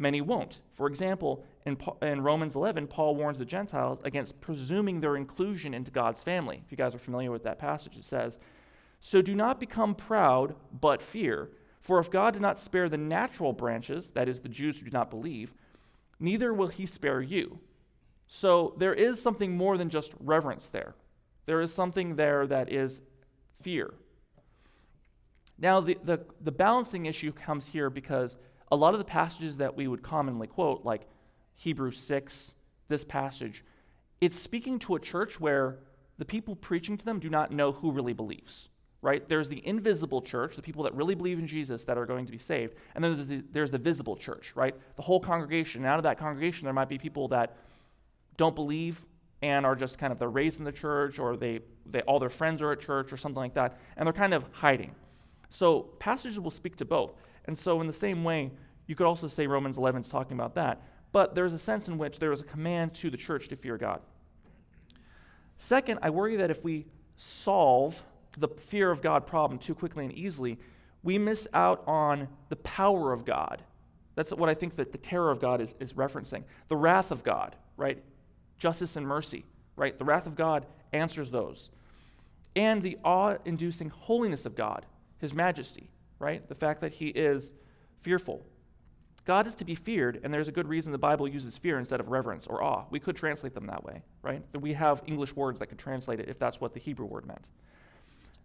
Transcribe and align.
many 0.00 0.20
won't. 0.20 0.60
For 0.72 0.86
example, 0.86 1.44
in, 1.66 1.76
in, 2.02 2.22
Romans 2.22 2.56
11, 2.56 2.86
Paul 2.86 3.14
warns 3.14 3.38
the 3.38 3.44
Gentiles 3.44 4.00
against 4.02 4.40
presuming 4.40 5.00
their 5.00 5.16
inclusion 5.16 5.74
into 5.74 5.90
God's 5.90 6.22
family. 6.22 6.62
If 6.64 6.72
you 6.72 6.76
guys 6.76 6.94
are 6.94 6.98
familiar 6.98 7.30
with 7.30 7.44
that 7.44 7.58
passage, 7.58 7.96
it 7.96 8.04
says, 8.04 8.40
So 8.98 9.20
do 9.20 9.34
not 9.34 9.60
become 9.60 9.94
proud, 9.94 10.54
but 10.72 11.02
fear. 11.02 11.50
For 11.80 11.98
if 11.98 12.10
God 12.10 12.32
did 12.32 12.42
not 12.42 12.58
spare 12.58 12.88
the 12.88 12.98
natural 12.98 13.52
branches, 13.52 14.10
that 14.10 14.28
is, 14.28 14.40
the 14.40 14.48
Jews 14.48 14.78
who 14.78 14.86
do 14.86 14.90
not 14.90 15.10
believe, 15.10 15.54
neither 16.18 16.52
will 16.52 16.68
he 16.68 16.86
spare 16.86 17.20
you. 17.20 17.60
So 18.26 18.74
there 18.78 18.94
is 18.94 19.20
something 19.20 19.56
more 19.56 19.76
than 19.76 19.90
just 19.90 20.12
reverence 20.20 20.68
there. 20.68 20.94
There 21.46 21.60
is 21.60 21.72
something 21.72 22.16
there 22.16 22.46
that 22.46 22.72
is 22.72 23.02
fear. 23.60 23.94
Now, 25.58 25.80
the, 25.80 25.98
the, 26.02 26.20
the 26.40 26.52
balancing 26.52 27.06
issue 27.06 27.32
comes 27.32 27.68
here 27.68 27.90
because 27.90 28.36
a 28.70 28.76
lot 28.76 28.94
of 28.94 28.98
the 28.98 29.04
passages 29.04 29.56
that 29.56 29.76
we 29.76 29.88
would 29.88 30.02
commonly 30.02 30.46
quote, 30.46 30.84
like 30.84 31.02
Hebrews 31.56 31.98
6, 31.98 32.54
this 32.88 33.04
passage, 33.04 33.64
it's 34.20 34.38
speaking 34.38 34.78
to 34.80 34.94
a 34.94 35.00
church 35.00 35.40
where 35.40 35.78
the 36.18 36.24
people 36.24 36.54
preaching 36.54 36.96
to 36.96 37.04
them 37.04 37.18
do 37.18 37.30
not 37.30 37.50
know 37.50 37.72
who 37.72 37.90
really 37.90 38.12
believes, 38.12 38.68
right? 39.02 39.26
There's 39.28 39.48
the 39.48 39.66
invisible 39.66 40.22
church, 40.22 40.56
the 40.56 40.62
people 40.62 40.84
that 40.84 40.94
really 40.94 41.14
believe 41.14 41.38
in 41.38 41.46
Jesus 41.46 41.84
that 41.84 41.96
are 41.96 42.06
going 42.06 42.26
to 42.26 42.32
be 42.32 42.38
saved, 42.38 42.74
and 42.94 43.02
then 43.02 43.16
there's 43.16 43.28
the, 43.28 43.44
there's 43.52 43.70
the 43.70 43.78
visible 43.78 44.16
church, 44.16 44.52
right? 44.54 44.74
The 44.96 45.02
whole 45.02 45.20
congregation. 45.20 45.82
And 45.82 45.88
out 45.88 45.98
of 45.98 46.02
that 46.02 46.18
congregation, 46.18 46.64
there 46.64 46.74
might 46.74 46.88
be 46.88 46.98
people 46.98 47.28
that 47.28 47.56
don't 48.36 48.54
believe 48.54 49.04
and 49.42 49.64
are 49.64 49.74
just 49.74 49.98
kind 49.98 50.12
of 50.12 50.18
they're 50.18 50.28
raised 50.28 50.58
in 50.58 50.64
the 50.64 50.72
church 50.72 51.18
or 51.18 51.36
they, 51.36 51.60
they 51.86 52.02
all 52.02 52.18
their 52.18 52.28
friends 52.28 52.60
are 52.60 52.72
at 52.72 52.80
church 52.80 53.12
or 53.12 53.16
something 53.16 53.40
like 53.40 53.54
that, 53.54 53.78
and 53.96 54.06
they're 54.06 54.12
kind 54.12 54.34
of 54.34 54.44
hiding. 54.52 54.94
So 55.48 55.90
passages 55.98 56.38
will 56.38 56.50
speak 56.50 56.76
to 56.76 56.84
both. 56.84 57.12
And 57.46 57.58
so, 57.58 57.80
in 57.80 57.86
the 57.86 57.92
same 57.92 58.22
way, 58.22 58.52
you 58.90 58.96
could 58.96 59.06
also 59.06 59.28
say 59.28 59.46
Romans 59.46 59.78
11 59.78 60.00
is 60.00 60.08
talking 60.08 60.36
about 60.36 60.56
that. 60.56 60.82
But 61.12 61.36
there's 61.36 61.52
a 61.52 61.60
sense 61.60 61.86
in 61.86 61.96
which 61.96 62.18
there 62.18 62.32
is 62.32 62.40
a 62.40 62.44
command 62.44 62.92
to 62.94 63.08
the 63.08 63.16
church 63.16 63.46
to 63.50 63.54
fear 63.54 63.78
God. 63.78 64.00
Second, 65.58 66.00
I 66.02 66.10
worry 66.10 66.34
that 66.34 66.50
if 66.50 66.64
we 66.64 66.86
solve 67.14 68.02
the 68.36 68.48
fear 68.48 68.90
of 68.90 69.00
God 69.00 69.28
problem 69.28 69.60
too 69.60 69.76
quickly 69.76 70.04
and 70.04 70.12
easily, 70.12 70.58
we 71.04 71.18
miss 71.18 71.46
out 71.54 71.84
on 71.86 72.26
the 72.48 72.56
power 72.56 73.12
of 73.12 73.24
God. 73.24 73.62
That's 74.16 74.32
what 74.32 74.48
I 74.48 74.54
think 74.54 74.74
that 74.74 74.90
the 74.90 74.98
terror 74.98 75.30
of 75.30 75.40
God 75.40 75.60
is, 75.60 75.76
is 75.78 75.92
referencing. 75.92 76.42
The 76.66 76.76
wrath 76.76 77.12
of 77.12 77.22
God, 77.22 77.54
right? 77.76 78.02
Justice 78.58 78.96
and 78.96 79.06
mercy, 79.06 79.44
right? 79.76 79.96
The 79.96 80.04
wrath 80.04 80.26
of 80.26 80.34
God 80.34 80.66
answers 80.92 81.30
those. 81.30 81.70
And 82.56 82.82
the 82.82 82.98
awe 83.04 83.36
inducing 83.44 83.90
holiness 83.90 84.46
of 84.46 84.56
God, 84.56 84.84
his 85.18 85.32
majesty, 85.32 85.90
right? 86.18 86.48
The 86.48 86.56
fact 86.56 86.80
that 86.80 86.94
he 86.94 87.06
is 87.06 87.52
fearful. 88.02 88.44
God 89.24 89.46
is 89.46 89.54
to 89.56 89.64
be 89.64 89.74
feared, 89.74 90.20
and 90.24 90.32
there's 90.32 90.48
a 90.48 90.52
good 90.52 90.66
reason 90.66 90.92
the 90.92 90.98
Bible 90.98 91.28
uses 91.28 91.58
fear 91.58 91.78
instead 91.78 92.00
of 92.00 92.08
reverence 92.08 92.46
or 92.46 92.62
awe. 92.62 92.84
We 92.90 92.98
could 92.98 93.16
translate 93.16 93.54
them 93.54 93.66
that 93.66 93.84
way, 93.84 94.02
right? 94.22 94.42
We 94.58 94.72
have 94.72 95.02
English 95.06 95.36
words 95.36 95.58
that 95.58 95.66
could 95.66 95.78
translate 95.78 96.20
it 96.20 96.28
if 96.28 96.38
that's 96.38 96.60
what 96.60 96.72
the 96.72 96.80
Hebrew 96.80 97.06
word 97.06 97.26
meant. 97.26 97.46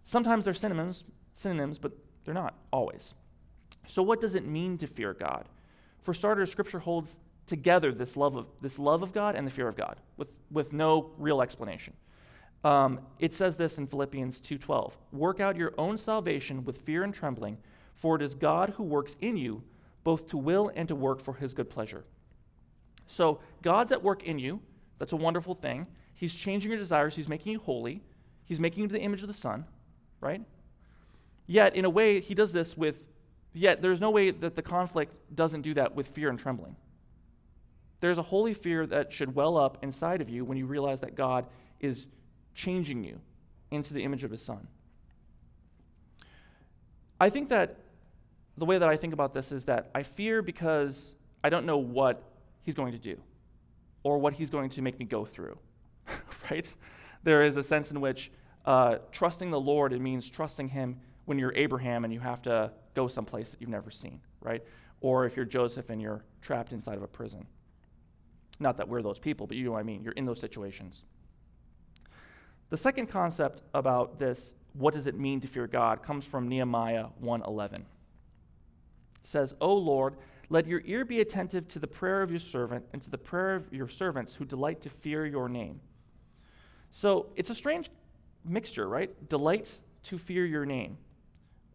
Sometimes 0.04 0.44
they're 0.44 0.54
synonyms, 0.54 1.06
synonyms, 1.34 1.78
but 1.78 1.94
they're 2.26 2.34
not 2.34 2.56
always. 2.72 3.14
So, 3.88 4.04
what 4.04 4.20
does 4.20 4.36
it 4.36 4.46
mean 4.46 4.78
to 4.80 4.88
fear 4.88 5.14
God? 5.14 5.46
For 6.04 6.14
starters, 6.14 6.52
Scripture 6.52 6.80
holds 6.80 7.18
together 7.48 7.92
this 7.92 8.18
love 8.18 8.36
of, 8.36 8.48
this 8.62 8.78
love 8.78 9.02
of 9.02 9.14
God 9.14 9.36
and 9.36 9.46
the 9.46 9.52
fear 9.52 9.68
of 9.68 9.76
God 9.76 9.98
with, 10.18 10.28
with 10.52 10.74
no 10.74 11.12
real 11.18 11.42
explanation. 11.42 11.94
Um, 12.64 13.00
it 13.20 13.34
says 13.34 13.56
this 13.56 13.78
in 13.78 13.88
Philippians 13.88 14.42
2:12. 14.42 14.94
Work 15.12 15.40
out 15.40 15.56
your 15.56 15.74
own 15.78 15.98
salvation 15.98 16.66
with 16.66 16.82
fear 16.82 17.04
and 17.04 17.14
trembling, 17.14 17.58
for 17.94 18.16
it 18.16 18.22
is 18.22 18.34
God 18.34 18.72
who 18.72 18.84
works 18.84 19.16
in 19.22 19.38
you 19.38 19.64
both 20.06 20.30
to 20.30 20.38
will 20.38 20.72
and 20.76 20.88
to 20.88 20.96
work 20.96 21.20
for 21.20 21.34
his 21.34 21.54
good 21.54 21.70
pleasure. 21.70 22.06
So 23.08 23.40
God's 23.62 23.92
at 23.92 24.02
work 24.02 24.24
in 24.24 24.40
you. 24.40 24.62
That's 25.00 25.12
a 25.12 25.18
wonderful 25.18 25.56
thing. 25.56 25.88
He's 26.14 26.34
changing 26.34 26.72
your 26.72 26.80
desires, 26.80 27.18
he's 27.18 27.28
making 27.28 27.52
you 27.52 27.60
holy, 27.60 28.02
he's 28.46 28.60
making 28.60 28.84
you 28.84 28.88
the 28.88 29.02
image 29.02 29.22
of 29.22 29.28
the 29.28 29.34
Son, 29.34 29.66
right? 30.22 30.42
Yet, 31.46 31.76
in 31.76 31.84
a 31.84 31.90
way, 31.90 32.22
he 32.22 32.34
does 32.34 32.54
this 32.54 32.78
with, 32.78 33.00
yet 33.52 33.82
there's 33.82 34.00
no 34.00 34.10
way 34.10 34.32
that 34.32 34.56
the 34.56 34.62
conflict 34.62 35.18
doesn't 35.36 35.62
do 35.62 35.74
that 35.74 35.94
with 35.94 36.08
fear 36.08 36.30
and 36.30 36.40
trembling. 36.40 36.78
There's 38.00 38.18
a 38.18 38.24
holy 38.24 38.54
fear 38.54 38.86
that 38.88 39.12
should 39.12 39.36
well 39.36 39.58
up 39.58 39.80
inside 39.82 40.22
of 40.22 40.30
you 40.30 40.46
when 40.46 40.58
you 40.58 40.66
realize 40.66 41.02
that 41.02 41.16
God 41.16 41.48
is 41.82 42.08
changing 42.54 43.04
you 43.04 43.20
into 43.72 43.94
the 43.94 44.04
image 44.04 44.24
of 44.24 44.32
his 44.32 44.42
son. 44.42 44.68
I 47.20 47.30
think 47.30 47.50
that 47.50 47.78
the 48.58 48.66
way 48.66 48.78
that 48.78 48.88
I 48.88 48.98
think 48.98 49.14
about 49.14 49.34
this 49.34 49.52
is 49.52 49.66
that 49.66 49.90
I 49.94 50.04
fear 50.04 50.42
because 50.42 51.16
I 51.44 51.50
don't 51.50 51.66
know 51.66 51.78
what 51.78 52.24
he's 52.64 52.76
going 52.76 52.94
to 52.94 52.98
do 52.98 53.18
or 54.04 54.18
what 54.18 54.34
he's 54.34 54.50
going 54.50 54.70
to 54.72 54.82
make 54.82 55.00
me 55.00 55.06
go 55.06 55.26
through, 55.26 55.58
right? 56.50 56.74
There 57.24 57.44
is 57.44 57.58
a 57.58 57.64
sense 57.64 57.92
in 57.92 58.02
which 58.02 58.32
uh, 58.66 58.98
trusting 59.12 59.52
the 59.52 59.60
Lord, 59.60 59.94
it 59.94 60.02
means 60.02 60.30
trusting 60.30 60.70
him 60.70 61.00
when 61.26 61.40
you're 61.40 61.54
Abraham 61.56 62.04
and 62.04 62.14
you 62.14 62.20
have 62.20 62.42
to 62.44 62.72
go 62.94 63.08
someplace 63.08 63.52
that 63.52 63.62
you've 63.62 63.70
never 63.70 63.92
seen, 63.92 64.22
right? 64.42 64.64
Or 65.02 65.26
if 65.26 65.36
you're 65.36 65.46
Joseph 65.46 65.90
and 65.90 66.02
you're 66.02 66.24
trapped 66.42 66.72
inside 66.72 66.98
of 66.98 67.04
a 67.04 67.08
prison. 67.08 67.48
Not 68.60 68.78
that 68.78 68.88
we're 68.88 69.02
those 69.02 69.20
people, 69.20 69.48
but 69.48 69.58
you 69.58 69.66
know 69.66 69.72
what 69.72 69.80
I 69.80 69.84
mean. 69.84 70.04
You're 70.04 70.14
in 70.14 70.26
those 70.26 70.40
situations. 70.40 71.06
The 72.70 72.78
second 72.78 73.08
concept 73.08 73.62
about 73.74 74.18
this, 74.18 74.54
what 74.74 74.94
does 74.94 75.08
it 75.08 75.18
mean 75.18 75.42
to 75.42 75.48
fear 75.48 75.68
God, 75.68 76.02
comes 76.02 76.26
from 76.26 76.48
Nehemiah 76.48 77.08
1:11. 77.22 77.86
Says, 79.26 79.56
"O 79.60 79.74
Lord, 79.74 80.16
let 80.50 80.68
your 80.68 80.82
ear 80.86 81.04
be 81.06 81.20
attentive 81.20 81.68
to 81.70 81.80
the 81.80 81.88
prayer 81.88 82.22
of 82.22 82.30
your 82.30 82.40
servant 82.40 82.86
and 82.94 83.02
to 83.02 83.10
the 83.10 83.18
prayer 83.18 83.56
of 83.56 83.74
your 83.74 83.88
servants 83.88 84.36
who 84.36 84.46
delight 84.46 84.82
to 84.82 84.90
fear 84.90 85.26
your 85.26 85.50
name." 85.50 85.82
So, 86.92 87.28
it's 87.36 87.50
a 87.50 87.56
strange 87.56 87.90
mixture, 88.46 88.88
right? 88.88 89.28
Delight 89.30 89.80
to 90.04 90.18
fear 90.18 90.46
your 90.46 90.66
name. 90.66 90.98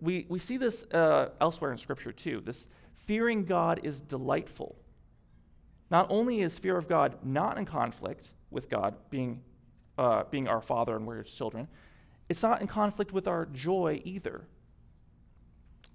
We, 0.00 0.26
we 0.28 0.38
see 0.38 0.56
this 0.56 0.84
uh, 0.92 1.30
elsewhere 1.40 1.72
in 1.72 1.78
Scripture 1.78 2.12
too. 2.12 2.40
This 2.44 2.68
fearing 2.94 3.44
God 3.44 3.80
is 3.82 4.00
delightful. 4.00 4.76
Not 5.90 6.06
only 6.10 6.40
is 6.40 6.58
fear 6.58 6.76
of 6.76 6.88
God 6.88 7.18
not 7.24 7.58
in 7.58 7.66
conflict 7.66 8.28
with 8.50 8.68
God 8.68 8.94
being 9.10 9.42
uh, 9.98 10.24
being 10.30 10.48
our 10.48 10.62
Father 10.62 10.96
and 10.96 11.06
we're 11.06 11.22
His 11.22 11.32
children, 11.32 11.68
it's 12.28 12.42
not 12.42 12.60
in 12.60 12.66
conflict 12.66 13.12
with 13.12 13.26
our 13.26 13.46
joy 13.46 14.00
either. 14.04 14.46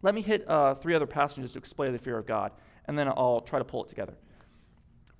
Let 0.01 0.15
me 0.15 0.21
hit 0.21 0.47
uh, 0.49 0.75
three 0.75 0.93
other 0.93 1.07
passages 1.07 1.53
to 1.53 1.59
explain 1.59 1.93
the 1.93 1.99
fear 1.99 2.17
of 2.17 2.25
God, 2.25 2.51
and 2.85 2.97
then 2.97 3.07
I'll 3.07 3.41
try 3.41 3.59
to 3.59 3.65
pull 3.65 3.83
it 3.83 3.89
together. 3.89 4.13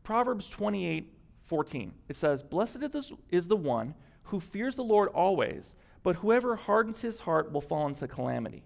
Proverbs 0.04 0.50
28 0.50 1.12
14. 1.46 1.94
It 2.10 2.16
says, 2.16 2.42
Blessed 2.42 2.84
is 3.30 3.48
the 3.48 3.56
one 3.56 3.94
who 4.24 4.40
fears 4.40 4.76
the 4.76 4.84
Lord 4.84 5.10
always, 5.10 5.76
but 6.02 6.18
whoever 6.18 6.56
hardens 6.56 7.02
his 7.02 7.20
heart 7.20 7.52
will 7.52 7.62
fall 7.62 7.88
into 7.88 8.08
calamity. 8.08 8.64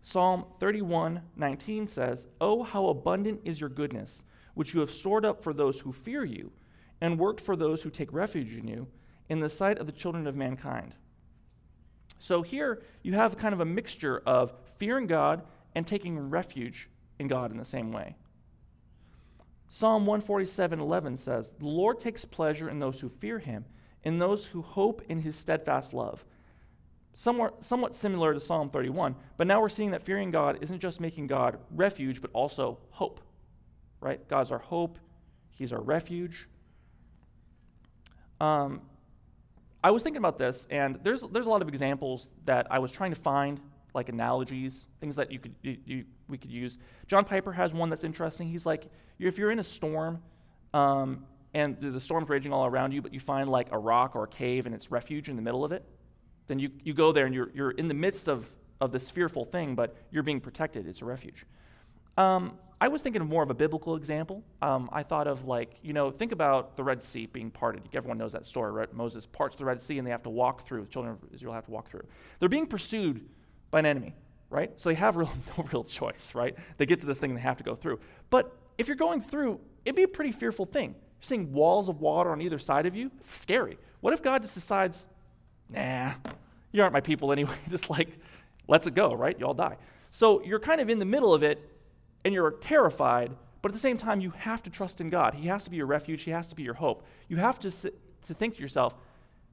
Psalm 0.00 0.44
31 0.60 1.22
19 1.36 1.86
says, 1.86 2.26
Oh, 2.40 2.62
how 2.62 2.88
abundant 2.88 3.40
is 3.44 3.60
your 3.60 3.70
goodness, 3.70 4.22
which 4.54 4.74
you 4.74 4.80
have 4.80 4.90
stored 4.90 5.24
up 5.24 5.42
for 5.42 5.52
those 5.52 5.80
who 5.80 5.92
fear 5.92 6.24
you 6.24 6.52
and 7.00 7.18
worked 7.18 7.40
for 7.40 7.56
those 7.56 7.82
who 7.82 7.90
take 7.90 8.12
refuge 8.12 8.54
in 8.54 8.68
you 8.68 8.86
in 9.28 9.40
the 9.40 9.48
sight 9.48 9.78
of 9.78 9.86
the 9.86 9.92
children 9.92 10.26
of 10.26 10.36
mankind. 10.36 10.94
So 12.24 12.40
here 12.40 12.80
you 13.02 13.12
have 13.12 13.36
kind 13.36 13.52
of 13.52 13.60
a 13.60 13.66
mixture 13.66 14.22
of 14.24 14.54
fearing 14.78 15.06
God 15.06 15.42
and 15.74 15.86
taking 15.86 16.30
refuge 16.30 16.88
in 17.18 17.28
God 17.28 17.50
in 17.50 17.58
the 17.58 17.66
same 17.66 17.92
way. 17.92 18.16
Psalm 19.68 20.06
147:11 20.06 21.18
says, 21.18 21.50
"The 21.50 21.66
Lord 21.66 22.00
takes 22.00 22.24
pleasure 22.24 22.66
in 22.66 22.78
those 22.78 23.00
who 23.00 23.10
fear 23.10 23.40
him, 23.40 23.66
in 24.02 24.20
those 24.20 24.46
who 24.46 24.62
hope 24.62 25.02
in 25.02 25.20
his 25.20 25.36
steadfast 25.36 25.92
love." 25.92 26.24
Somewhat, 27.12 27.62
somewhat 27.62 27.94
similar 27.94 28.32
to 28.32 28.40
Psalm 28.40 28.70
31, 28.70 29.16
but 29.36 29.46
now 29.46 29.60
we're 29.60 29.68
seeing 29.68 29.90
that 29.90 30.02
fearing 30.02 30.30
God 30.30 30.56
isn't 30.62 30.80
just 30.80 31.00
making 31.00 31.26
God 31.26 31.58
refuge, 31.70 32.22
but 32.22 32.30
also 32.32 32.78
hope. 32.92 33.20
Right? 34.00 34.26
God's 34.28 34.50
our 34.50 34.60
hope, 34.60 34.98
he's 35.50 35.74
our 35.74 35.82
refuge. 35.82 36.48
Um, 38.40 38.80
I 39.84 39.90
was 39.90 40.02
thinking 40.02 40.18
about 40.18 40.38
this, 40.38 40.66
and 40.70 40.98
there's 41.04 41.22
there's 41.30 41.46
a 41.46 41.50
lot 41.50 41.62
of 41.62 41.68
examples 41.68 42.28
that 42.46 42.66
I 42.70 42.78
was 42.80 42.90
trying 42.90 43.12
to 43.12 43.20
find, 43.20 43.60
like 43.94 44.08
analogies, 44.08 44.86
things 44.98 45.14
that 45.16 45.30
you 45.30 45.38
could 45.38 45.54
you, 45.62 45.76
you, 45.84 46.04
we 46.26 46.38
could 46.38 46.50
use. 46.50 46.78
John 47.06 47.24
Piper 47.24 47.52
has 47.52 47.72
one 47.72 47.90
that's 47.90 48.02
interesting. 48.02 48.48
He's 48.48 48.66
like, 48.66 48.90
if 49.18 49.38
you're 49.38 49.52
in 49.52 49.58
a 49.58 49.64
storm, 49.64 50.22
um, 50.72 51.26
and 51.52 51.78
the, 51.80 51.90
the 51.90 52.00
storm's 52.00 52.28
raging 52.30 52.52
all 52.52 52.66
around 52.66 52.92
you, 52.92 53.00
but 53.00 53.14
you 53.14 53.20
find 53.20 53.48
like 53.48 53.68
a 53.72 53.78
rock 53.78 54.16
or 54.16 54.24
a 54.24 54.28
cave 54.28 54.66
and 54.66 54.74
it's 54.74 54.90
refuge 54.90 55.28
in 55.28 55.36
the 55.36 55.42
middle 55.42 55.64
of 55.64 55.70
it, 55.70 55.84
then 56.48 56.58
you, 56.58 56.70
you 56.82 56.92
go 56.92 57.12
there 57.12 57.26
and 57.26 57.34
you're, 57.34 57.50
you're 57.54 57.70
in 57.70 57.86
the 57.86 57.94
midst 57.94 58.28
of, 58.28 58.50
of 58.80 58.90
this 58.90 59.10
fearful 59.10 59.44
thing, 59.44 59.74
but 59.74 59.96
you're 60.10 60.24
being 60.24 60.40
protected. 60.40 60.88
It's 60.88 61.00
a 61.00 61.04
refuge. 61.04 61.46
Um, 62.16 62.58
I 62.80 62.88
was 62.88 63.02
thinking 63.02 63.22
of 63.22 63.28
more 63.28 63.42
of 63.42 63.50
a 63.50 63.54
biblical 63.54 63.96
example. 63.96 64.42
Um, 64.60 64.90
I 64.92 65.02
thought 65.02 65.26
of 65.26 65.46
like, 65.46 65.76
you 65.82 65.92
know, 65.92 66.10
think 66.10 66.32
about 66.32 66.76
the 66.76 66.84
Red 66.84 67.02
Sea 67.02 67.26
being 67.26 67.50
parted. 67.50 67.82
Everyone 67.94 68.18
knows 68.18 68.32
that 68.32 68.44
story, 68.44 68.72
right? 68.72 68.92
Moses 68.92 69.26
parts 69.26 69.56
the 69.56 69.64
Red 69.64 69.80
Sea 69.80 69.98
and 69.98 70.06
they 70.06 70.10
have 70.10 70.24
to 70.24 70.30
walk 70.30 70.66
through, 70.66 70.82
the 70.82 70.88
children 70.88 71.14
of 71.14 71.34
Israel 71.34 71.54
have 71.54 71.64
to 71.64 71.70
walk 71.70 71.88
through. 71.88 72.04
They're 72.40 72.48
being 72.48 72.66
pursued 72.66 73.26
by 73.70 73.78
an 73.78 73.86
enemy, 73.86 74.14
right? 74.50 74.78
So 74.78 74.90
they 74.90 74.96
have 74.96 75.16
real, 75.16 75.30
no 75.56 75.64
real 75.72 75.84
choice, 75.84 76.34
right? 76.34 76.54
They 76.76 76.86
get 76.86 77.00
to 77.00 77.06
this 77.06 77.18
thing 77.18 77.30
and 77.30 77.38
they 77.38 77.42
have 77.42 77.56
to 77.58 77.64
go 77.64 77.74
through. 77.74 78.00
But 78.28 78.54
if 78.76 78.86
you're 78.86 78.96
going 78.96 79.20
through, 79.22 79.60
it'd 79.84 79.96
be 79.96 80.02
a 80.02 80.08
pretty 80.08 80.32
fearful 80.32 80.66
thing. 80.66 80.90
You're 80.90 81.22
seeing 81.22 81.52
walls 81.52 81.88
of 81.88 82.00
water 82.00 82.30
on 82.32 82.42
either 82.42 82.58
side 82.58 82.86
of 82.86 82.94
you. 82.94 83.10
It's 83.20 83.32
scary. 83.32 83.78
What 84.00 84.12
if 84.12 84.22
God 84.22 84.42
just 84.42 84.54
decides, 84.54 85.06
nah, 85.70 86.12
you 86.72 86.82
aren't 86.82 86.92
my 86.92 87.00
people 87.00 87.32
anyway. 87.32 87.54
just 87.70 87.88
like, 87.88 88.08
lets 88.68 88.86
it 88.86 88.94
go, 88.94 89.14
right? 89.14 89.38
You 89.38 89.46
all 89.46 89.54
die. 89.54 89.76
So 90.10 90.42
you're 90.42 90.60
kind 90.60 90.80
of 90.80 90.90
in 90.90 90.98
the 90.98 91.04
middle 91.04 91.32
of 91.32 91.42
it 91.42 91.70
and 92.24 92.32
you're 92.32 92.50
terrified, 92.52 93.36
but 93.62 93.70
at 93.70 93.74
the 93.74 93.80
same 93.80 93.96
time, 93.96 94.20
you 94.20 94.30
have 94.30 94.62
to 94.64 94.70
trust 94.70 95.00
in 95.00 95.10
God. 95.10 95.34
He 95.34 95.48
has 95.48 95.64
to 95.64 95.70
be 95.70 95.76
your 95.76 95.86
refuge, 95.86 96.22
He 96.22 96.30
has 96.30 96.48
to 96.48 96.54
be 96.54 96.62
your 96.62 96.74
hope. 96.74 97.06
You 97.28 97.36
have 97.36 97.58
to, 97.60 97.70
sit, 97.70 97.98
to 98.26 98.34
think 98.34 98.56
to 98.56 98.62
yourself, 98.62 98.94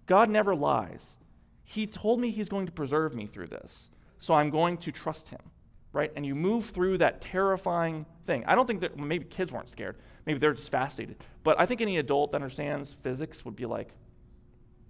God 0.05 0.29
never 0.29 0.55
lies. 0.55 1.17
He 1.63 1.85
told 1.85 2.19
me 2.19 2.31
He's 2.31 2.49
going 2.49 2.65
to 2.65 2.71
preserve 2.71 3.13
me 3.13 3.27
through 3.27 3.47
this, 3.47 3.89
so 4.19 4.33
I'm 4.33 4.49
going 4.49 4.77
to 4.79 4.91
trust 4.91 5.29
Him, 5.29 5.41
right? 5.93 6.11
And 6.15 6.25
you 6.25 6.35
move 6.35 6.69
through 6.69 6.97
that 6.99 7.21
terrifying 7.21 8.05
thing. 8.25 8.43
I 8.45 8.55
don't 8.55 8.67
think 8.67 8.81
that 8.81 8.97
maybe 8.97 9.25
kids 9.25 9.51
weren't 9.51 9.69
scared, 9.69 9.97
maybe 10.25 10.39
they're 10.39 10.53
just 10.53 10.71
fascinated. 10.71 11.17
But 11.43 11.59
I 11.59 11.65
think 11.65 11.81
any 11.81 11.97
adult 11.97 12.31
that 12.31 12.37
understands 12.37 12.95
physics 13.01 13.43
would 13.45 13.55
be 13.55 13.65
like, 13.65 13.93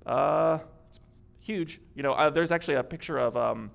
uh, 0.06 0.60
huge. 1.40 1.80
You 1.96 2.04
know, 2.04 2.14
uh, 2.14 2.30
there's 2.30 2.52
actually 2.52 2.76
a 2.76 2.84
picture 2.84 3.18
of. 3.18 3.36
Um, 3.36 3.72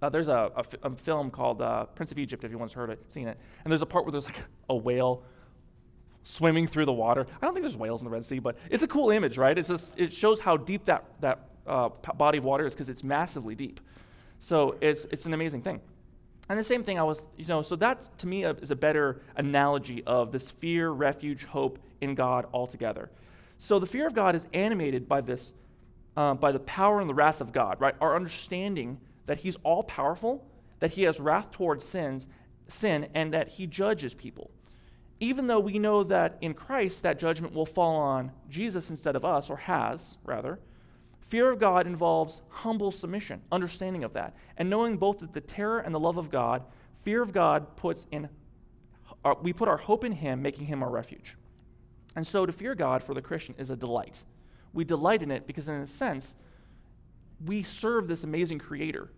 uh, 0.00 0.08
there's 0.08 0.28
a, 0.28 0.52
a, 0.56 0.60
f- 0.60 0.74
a 0.82 0.90
film 0.90 1.30
called 1.30 1.60
uh, 1.60 1.86
Prince 1.86 2.12
of 2.12 2.18
Egypt, 2.18 2.44
if 2.44 2.50
anyone's 2.50 2.72
heard 2.72 2.90
it, 2.90 3.00
seen 3.12 3.28
it. 3.28 3.38
And 3.64 3.70
there's 3.70 3.82
a 3.82 3.86
part 3.86 4.04
where 4.04 4.12
there's 4.12 4.26
like 4.26 4.40
a 4.68 4.76
whale 4.76 5.22
swimming 6.24 6.66
through 6.66 6.84
the 6.84 6.92
water. 6.92 7.26
I 7.40 7.46
don't 7.46 7.54
think 7.54 7.64
there's 7.64 7.76
whales 7.76 8.00
in 8.00 8.04
the 8.04 8.10
Red 8.10 8.24
Sea, 8.24 8.38
but 8.38 8.56
it's 8.70 8.82
a 8.82 8.88
cool 8.88 9.10
image, 9.10 9.38
right? 9.38 9.56
It's 9.56 9.68
just, 9.68 9.98
it 9.98 10.12
shows 10.12 10.40
how 10.40 10.56
deep 10.56 10.84
that, 10.84 11.04
that 11.20 11.48
uh, 11.66 11.88
body 12.14 12.38
of 12.38 12.44
water 12.44 12.66
is 12.66 12.74
because 12.74 12.88
it's 12.88 13.02
massively 13.02 13.54
deep. 13.54 13.80
So 14.38 14.76
it's, 14.80 15.06
it's 15.10 15.26
an 15.26 15.34
amazing 15.34 15.62
thing. 15.62 15.80
And 16.48 16.58
the 16.58 16.64
same 16.64 16.82
thing 16.82 16.98
I 16.98 17.02
was, 17.02 17.22
you 17.36 17.46
know, 17.46 17.62
so 17.62 17.76
that 17.76 18.08
to 18.18 18.26
me 18.26 18.44
is 18.44 18.70
a 18.70 18.76
better 18.76 19.20
analogy 19.36 20.02
of 20.06 20.32
this 20.32 20.50
fear, 20.50 20.90
refuge, 20.90 21.44
hope 21.44 21.78
in 22.00 22.14
God 22.14 22.46
altogether. 22.54 23.10
So 23.58 23.78
the 23.78 23.86
fear 23.86 24.06
of 24.06 24.14
God 24.14 24.34
is 24.34 24.46
animated 24.54 25.08
by 25.08 25.20
this, 25.20 25.52
uh, 26.16 26.34
by 26.34 26.52
the 26.52 26.60
power 26.60 27.00
and 27.00 27.10
the 27.10 27.14
wrath 27.14 27.40
of 27.40 27.52
God, 27.52 27.80
right? 27.80 27.94
Our 28.00 28.16
understanding 28.16 28.98
that 29.28 29.40
he's 29.40 29.56
all 29.62 29.82
powerful, 29.82 30.44
that 30.80 30.92
he 30.92 31.02
has 31.02 31.20
wrath 31.20 31.50
towards 31.50 31.84
sins, 31.84 32.26
sin, 32.66 33.08
and 33.14 33.32
that 33.34 33.48
he 33.48 33.66
judges 33.66 34.14
people. 34.14 34.50
Even 35.20 35.46
though 35.46 35.60
we 35.60 35.78
know 35.78 36.02
that 36.02 36.38
in 36.40 36.54
Christ 36.54 37.02
that 37.02 37.18
judgment 37.18 37.52
will 37.52 37.66
fall 37.66 37.96
on 37.96 38.32
Jesus 38.48 38.88
instead 38.88 39.16
of 39.16 39.26
us, 39.26 39.50
or 39.50 39.58
has, 39.58 40.16
rather, 40.24 40.58
fear 41.26 41.50
of 41.50 41.60
God 41.60 41.86
involves 41.86 42.40
humble 42.48 42.90
submission, 42.90 43.42
understanding 43.52 44.02
of 44.02 44.14
that, 44.14 44.34
and 44.56 44.70
knowing 44.70 44.96
both 44.96 45.18
that 45.18 45.34
the 45.34 45.42
terror 45.42 45.80
and 45.80 45.94
the 45.94 46.00
love 46.00 46.16
of 46.16 46.30
God, 46.30 46.62
fear 47.02 47.20
of 47.20 47.34
God 47.34 47.76
puts 47.76 48.06
in, 48.10 48.30
our, 49.26 49.36
we 49.42 49.52
put 49.52 49.68
our 49.68 49.76
hope 49.76 50.04
in 50.04 50.12
him, 50.12 50.40
making 50.40 50.66
him 50.66 50.82
our 50.82 50.90
refuge. 50.90 51.36
And 52.16 52.26
so 52.26 52.46
to 52.46 52.52
fear 52.52 52.74
God 52.74 53.02
for 53.02 53.12
the 53.12 53.20
Christian 53.20 53.54
is 53.58 53.68
a 53.68 53.76
delight. 53.76 54.22
We 54.72 54.84
delight 54.84 55.22
in 55.22 55.30
it 55.30 55.46
because, 55.46 55.68
in 55.68 55.74
a 55.74 55.86
sense, 55.86 56.34
we 57.44 57.62
serve 57.62 58.08
this 58.08 58.24
amazing 58.24 58.60
creator 58.60 59.10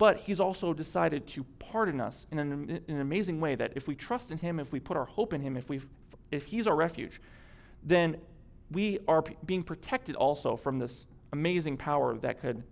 but 0.00 0.20
he's 0.20 0.40
also 0.40 0.72
decided 0.72 1.26
to 1.26 1.44
pardon 1.58 2.00
us 2.00 2.26
in 2.30 2.38
an, 2.38 2.82
in 2.88 2.94
an, 2.94 3.02
amazing 3.02 3.38
way 3.38 3.54
that 3.54 3.70
if 3.76 3.86
we 3.86 3.94
trust 3.94 4.30
in 4.30 4.38
him, 4.38 4.58
if 4.58 4.72
we 4.72 4.80
put 4.80 4.96
our 4.96 5.04
hope 5.04 5.34
in 5.34 5.42
him, 5.42 5.58
if, 5.58 5.68
we 5.68 5.78
if 6.30 6.46
he's 6.46 6.66
our 6.66 6.74
refuge, 6.74 7.20
then 7.82 8.16
we 8.70 8.98
are 9.06 9.20
p- 9.20 9.36
being 9.44 9.62
protected 9.62 10.16
also 10.16 10.56
from 10.56 10.78
this 10.78 11.04
amazing 11.34 11.76
power 11.76 12.16
that 12.16 12.40
could, 12.40 12.62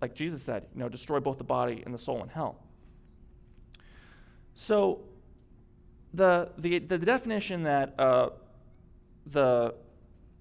like 0.00 0.14
Jesus 0.14 0.42
said, 0.42 0.68
you 0.72 0.80
know, 0.80 0.88
destroy 0.88 1.20
both 1.20 1.36
the 1.36 1.44
body 1.44 1.82
and 1.84 1.92
the 1.92 1.98
soul 1.98 2.22
in 2.22 2.30
hell. 2.30 2.56
So 4.54 5.02
the, 6.14 6.48
the, 6.56 6.78
the 6.78 6.96
definition 6.96 7.64
that 7.64 7.92
uh, 8.00 8.30
the 9.26 9.74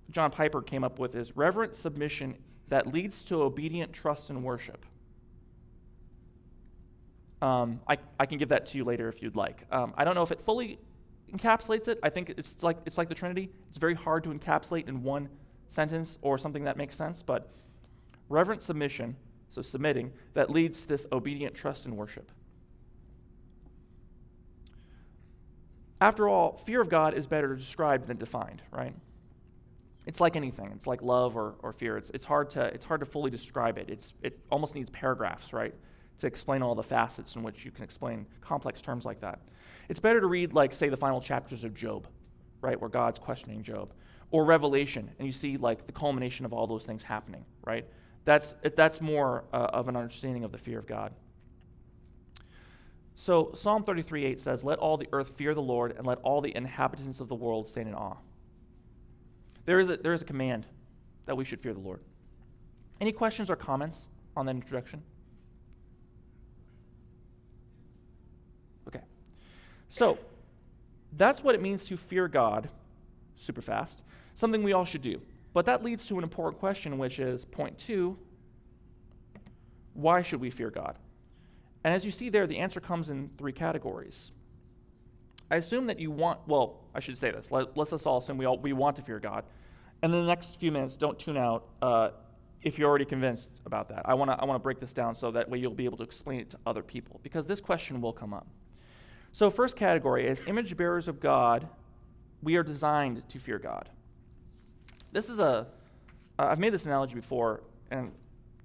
John 0.10 0.32
Piper 0.32 0.62
came 0.62 0.86
up 0.86 1.00
with 1.00 1.16
is 1.16 1.36
reverent 1.36 1.76
submission 1.76 2.38
that 2.70 2.88
leads 2.88 3.26
to 3.26 3.42
obedient 3.42 3.92
trust 3.92 4.30
and 4.30 4.42
worship. 4.42 4.86
Um, 7.42 7.80
I, 7.88 7.98
I 8.20 8.26
can 8.26 8.38
give 8.38 8.50
that 8.50 8.66
to 8.68 8.78
you 8.78 8.84
later 8.84 9.08
if 9.08 9.22
you'd 9.22 9.36
like. 9.36 9.66
Um, 9.72 9.94
I 9.98 10.04
don't 10.04 10.16
know 10.16 10.24
if 10.24 10.32
it 10.32 10.42
fully 10.42 10.80
encapsulates 11.32 11.88
it. 11.88 12.00
I 12.04 12.10
think 12.10 12.30
it's 12.30 12.62
like, 12.62 12.78
it's 12.86 12.98
like 12.98 13.10
the 13.10 13.16
Trinity. 13.16 13.50
It's 13.70 13.78
very 13.78 13.96
hard 13.96 14.24
to 14.26 14.30
encapsulate 14.30 14.88
in 14.88 15.04
one 15.04 15.30
sentence 15.70 16.18
or 16.22 16.38
something 16.38 16.64
that 16.66 16.78
makes 16.78 16.96
sense, 16.96 17.22
but 17.22 17.50
reverent 18.28 18.62
submission, 18.62 19.16
so 19.50 19.62
submitting, 19.62 20.12
that 20.34 20.50
leads 20.50 20.82
to 20.82 20.88
this 20.88 21.06
obedient 21.12 21.56
trust 21.56 21.86
and 21.86 21.96
worship. 21.96 22.32
After 26.02 26.30
all, 26.30 26.58
fear 26.66 26.82
of 26.82 26.90
God 26.90 27.14
is 27.14 27.28
better 27.28 27.56
described 27.56 28.08
than 28.08 28.18
defined, 28.18 28.62
right? 28.72 28.94
It's 30.06 30.22
like 30.22 30.36
anything. 30.36 30.72
It's 30.76 30.88
like 30.88 31.02
love 31.02 31.36
or, 31.36 31.56
or 31.60 31.74
fear. 31.74 31.98
It's, 31.98 32.10
it's, 32.12 32.26
hard 32.26 32.50
to, 32.52 32.64
it's 32.66 32.86
hard 32.86 33.02
to 33.02 33.06
fully 33.06 33.30
describe 33.30 33.78
it. 33.78 33.90
It's, 33.90 34.14
it 34.24 34.40
almost 34.50 34.76
needs 34.76 34.90
paragraphs, 34.90 35.52
right? 35.52 35.74
To 36.20 36.28
explain 36.28 36.62
all 36.62 36.76
the 36.76 36.84
facets 36.84 37.36
in 37.36 37.44
which 37.44 37.66
you 37.66 37.72
can 37.72 37.84
explain 37.84 38.26
complex 38.42 38.82
terms 38.82 39.06
like 39.06 39.22
that. 39.22 39.40
It's 39.88 40.00
better 40.00 40.22
to 40.22 40.28
read, 40.28 40.54
like, 40.54 40.74
say, 40.74 40.90
the 40.90 40.98
final 40.98 41.22
chapters 41.22 41.64
of 41.64 41.74
Job, 41.74 42.08
right, 42.62 42.80
where 42.80 42.90
God's 42.90 43.20
questioning 43.20 43.64
Job, 43.64 43.94
or 44.32 44.46
Revelation, 44.46 45.10
and 45.18 45.26
you 45.26 45.32
see, 45.32 45.58
like, 45.58 45.88
the 45.88 45.92
culmination 45.92 46.46
of 46.46 46.54
all 46.54 46.68
those 46.68 46.86
things 46.86 47.04
happening, 47.04 47.46
right? 47.66 47.86
That's, 48.26 48.54
that's 48.76 49.02
more 49.02 49.46
uh, 49.52 49.70
of 49.74 49.88
an 49.88 49.96
understanding 49.96 50.44
of 50.44 50.52
the 50.52 50.58
fear 50.58 50.78
of 50.78 50.86
God. 50.86 51.14
So, 53.16 53.52
Psalm 53.54 53.84
33 53.84 54.26
8 54.26 54.40
says, 54.40 54.64
Let 54.64 54.80
all 54.80 54.98
the 54.98 55.10
earth 55.12 55.36
fear 55.36 55.54
the 55.54 55.62
Lord, 55.62 55.96
and 55.98 56.06
let 56.06 56.20
all 56.20 56.40
the 56.40 56.56
inhabitants 56.56 57.20
of 57.20 57.28
the 57.28 57.36
world 57.36 57.68
stand 57.68 57.88
in 57.88 57.96
awe. 57.96 58.18
There 59.66 59.80
is 59.80 59.90
a, 59.90 59.98
there 59.98 60.14
is 60.14 60.22
a 60.22 60.26
command 60.26 60.66
that 61.26 61.36
we 61.36 61.44
should 61.44 61.60
fear 61.60 61.74
the 61.74 61.80
Lord. 61.80 62.02
Any 63.02 63.12
questions 63.12 63.50
or 63.50 63.56
comments 63.56 64.08
on 64.38 64.46
that 64.46 64.56
introduction? 64.56 65.04
So, 69.90 70.18
that's 71.16 71.44
what 71.44 71.56
it 71.56 71.62
means 71.62 71.86
to 71.86 71.98
fear 71.98 72.28
God 72.28 72.70
super 73.36 73.62
fast, 73.62 74.02
something 74.36 74.64
we 74.64 74.74
all 74.74 74.86
should 74.86 75.02
do. 75.02 75.22
But 75.54 75.66
that 75.66 75.84
leads 75.84 76.06
to 76.08 76.18
an 76.18 76.24
important 76.24 76.60
question, 76.60 76.98
which 76.98 77.20
is 77.20 77.46
point 77.46 77.78
two 77.78 78.18
why 79.94 80.22
should 80.22 80.40
we 80.40 80.50
fear 80.50 80.70
God? 80.70 80.96
And 81.84 81.94
as 81.94 82.06
you 82.06 82.12
see 82.12 82.30
there, 82.30 82.48
the 82.48 82.60
answer 82.60 82.80
comes 82.80 83.10
in 83.10 83.32
three 83.38 83.52
categories. 83.52 84.32
I 85.52 85.56
assume 85.58 85.88
that 85.88 86.00
you 86.00 86.12
want, 86.12 86.48
well, 86.48 86.82
I 86.94 87.00
should 87.00 87.18
say 87.18 87.32
this. 87.32 87.52
Let, 87.52 87.78
us 87.78 87.92
us 87.92 88.06
all 88.06 88.20
assume 88.20 88.38
we, 88.38 88.46
all, 88.46 88.58
we 88.58 88.72
want 88.72 88.96
to 88.98 89.02
fear 89.02 89.20
God. 89.20 89.44
And 90.02 90.14
in 90.14 90.22
the 90.22 90.28
next 90.28 90.58
few 90.58 90.72
minutes, 90.72 90.96
don't 90.96 91.20
tune 91.20 91.38
out 91.38 91.68
uh, 91.82 92.12
if 92.62 92.78
you're 92.78 92.88
already 92.88 93.06
convinced 93.06 93.50
about 93.66 93.90
that. 93.90 94.04
I 94.06 94.14
want 94.14 94.32
to 94.32 94.38
I 94.40 94.46
wanna 94.46 94.60
break 94.60 94.80
this 94.80 94.94
down 94.94 95.16
so 95.16 95.32
that 95.32 95.50
way 95.50 95.58
you'll 95.58 95.74
be 95.74 95.86
able 95.86 95.98
to 95.98 96.04
explain 96.04 96.40
it 96.40 96.50
to 96.52 96.60
other 96.66 96.84
people, 96.84 97.20
because 97.24 97.46
this 97.46 97.60
question 97.60 98.00
will 98.00 98.14
come 98.14 98.34
up. 98.34 98.48
So, 99.32 99.50
first 99.50 99.76
category 99.76 100.28
as 100.28 100.44
image 100.48 100.76
bearers 100.76 101.08
of 101.08 101.20
God, 101.20 101.68
we 102.42 102.56
are 102.56 102.64
designed 102.64 103.28
to 103.30 103.40
fear 103.40 103.60
God. 103.60 103.90
This 105.12 105.30
is 105.30 105.40
a, 105.40 105.68
have 106.38 106.60
made 106.60 106.74
this 106.74 106.86
analogy 106.86 107.16
before, 107.16 107.64
and 107.92 108.12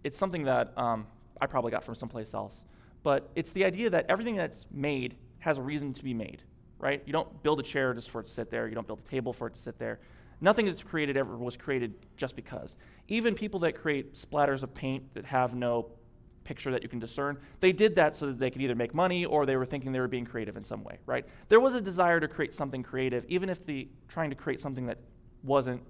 it's 0.03 0.19
something 0.19 0.45
that 0.45 0.77
um, 0.79 1.07
I 1.41 1.47
probably 1.47 1.71
got 1.71 1.85
from 1.85 1.95
someplace 1.95 2.35
else. 2.35 2.65
But 3.03 3.31
it's 3.35 3.53
the 3.53 3.65
idea 3.65 3.91
that 3.91 4.07
everything 4.09 4.37
that's 4.37 4.67
made 4.71 5.17
has 5.41 5.59
a 5.59 5.63
reason 5.63 5.93
to 5.93 6.05
be 6.05 6.15
made, 6.15 6.43
right? 6.79 7.03
You 7.05 7.13
don't 7.13 7.43
build 7.43 7.61
a 7.61 7.63
chair 7.63 7.93
just 7.93 8.11
for 8.11 8.21
it 8.21 8.27
to 8.27 8.33
sit 8.33 8.51
there, 8.51 8.67
you 8.67 8.75
don't 8.75 8.87
build 8.87 9.01
a 9.01 9.09
table 9.09 9.33
for 9.33 9.47
it 9.49 9.55
to 9.55 9.61
sit 9.61 9.79
there. 9.79 10.01
Nothing 10.41 10.67
that's 10.67 10.83
created 10.83 11.17
ever 11.17 11.37
was 11.37 11.57
created 11.57 11.95
just 12.17 12.37
because. 12.37 12.77
Even 13.09 13.35
people 13.35 13.61
that 13.61 13.77
create 13.77 14.15
splatters 14.15 14.63
of 14.63 14.75
paint 14.75 15.15
that 15.15 15.27
have 15.27 15.55
no 15.55 15.91
picture 16.45 16.71
that 16.71 16.83
you 16.83 16.89
can 16.89 16.99
discern. 16.99 17.39
They 17.61 17.73
did 17.73 17.97
that 17.97 18.17
so 18.17 18.27
that 18.27 18.39
they 18.39 18.51
could 18.51 18.63
either 18.63 18.75
make 18.75 18.95
money 18.95 19.25
or 19.25 19.47
they 19.47 19.57
were 19.57 19.67
thinking 19.67 19.93
they 19.93 20.01
were 20.01 20.09
being 20.09 20.27
creative 20.27 20.57
in 20.57 20.65
some 20.65 20.85
way, 20.85 20.99
right? 21.07 21.25
There 21.49 21.61
was 21.61 21.75
a 21.75 21.81
desire 21.81 22.21
to 22.21 22.29
create 22.29 22.55
something 22.55 22.83
creative, 22.83 23.25
even 23.29 23.49
if 23.49 23.65
the 23.65 23.89
trying 24.09 24.31
to 24.31 24.37
create 24.37 24.61
something 24.61 24.87
that 24.87 24.99
wasn't 25.43 25.83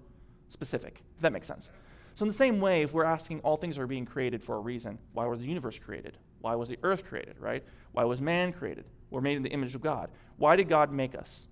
specific, 0.48 1.02
if 1.16 1.22
that 1.22 1.32
makes 1.32 1.46
sense. 1.46 1.70
So 2.14 2.22
in 2.22 2.28
the 2.28 2.34
same 2.34 2.60
way, 2.60 2.82
if 2.82 2.92
we're 2.92 3.04
asking 3.04 3.40
all 3.40 3.56
things 3.56 3.76
are 3.76 3.86
being 3.86 4.06
created 4.06 4.42
for 4.42 4.56
a 4.56 4.60
reason, 4.60 4.98
why 5.12 5.26
was 5.26 5.40
the 5.40 5.46
universe 5.46 5.78
created? 5.78 6.16
Why 6.40 6.54
was 6.54 6.68
the 6.68 6.78
earth 6.82 7.04
created, 7.04 7.36
right? 7.40 7.64
Why 7.92 8.04
was 8.04 8.20
man 8.20 8.52
created? 8.52 8.84
We're 9.10 9.20
made 9.20 9.36
in 9.36 9.42
the 9.42 9.50
image 9.50 9.74
of 9.74 9.80
God. 9.80 10.10
Why 10.36 10.56
did 10.56 10.68
God 10.68 10.92
make 10.92 11.14
us? 11.14 11.48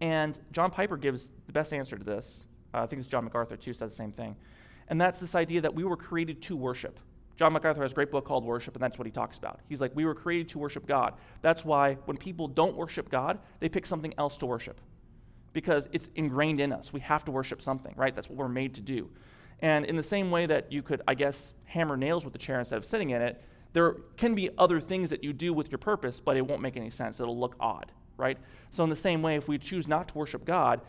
And 0.00 0.38
John 0.52 0.70
Piper 0.70 0.96
gives 0.96 1.30
the 1.46 1.52
best 1.52 1.72
answer 1.72 1.96
to 1.96 2.04
this. 2.04 2.44
Uh, 2.74 2.82
I 2.82 2.86
think 2.86 3.00
it's 3.00 3.08
John 3.08 3.24
MacArthur 3.24 3.56
too 3.56 3.72
says 3.72 3.90
the 3.90 3.96
same 3.96 4.12
thing. 4.12 4.36
And 4.88 5.00
that's 5.00 5.18
this 5.18 5.34
idea 5.34 5.60
that 5.60 5.74
we 5.74 5.84
were 5.84 5.96
created 5.96 6.42
to 6.42 6.56
worship. 6.56 6.98
John 7.42 7.54
MacArthur 7.54 7.82
has 7.82 7.90
a 7.90 7.94
great 7.96 8.12
book 8.12 8.24
called 8.24 8.44
Worship, 8.44 8.76
and 8.76 8.80
that's 8.80 8.96
what 8.98 9.04
he 9.04 9.10
talks 9.10 9.36
about. 9.36 9.58
He's 9.68 9.80
like, 9.80 9.90
we 9.96 10.04
were 10.04 10.14
created 10.14 10.50
to 10.50 10.60
worship 10.60 10.86
God. 10.86 11.14
That's 11.40 11.64
why 11.64 11.94
when 12.04 12.16
people 12.16 12.46
don't 12.46 12.76
worship 12.76 13.10
God, 13.10 13.40
they 13.58 13.68
pick 13.68 13.84
something 13.84 14.14
else 14.16 14.36
to 14.36 14.46
worship 14.46 14.80
because 15.52 15.88
it's 15.90 16.08
ingrained 16.14 16.60
in 16.60 16.72
us. 16.72 16.92
We 16.92 17.00
have 17.00 17.24
to 17.24 17.32
worship 17.32 17.60
something, 17.60 17.94
right? 17.96 18.14
That's 18.14 18.28
what 18.28 18.38
we're 18.38 18.46
made 18.46 18.74
to 18.74 18.80
do. 18.80 19.10
And 19.58 19.84
in 19.84 19.96
the 19.96 20.04
same 20.04 20.30
way 20.30 20.46
that 20.46 20.70
you 20.70 20.84
could, 20.84 21.02
I 21.08 21.14
guess, 21.14 21.52
hammer 21.64 21.96
nails 21.96 22.22
with 22.22 22.32
the 22.32 22.38
chair 22.38 22.60
instead 22.60 22.78
of 22.78 22.86
sitting 22.86 23.10
in 23.10 23.20
it, 23.20 23.42
There 23.72 23.96
can 24.16 24.34
be 24.34 24.50
other 24.58 24.80
things 24.80 25.10
that 25.10 25.24
you 25.24 25.32
do 25.32 25.52
with 25.52 25.70
your 25.70 25.78
purpose, 25.78 26.20
but 26.20 26.36
it 26.36 26.46
won't 26.46 26.60
make 26.60 26.76
any 26.76 26.90
sense. 26.90 27.20
It'll 27.20 27.38
look 27.38 27.56
odd, 27.58 27.90
right? 28.16 28.38
So, 28.70 28.84
in 28.84 28.90
the 28.90 28.96
same 28.96 29.22
way, 29.22 29.36
if 29.36 29.48
we 29.48 29.58
choose 29.58 29.88
not 29.88 30.08
to 30.08 30.18
worship 30.18 30.44
God, 30.44 30.80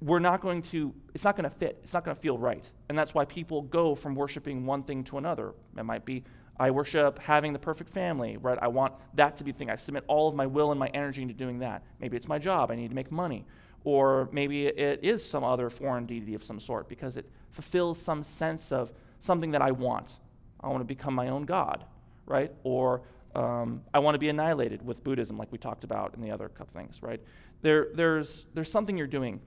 we're 0.00 0.18
not 0.18 0.40
going 0.40 0.62
to, 0.62 0.94
it's 1.14 1.24
not 1.24 1.36
going 1.36 1.48
to 1.48 1.54
fit. 1.54 1.78
It's 1.82 1.92
not 1.92 2.04
going 2.04 2.16
to 2.16 2.20
feel 2.20 2.38
right. 2.38 2.64
And 2.88 2.98
that's 2.98 3.12
why 3.12 3.24
people 3.26 3.62
go 3.62 3.94
from 3.94 4.14
worshiping 4.14 4.64
one 4.64 4.82
thing 4.82 5.04
to 5.04 5.18
another. 5.18 5.52
It 5.76 5.84
might 5.84 6.04
be, 6.04 6.24
I 6.58 6.70
worship 6.70 7.18
having 7.18 7.52
the 7.52 7.58
perfect 7.58 7.90
family, 7.90 8.36
right? 8.36 8.58
I 8.60 8.68
want 8.68 8.94
that 9.14 9.36
to 9.38 9.44
be 9.44 9.52
the 9.52 9.58
thing. 9.58 9.70
I 9.70 9.76
submit 9.76 10.04
all 10.06 10.28
of 10.28 10.34
my 10.34 10.46
will 10.46 10.70
and 10.70 10.80
my 10.80 10.88
energy 10.88 11.22
into 11.22 11.34
doing 11.34 11.58
that. 11.60 11.82
Maybe 12.00 12.16
it's 12.16 12.28
my 12.28 12.38
job. 12.38 12.70
I 12.70 12.76
need 12.76 12.88
to 12.88 12.94
make 12.94 13.10
money. 13.12 13.44
Or 13.84 14.28
maybe 14.32 14.66
it 14.66 15.00
is 15.02 15.24
some 15.24 15.42
other 15.42 15.70
foreign 15.70 16.06
deity 16.06 16.34
of 16.34 16.44
some 16.44 16.60
sort 16.60 16.88
because 16.88 17.16
it 17.16 17.28
fulfills 17.50 18.00
some 18.00 18.22
sense 18.22 18.72
of 18.72 18.92
something 19.20 19.50
that 19.52 19.62
I 19.62 19.70
want. 19.70 20.18
I 20.60 20.68
want 20.68 20.80
to 20.80 20.84
become 20.84 21.14
my 21.14 21.28
own 21.28 21.44
God, 21.44 21.84
right? 22.26 22.52
Or 22.62 23.02
um, 23.34 23.82
I 23.94 23.98
want 24.00 24.14
to 24.14 24.18
be 24.18 24.28
annihilated 24.28 24.84
with 24.84 25.02
Buddhism, 25.02 25.38
like 25.38 25.50
we 25.52 25.58
talked 25.58 25.84
about 25.84 26.14
in 26.14 26.20
the 26.20 26.30
other 26.30 26.48
couple 26.48 26.78
things, 26.78 27.02
right? 27.02 27.20
There, 27.62 27.88
there's, 27.94 28.46
there's 28.54 28.70
something 28.70 28.98
you're 28.98 29.06
doing 29.06 29.40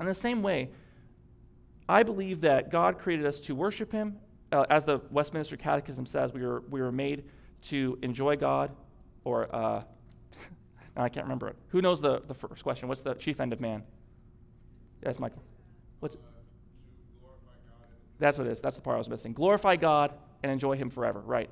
in 0.00 0.06
the 0.06 0.14
same 0.14 0.42
way, 0.42 0.70
I 1.88 2.02
believe 2.02 2.40
that 2.42 2.70
God 2.70 2.98
created 2.98 3.26
us 3.26 3.40
to 3.40 3.54
worship 3.54 3.92
Him. 3.92 4.18
Uh, 4.50 4.64
as 4.70 4.84
the 4.84 5.00
Westminster 5.10 5.56
Catechism 5.56 6.06
says, 6.06 6.32
we 6.32 6.42
were, 6.42 6.62
we 6.70 6.80
were 6.80 6.92
made 6.92 7.24
to 7.62 7.98
enjoy 8.02 8.36
God, 8.36 8.70
or 9.24 9.54
uh, 9.54 9.82
I 10.96 11.08
can't 11.08 11.24
remember 11.24 11.48
it. 11.48 11.56
Who 11.68 11.82
knows 11.82 12.00
the, 12.00 12.22
the 12.26 12.34
first 12.34 12.62
question? 12.62 12.88
What's 12.88 13.00
the 13.00 13.14
chief 13.14 13.40
end 13.40 13.52
of 13.52 13.60
man? 13.60 13.82
Yes, 15.04 15.18
Michael. 15.18 15.42
What's, 16.00 16.16
that's 18.18 18.38
what 18.38 18.46
it 18.46 18.50
is. 18.50 18.60
That's 18.60 18.76
the 18.76 18.82
part 18.82 18.94
I 18.94 18.98
was 18.98 19.08
missing. 19.08 19.32
Glorify 19.32 19.76
God 19.76 20.12
and 20.42 20.52
enjoy 20.52 20.76
Him 20.76 20.90
forever, 20.90 21.20
right? 21.20 21.50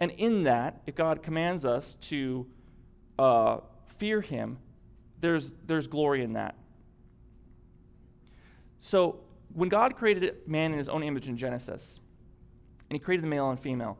And 0.00 0.10
in 0.12 0.44
that, 0.44 0.80
if 0.86 0.94
God 0.94 1.22
commands 1.22 1.64
us 1.64 1.96
to 2.02 2.46
uh, 3.18 3.58
fear 3.98 4.20
Him, 4.20 4.58
there's, 5.20 5.52
there's 5.66 5.86
glory 5.86 6.22
in 6.22 6.34
that. 6.34 6.56
So, 8.80 9.20
when 9.54 9.68
God 9.68 9.96
created 9.96 10.34
man 10.46 10.72
in 10.72 10.78
his 10.78 10.88
own 10.88 11.02
image 11.02 11.28
in 11.28 11.36
Genesis, 11.36 12.00
and 12.88 12.94
he 12.94 12.98
created 12.98 13.24
the 13.24 13.28
male 13.28 13.50
and 13.50 13.58
female, 13.58 13.98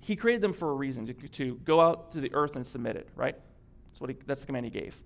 he 0.00 0.16
created 0.16 0.42
them 0.42 0.52
for 0.52 0.70
a 0.70 0.74
reason 0.74 1.06
to, 1.06 1.12
to 1.12 1.54
go 1.64 1.80
out 1.80 2.12
to 2.12 2.20
the 2.20 2.32
earth 2.34 2.56
and 2.56 2.66
submit 2.66 2.96
it, 2.96 3.08
right? 3.14 3.36
That's, 3.90 4.00
what 4.00 4.10
he, 4.10 4.16
that's 4.26 4.40
the 4.42 4.46
command 4.46 4.66
he 4.66 4.70
gave. 4.70 5.00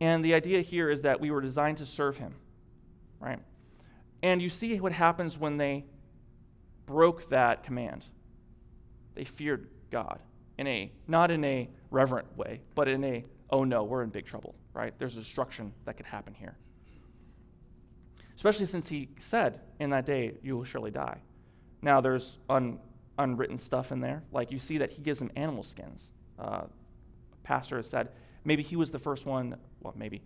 And 0.00 0.24
the 0.24 0.34
idea 0.34 0.60
here 0.60 0.90
is 0.90 1.02
that 1.02 1.20
we 1.20 1.30
were 1.30 1.40
designed 1.40 1.78
to 1.78 1.86
serve 1.86 2.16
him, 2.16 2.34
right? 3.20 3.38
And 4.22 4.40
you 4.40 4.50
see 4.50 4.78
what 4.80 4.92
happens 4.92 5.38
when 5.38 5.56
they 5.56 5.84
broke 6.86 7.28
that 7.30 7.64
command. 7.64 8.04
They 9.14 9.24
feared 9.24 9.68
God 9.90 10.20
in 10.58 10.66
a, 10.66 10.92
not 11.08 11.30
in 11.30 11.44
a 11.44 11.68
reverent 11.90 12.36
way, 12.36 12.60
but 12.74 12.88
in 12.88 13.02
a, 13.04 13.24
oh 13.50 13.64
no, 13.64 13.84
we're 13.84 14.02
in 14.02 14.10
big 14.10 14.26
trouble, 14.26 14.54
right? 14.72 14.94
There's 14.98 15.14
destruction 15.14 15.72
that 15.84 15.96
could 15.96 16.06
happen 16.06 16.34
here 16.34 16.56
especially 18.46 18.66
since 18.66 18.88
he 18.88 19.08
said, 19.18 19.60
In 19.80 19.90
that 19.90 20.06
day 20.06 20.34
you 20.42 20.56
will 20.56 20.64
surely 20.64 20.92
die. 20.92 21.18
Now, 21.82 22.00
there's 22.00 22.38
un, 22.48 22.78
unwritten 23.18 23.58
stuff 23.58 23.90
in 23.90 24.00
there. 24.00 24.22
Like 24.30 24.52
you 24.52 24.58
see 24.58 24.78
that 24.78 24.92
he 24.92 25.02
gives 25.02 25.18
them 25.18 25.30
animal 25.34 25.62
skins. 25.62 26.10
Uh, 26.38 26.62
pastor 27.42 27.76
has 27.76 27.88
said 27.88 28.08
maybe 28.44 28.62
he 28.62 28.76
was 28.76 28.90
the 28.90 28.98
first 28.98 29.26
one, 29.26 29.56
well, 29.80 29.94
maybe. 29.96 30.22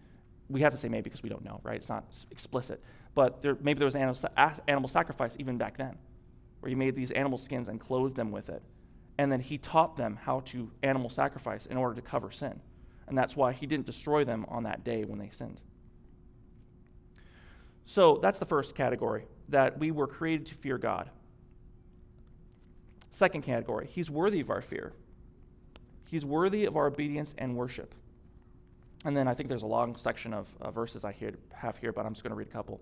We 0.50 0.60
have 0.60 0.72
to 0.72 0.78
say 0.78 0.88
maybe 0.88 1.04
because 1.04 1.22
we 1.22 1.30
don't 1.30 1.44
know, 1.44 1.60
right? 1.62 1.76
It's 1.76 1.88
not 1.88 2.04
explicit. 2.30 2.82
But 3.14 3.40
there, 3.40 3.56
maybe 3.60 3.78
there 3.78 3.86
was 3.86 3.96
animal, 3.96 4.16
animal 4.68 4.88
sacrifice 4.88 5.36
even 5.38 5.56
back 5.56 5.78
then, 5.78 5.96
where 6.60 6.68
he 6.68 6.74
made 6.74 6.96
these 6.96 7.12
animal 7.12 7.38
skins 7.38 7.68
and 7.68 7.80
clothed 7.80 8.16
them 8.16 8.32
with 8.32 8.50
it. 8.50 8.62
And 9.16 9.30
then 9.32 9.40
he 9.40 9.56
taught 9.56 9.96
them 9.96 10.18
how 10.22 10.40
to 10.46 10.70
animal 10.82 11.08
sacrifice 11.08 11.66
in 11.66 11.76
order 11.76 11.94
to 11.94 12.02
cover 12.02 12.30
sin. 12.30 12.60
And 13.06 13.16
that's 13.16 13.34
why 13.34 13.52
he 13.52 13.66
didn't 13.66 13.86
destroy 13.86 14.24
them 14.24 14.44
on 14.48 14.64
that 14.64 14.84
day 14.84 15.04
when 15.04 15.18
they 15.18 15.30
sinned. 15.30 15.60
So 17.86 18.18
that's 18.22 18.38
the 18.38 18.46
first 18.46 18.74
category, 18.74 19.24
that 19.48 19.78
we 19.78 19.90
were 19.90 20.06
created 20.06 20.46
to 20.46 20.54
fear 20.54 20.78
God. 20.78 21.10
Second 23.12 23.42
category, 23.42 23.88
he's 23.90 24.10
worthy 24.10 24.40
of 24.40 24.50
our 24.50 24.60
fear. 24.60 24.92
He's 26.08 26.24
worthy 26.24 26.64
of 26.64 26.76
our 26.76 26.86
obedience 26.86 27.34
and 27.38 27.56
worship. 27.56 27.94
And 29.04 29.16
then 29.16 29.28
I 29.28 29.34
think 29.34 29.48
there's 29.48 29.62
a 29.62 29.66
long 29.66 29.96
section 29.96 30.34
of 30.34 30.46
uh, 30.60 30.70
verses 30.70 31.04
I 31.04 31.14
have 31.54 31.78
here, 31.78 31.92
but 31.92 32.04
I'm 32.04 32.12
just 32.12 32.22
going 32.22 32.30
to 32.30 32.36
read 32.36 32.48
a 32.48 32.52
couple. 32.52 32.80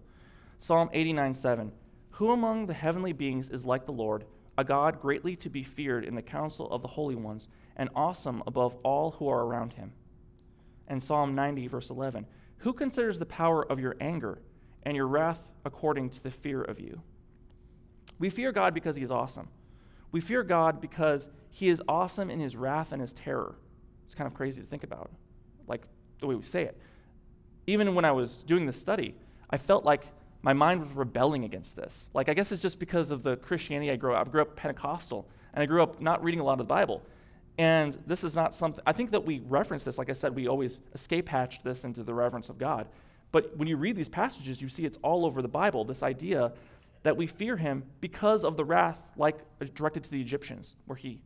Psalm 0.59 0.91
89 0.93 1.35
7. 1.35 1.73
Who 2.13 2.33
among 2.33 2.67
the 2.67 2.75
heavenly 2.75 3.13
beings 3.13 3.51
is 3.51 3.65
like 3.65 3.87
the 3.87 3.93
Lord, 3.93 4.25
a 4.57 4.65
God 4.65 5.01
greatly 5.01 5.37
to 5.37 5.49
be 5.49 5.63
feared 5.63 6.05
in 6.05 6.17
the 6.17 6.23
council 6.23 6.69
of 6.71 6.83
the 6.83 6.89
holy 6.89 7.15
ones, 7.15 7.47
and 7.77 7.89
awesome 7.95 8.43
above 8.47 8.77
all 8.83 9.13
who 9.13 9.29
are 9.29 9.45
around 9.45 9.75
him? 9.75 9.93
And 10.89 11.03
Psalm 11.03 11.35
90, 11.35 11.69
verse 11.69 11.91
11. 11.91 12.27
Who 12.59 12.73
considers 12.73 13.19
the 13.21 13.27
power 13.27 13.65
of 13.65 13.79
your 13.79 13.97
anger? 14.01 14.41
And 14.83 14.97
your 14.97 15.07
wrath 15.07 15.51
according 15.65 16.11
to 16.11 16.23
the 16.23 16.31
fear 16.31 16.63
of 16.63 16.81
you. 16.81 17.03
We 18.19 18.31
fear 18.31 18.53
God 18.53 18.75
because 18.75 18.97
he 18.97 19.03
is 19.03 19.11
awesome. 19.11 19.49
We 20.11 20.21
fear 20.21 20.43
God 20.43 20.81
because 20.81 21.29
he 21.51 21.69
is 21.69 21.83
awesome 21.89 22.31
in 22.31 22.41
his 22.41 22.57
wrath 22.57 22.93
and 22.93 23.01
his 23.01 23.13
terror. 23.13 23.57
It's 24.07 24.15
kind 24.15 24.27
of 24.27 24.35
crazy 24.35 24.61
to 24.61 24.67
think 24.67 24.83
about, 24.83 25.11
like 25.67 25.83
the 26.21 26.27
way 26.27 26.35
we 26.35 26.43
say 26.43 26.65
it. 26.65 26.77
Even 27.67 27.95
when 27.95 28.05
I 28.05 28.13
was 28.13 28.43
doing 28.45 28.67
this 28.67 28.79
study, 28.79 29.15
I 29.51 29.59
felt 29.59 29.85
like 29.85 30.07
my 30.43 30.53
mind 30.53 30.81
was 30.81 30.93
rebelling 30.93 31.45
against 31.45 31.77
this. 31.77 32.11
Like, 32.15 32.29
I 32.29 32.35
guess 32.35 32.53
it's 32.53 32.63
just 32.63 32.79
because 32.79 33.11
of 33.11 33.23
the 33.23 33.37
Christianity 33.37 33.91
I 33.91 33.97
grew 33.97 34.15
up. 34.15 34.27
I 34.27 34.31
grew 34.31 34.41
up 34.41 34.57
Pentecostal, 34.57 35.29
and 35.53 35.63
I 35.63 35.67
grew 35.67 35.83
up 35.83 36.01
not 36.01 36.23
reading 36.23 36.41
a 36.41 36.45
lot 36.45 36.53
of 36.53 36.59
the 36.59 36.65
Bible. 36.65 37.03
And 37.59 37.99
this 38.07 38.23
is 38.23 38.37
not 38.37 38.55
something, 38.55 38.83
I 38.87 38.93
think 38.93 39.11
that 39.11 39.27
we 39.27 39.41
reference 39.41 39.83
this, 39.83 39.99
like 39.99 40.09
I 40.09 40.13
said, 40.13 40.35
we 40.35 40.47
always 40.47 40.79
escape 40.95 41.29
hatch 41.29 41.63
this 41.65 41.85
into 41.85 42.05
the 42.05 42.15
reverence 42.15 42.49
of 42.49 42.57
God. 42.57 42.87
But 43.31 43.57
when 43.57 43.69
you 43.69 43.77
read 43.77 43.97
these 43.97 44.09
passages, 44.09 44.63
you 44.63 44.69
see 44.69 44.85
it's 44.85 44.99
all 45.03 45.27
over 45.27 45.43
the 45.43 45.49
Bible 45.49 45.85
this 45.85 46.03
idea 46.03 46.53
that 47.03 47.17
we 47.17 47.27
fear 47.27 47.57
him 47.57 47.85
because 48.01 48.45
of 48.45 48.57
the 48.57 48.65
wrath 48.65 49.01
like 49.17 49.39
directed 49.75 50.05
to 50.05 50.11
the 50.11 50.21
Egyptians, 50.21 50.77
where 50.87 50.97
he 50.97 51.21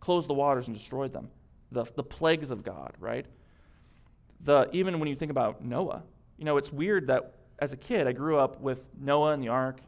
closed 0.00 0.28
the 0.28 0.34
waters 0.34 0.66
and 0.68 0.76
destroyed 0.76 1.12
them. 1.12 1.28
The, 1.72 1.84
the 1.96 2.02
plagues 2.02 2.50
of 2.50 2.62
God, 2.62 2.94
right? 3.00 3.26
The, 4.44 4.68
even 4.72 5.00
when 5.00 5.08
you 5.08 5.16
think 5.16 5.30
about 5.30 5.64
Noah, 5.64 6.02
you 6.36 6.44
know, 6.44 6.58
it's 6.58 6.72
weird 6.72 7.08
that 7.08 7.32
as 7.58 7.72
a 7.72 7.76
kid, 7.76 8.06
I 8.06 8.12
grew 8.12 8.38
up 8.38 8.60
with 8.60 8.84
Noah 9.00 9.32
and 9.32 9.42
the 9.42 9.48
ark, 9.48 9.80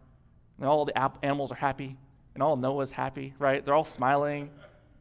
and 0.59 0.67
all 0.67 0.85
the 0.85 0.97
ap- 0.99 1.19
animals 1.23 1.53
are 1.53 1.57
happy, 1.57 1.97
and 2.35 2.43
all 2.43 2.57
Noah's 2.57 2.91
happy, 2.91 3.35
right? 3.39 3.65
They're 3.65 3.75
all 3.75 3.85
smiling. 3.85 4.51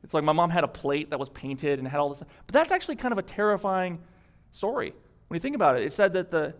It's 0.03 0.13
like 0.13 0.23
my 0.23 0.33
mom 0.33 0.49
had 0.49 0.63
a 0.63 0.67
plate 0.67 1.09
that 1.09 1.19
was 1.19 1.29
painted 1.29 1.79
and 1.79 1.87
had 1.87 1.99
all 1.99 2.09
this. 2.09 2.19
But 2.19 2.53
that's 2.53 2.71
actually 2.71 2.97
kind 2.97 3.11
of 3.11 3.17
a 3.17 3.23
terrifying 3.23 3.99
story 4.51 4.93
when 5.27 5.35
you 5.35 5.41
think 5.41 5.55
about 5.55 5.77
it, 5.77 5.83
it 5.83 5.93
said 5.93 6.13
that 6.13 6.31
the 6.31 6.53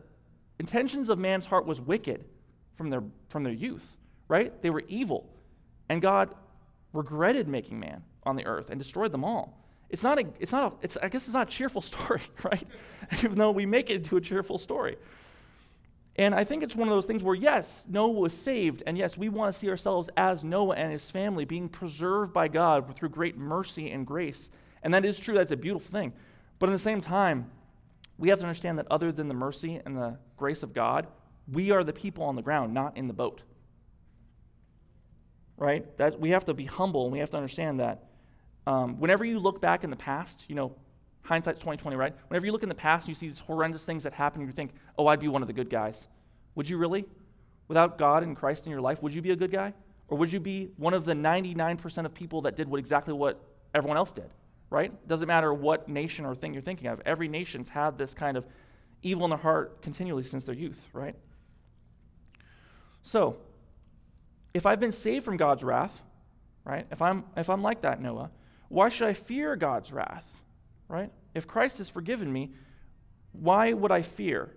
intentions 0.60 1.10
of 1.10 1.18
man's 1.18 1.46
heart 1.46 1.66
was 1.66 1.80
wicked 1.80 2.26
from 2.76 2.90
their, 2.90 3.04
from 3.30 3.44
their 3.44 3.54
youth, 3.54 3.86
right? 4.28 4.62
They 4.62 4.70
were 4.70 4.84
evil. 4.88 5.30
And 5.90 6.02
God 6.02 6.34
regretted 6.94 7.48
making 7.48 7.80
man 7.80 8.04
on 8.24 8.36
the 8.36 8.46
earth 8.46 8.70
and 8.70 8.80
destroyed 8.80 9.12
them 9.12 9.24
all. 9.24 9.64
It's 9.90 10.04
not 10.04 10.20
a, 10.20 10.26
it's 10.40 10.52
not 10.52 10.74
a, 10.74 10.76
it's, 10.82 10.98
I 10.98 11.08
guess 11.08 11.26
it's 11.26 11.34
not 11.34 11.48
a 11.48 11.52
cheerful 11.52 11.82
story, 11.94 12.22
right? 12.44 12.68
Even 13.24 13.38
though 13.38 13.52
we 13.52 13.66
make 13.66 13.90
it 13.90 13.96
into 13.96 14.18
a 14.18 14.22
cheerful 14.22 14.58
story. 14.58 14.98
And 16.18 16.34
I 16.34 16.44
think 16.44 16.64
it's 16.64 16.76
one 16.76 16.88
of 16.88 16.94
those 16.94 17.06
things 17.06 17.24
where, 17.24 17.36
yes, 17.36 17.86
Noah 17.88 18.10
was 18.10 18.34
saved, 18.34 18.82
and 18.88 18.98
yes, 18.98 19.16
we 19.16 19.30
want 19.30 19.54
to 19.54 19.58
see 19.58 19.70
ourselves 19.70 20.10
as 20.18 20.44
Noah 20.44 20.76
and 20.76 20.92
his 20.92 21.12
family 21.12 21.46
being 21.46 21.70
preserved 21.70 22.34
by 22.34 22.48
God 22.48 22.96
through 22.96 23.10
great 23.10 23.38
mercy 23.38 23.92
and 23.92 24.06
grace. 24.06 24.50
And 24.82 24.94
that 24.96 25.06
is 25.06 25.20
true, 25.20 25.36
that's 25.36 25.52
a 25.52 25.58
beautiful 25.58 25.92
thing. 25.92 26.14
But 26.58 26.70
at 26.70 26.72
the 26.72 26.80
same 26.80 27.02
time, 27.02 27.52
we 28.18 28.30
have 28.30 28.40
to 28.40 28.46
understand 28.46 28.80
that 28.80 28.88
other 28.90 29.12
than 29.12 29.28
the 29.28 29.34
mercy 29.34 29.80
and 29.86 29.96
the 29.96 30.18
grace 30.38 30.64
of 30.64 30.74
God, 30.74 31.08
we 31.52 31.72
are 31.72 31.84
the 31.84 31.94
people 31.94 32.24
on 32.24 32.36
the 32.36 32.42
ground, 32.42 32.74
not 32.74 32.98
in 32.98 33.08
the 33.08 33.14
boat. 33.14 33.42
Right? 35.56 35.86
That's, 35.98 36.16
we 36.16 36.32
have 36.32 36.46
to 36.46 36.54
be 36.54 36.66
humble 36.66 37.04
and 37.04 37.12
we 37.12 37.20
have 37.20 37.30
to 37.32 37.38
understand 37.38 37.80
that 37.80 38.04
um, 38.66 39.00
whenever 39.00 39.24
you 39.24 39.40
look 39.40 39.62
back 39.62 39.84
in 39.84 39.90
the 39.90 39.96
past, 39.96 40.44
you 40.48 40.56
know, 40.56 40.76
hindsight's 41.22 41.60
2020, 41.60 41.96
right? 41.96 42.14
Whenever 42.28 42.46
you 42.46 42.52
look 42.52 42.64
in 42.64 42.70
the 42.70 42.76
past 42.76 43.06
and 43.06 43.10
you 43.10 43.16
see 43.16 43.28
these 43.28 43.40
horrendous 43.40 43.86
things 43.86 44.04
that 44.04 44.14
happen, 44.14 44.42
you 44.42 44.52
think, 44.52 44.72
oh, 44.98 45.08
I'd 45.08 45.20
be 45.20 45.28
one 45.28 45.42
of 45.42 45.48
the 45.48 45.54
good 45.54 45.70
guys. 45.70 46.08
Would 46.56 46.70
you 46.70 46.78
really? 46.78 47.06
Without 47.68 47.98
God 47.98 48.24
and 48.24 48.36
Christ 48.36 48.66
in 48.66 48.72
your 48.72 48.82
life, 48.82 49.02
would 49.02 49.14
you 49.14 49.22
be 49.22 49.32
a 49.32 49.36
good 49.36 49.52
guy? 49.52 49.74
Or 50.10 50.18
would 50.18 50.32
you 50.32 50.40
be 50.40 50.70
one 50.78 50.94
of 50.94 51.06
the 51.06 51.14
99% 51.14 52.06
of 52.06 52.14
people 52.14 52.42
that 52.42 52.56
did 52.56 52.68
what 52.68 52.80
exactly 52.80 53.14
what 53.14 53.42
everyone 53.74 53.98
else 53.98 54.12
did? 54.12 54.30
Right? 54.70 54.92
Doesn't 55.08 55.28
matter 55.28 55.54
what 55.54 55.88
nation 55.88 56.26
or 56.26 56.36
thing 56.36 56.54
you're 56.54 56.62
thinking 56.62 56.88
of. 56.88 57.02
Every 57.06 57.28
nation's 57.28 57.70
had 57.70 57.98
this 57.98 58.14
kind 58.14 58.38
of 58.38 58.46
evil 59.02 59.26
in 59.26 59.30
their 59.30 59.40
heart 59.40 59.82
continually 59.82 60.24
since 60.24 60.44
their 60.44 60.56
youth, 60.56 60.80
right? 60.94 61.16
So, 63.04 63.38
if 64.54 64.66
I've 64.66 64.80
been 64.80 64.92
saved 64.92 65.24
from 65.24 65.38
God's 65.38 65.64
wrath, 65.64 66.02
right? 66.66 66.86
If 66.92 67.02
I'm 67.02 67.24
if 67.36 67.50
I'm 67.50 67.62
like 67.62 67.82
that 67.82 68.02
Noah, 68.02 68.32
why 68.70 68.90
should 68.90 69.08
I 69.08 69.14
fear 69.14 69.56
God's 69.56 69.92
wrath? 69.92 70.26
Right? 70.90 71.12
If 71.34 71.48
Christ 71.48 71.78
has 71.78 71.90
forgiven 71.90 72.32
me, 72.32 72.54
why 73.32 73.74
would 73.74 73.92
I 73.92 74.02
fear? 74.02 74.54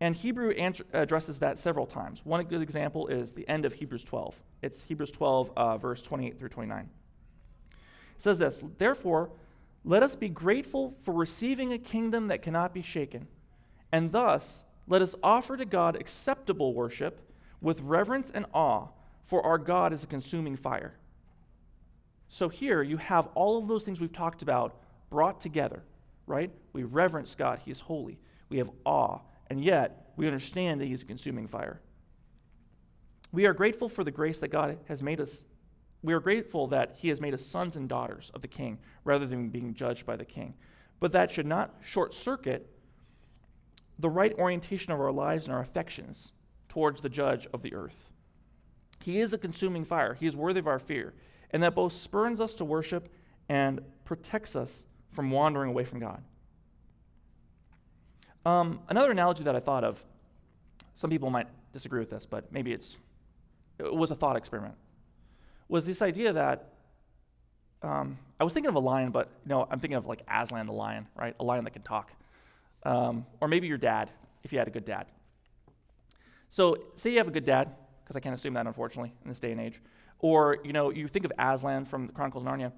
And 0.00 0.16
Hebrew 0.16 0.52
addresses 0.92 1.38
that 1.38 1.58
several 1.58 1.86
times. 1.86 2.24
One 2.24 2.44
good 2.44 2.62
example 2.62 3.06
is 3.06 3.32
the 3.32 3.48
end 3.48 3.64
of 3.64 3.74
Hebrews 3.74 4.04
12. 4.04 4.34
It's 4.62 4.82
Hebrews 4.82 5.10
12, 5.10 5.52
uh, 5.56 5.78
verse 5.78 6.02
28 6.02 6.38
through 6.38 6.48
29. 6.48 6.88
It 8.16 8.22
says 8.22 8.38
this 8.38 8.62
Therefore, 8.78 9.30
let 9.84 10.02
us 10.02 10.16
be 10.16 10.28
grateful 10.28 10.96
for 11.02 11.12
receiving 11.12 11.72
a 11.72 11.78
kingdom 11.78 12.28
that 12.28 12.42
cannot 12.42 12.72
be 12.72 12.82
shaken, 12.82 13.28
and 13.92 14.12
thus 14.12 14.64
let 14.86 15.02
us 15.02 15.14
offer 15.22 15.56
to 15.56 15.64
God 15.64 15.96
acceptable 15.96 16.74
worship 16.74 17.20
with 17.60 17.80
reverence 17.80 18.30
and 18.30 18.46
awe, 18.52 18.88
for 19.26 19.44
our 19.44 19.58
God 19.58 19.92
is 19.92 20.02
a 20.02 20.06
consuming 20.06 20.56
fire. 20.56 20.94
So 22.28 22.48
here 22.48 22.82
you 22.82 22.96
have 22.96 23.28
all 23.34 23.58
of 23.58 23.68
those 23.68 23.84
things 23.84 24.00
we've 24.00 24.12
talked 24.12 24.42
about 24.42 24.74
brought 25.10 25.40
together, 25.40 25.82
right? 26.26 26.50
We 26.72 26.82
reverence 26.82 27.34
God, 27.34 27.60
He 27.64 27.70
is 27.70 27.80
holy. 27.80 28.18
We 28.48 28.58
have 28.58 28.70
awe, 28.84 29.20
and 29.48 29.62
yet 29.62 30.12
we 30.16 30.26
understand 30.26 30.80
that 30.80 30.86
He 30.86 30.92
is 30.92 31.02
a 31.02 31.06
consuming 31.06 31.46
fire. 31.46 31.80
We 33.32 33.46
are 33.46 33.52
grateful 33.52 33.88
for 33.88 34.04
the 34.04 34.10
grace 34.10 34.38
that 34.40 34.48
God 34.48 34.78
has 34.88 35.02
made 35.02 35.20
us. 35.20 35.44
We 36.04 36.12
are 36.12 36.20
grateful 36.20 36.66
that 36.66 36.96
He 36.98 37.08
has 37.08 37.18
made 37.18 37.32
us 37.32 37.44
sons 37.44 37.76
and 37.76 37.88
daughters 37.88 38.30
of 38.34 38.42
the 38.42 38.48
King 38.48 38.78
rather 39.04 39.26
than 39.26 39.48
being 39.48 39.72
judged 39.72 40.04
by 40.04 40.16
the 40.16 40.24
King. 40.26 40.52
But 41.00 41.12
that 41.12 41.32
should 41.32 41.46
not 41.46 41.74
short 41.82 42.12
circuit 42.12 42.70
the 43.98 44.10
right 44.10 44.34
orientation 44.38 44.92
of 44.92 45.00
our 45.00 45.10
lives 45.10 45.46
and 45.46 45.54
our 45.54 45.62
affections 45.62 46.32
towards 46.68 47.00
the 47.00 47.08
judge 47.08 47.48
of 47.54 47.62
the 47.62 47.72
earth. 47.72 48.10
He 49.02 49.18
is 49.18 49.32
a 49.32 49.38
consuming 49.38 49.86
fire, 49.86 50.12
He 50.12 50.26
is 50.26 50.36
worthy 50.36 50.60
of 50.60 50.66
our 50.66 50.78
fear, 50.78 51.14
and 51.50 51.62
that 51.62 51.74
both 51.74 51.94
spurns 51.94 52.38
us 52.38 52.52
to 52.54 52.66
worship 52.66 53.08
and 53.48 53.80
protects 54.04 54.54
us 54.54 54.84
from 55.10 55.30
wandering 55.30 55.70
away 55.70 55.84
from 55.84 56.00
God. 56.00 56.22
Um, 58.44 58.80
another 58.90 59.10
analogy 59.10 59.42
that 59.44 59.56
I 59.56 59.60
thought 59.60 59.84
of, 59.84 60.04
some 60.96 61.08
people 61.08 61.30
might 61.30 61.46
disagree 61.72 62.00
with 62.00 62.10
this, 62.10 62.26
but 62.26 62.52
maybe 62.52 62.72
it's, 62.72 62.98
it 63.78 63.94
was 63.94 64.10
a 64.10 64.14
thought 64.14 64.36
experiment, 64.36 64.74
was 65.68 65.84
this 65.84 66.02
idea 66.02 66.32
that 66.32 66.68
um, 67.82 68.18
I 68.40 68.44
was 68.44 68.52
thinking 68.52 68.68
of 68.68 68.74
a 68.74 68.80
lion, 68.80 69.10
but 69.10 69.28
know, 69.46 69.66
I'm 69.70 69.80
thinking 69.80 69.96
of 69.96 70.06
like 70.06 70.22
Aslan 70.28 70.66
the 70.66 70.72
lion, 70.72 71.06
right? 71.16 71.34
A 71.38 71.44
lion 71.44 71.64
that 71.64 71.72
can 71.72 71.82
talk. 71.82 72.12
Um, 72.82 73.26
or 73.40 73.48
maybe 73.48 73.66
your 73.66 73.78
dad, 73.78 74.10
if 74.42 74.52
you 74.52 74.58
had 74.58 74.68
a 74.68 74.70
good 74.70 74.84
dad. 74.84 75.06
So, 76.50 76.76
say 76.96 77.10
you 77.10 77.18
have 77.18 77.28
a 77.28 77.32
good 77.32 77.44
dad, 77.44 77.70
because 78.04 78.16
I 78.16 78.20
can't 78.20 78.34
assume 78.34 78.54
that, 78.54 78.66
unfortunately, 78.66 79.12
in 79.24 79.28
this 79.28 79.40
day 79.40 79.52
and 79.52 79.60
age. 79.60 79.80
Or, 80.18 80.58
you 80.64 80.72
know, 80.72 80.90
you 80.90 81.08
think 81.08 81.24
of 81.24 81.32
Aslan 81.38 81.84
from 81.84 82.06
the 82.06 82.12
Chronicles 82.12 82.44
of 82.44 82.50
Narnia. 82.50 82.72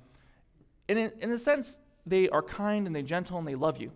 And 0.89 0.99
in, 0.99 1.13
in 1.21 1.31
a 1.31 1.39
sense, 1.39 1.77
they 2.07 2.29
are 2.29 2.43
kind 2.43 2.87
and 2.87 2.95
they're 2.95 3.03
gentle 3.03 3.39
and 3.39 3.47
they 3.47 3.55
love 3.55 3.79
you. 3.79 3.93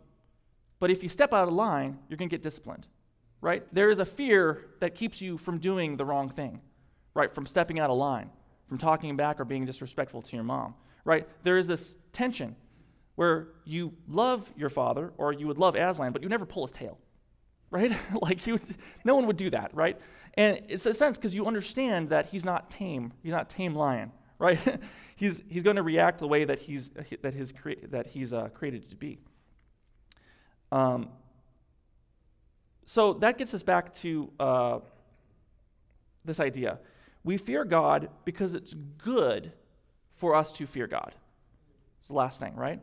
But 0.81 0.91
if 0.91 1.03
you 1.03 1.09
step 1.09 1.33
out 1.33 1.47
of 1.47 1.55
line, 1.55 1.99
you're 2.09 2.17
going 2.17 2.29
to 2.29 2.35
get 2.35 2.43
disciplined, 2.43 2.87
right? 3.41 3.63
There 3.73 3.91
is 3.91 3.99
a 3.99 4.05
fear 4.05 4.67
that 4.81 4.95
keeps 4.95 5.21
you 5.21 5.39
from 5.39 5.59
doing 5.59 5.97
the 5.97 6.05
wrong 6.05 6.31
thing, 6.31 6.61
right? 7.15 7.33
From 7.33 7.47
stepping 7.47 7.79
out 7.79 7.91
of 7.91 7.97
line, 7.97 8.31
from 8.71 8.79
talking 8.79 9.17
back 9.17 9.41
or 9.41 9.45
being 9.45 9.67
disrespectful 9.67 10.23
to 10.23 10.37
your 10.37 10.45
mom, 10.45 10.75
right? 11.05 11.27
There 11.43 11.59
is 11.59 11.67
this 11.67 11.97
tension 12.13 12.55
where 13.17 13.49
you 13.65 13.93
love 14.07 14.49
your 14.57 14.71
father 14.71 15.13
or 15.19 15.33
you 15.33 15.49
would 15.49 15.59
love 15.59 15.75
Aslan, 15.75 16.13
but 16.13 16.23
you 16.23 16.29
never 16.29 16.47
pull 16.47 16.65
his 16.65 16.71
tail, 16.71 16.97
right? 17.73 17.91
like 18.23 18.47
you, 18.47 18.61
no 19.05 19.17
one 19.17 19.27
would 19.27 19.37
do 19.37 19.51
that, 19.51 19.75
right? 19.75 19.99
And 20.35 20.61
it's 20.69 20.87
a 20.87 20.95
sense 20.95 21.19
because 21.19 21.35
you 21.35 21.47
understand 21.47 22.11
that 22.11 22.27
he's 22.27 22.45
not 22.45 22.71
tame. 22.71 23.13
He's 23.25 23.33
not 23.33 23.51
tame 23.51 23.75
lion, 23.75 24.13
right? 24.39 24.61
he's 25.17 25.43
he's 25.49 25.65
going 25.65 25.75
to 25.75 25.83
react 25.83 26.21
the 26.21 26.29
way 26.29 26.45
that 26.45 26.61
he's 26.61 26.91
that 27.23 27.35
his 27.35 27.53
that 27.89 28.07
he's 28.07 28.33
uh, 28.33 28.51
created 28.55 28.89
to 28.91 28.95
be. 28.95 29.19
Um, 30.71 31.09
so 32.85 33.15
that 33.15 33.37
gets 33.37 33.53
us 33.53 33.65
back 33.65 33.93
to 33.95 34.31
uh, 34.39 34.79
this 36.25 36.39
idea. 36.39 36.79
We 37.25 37.37
fear 37.37 37.65
God 37.65 38.09
because 38.25 38.55
it's 38.55 38.75
good 38.99 39.53
for 40.15 40.35
us 40.35 40.53
to 40.53 40.67
fear 40.67 40.87
God. 40.87 41.15
It's 41.99 42.09
the 42.09 42.15
last 42.15 42.41
thing, 42.41 42.55
right? 42.57 42.81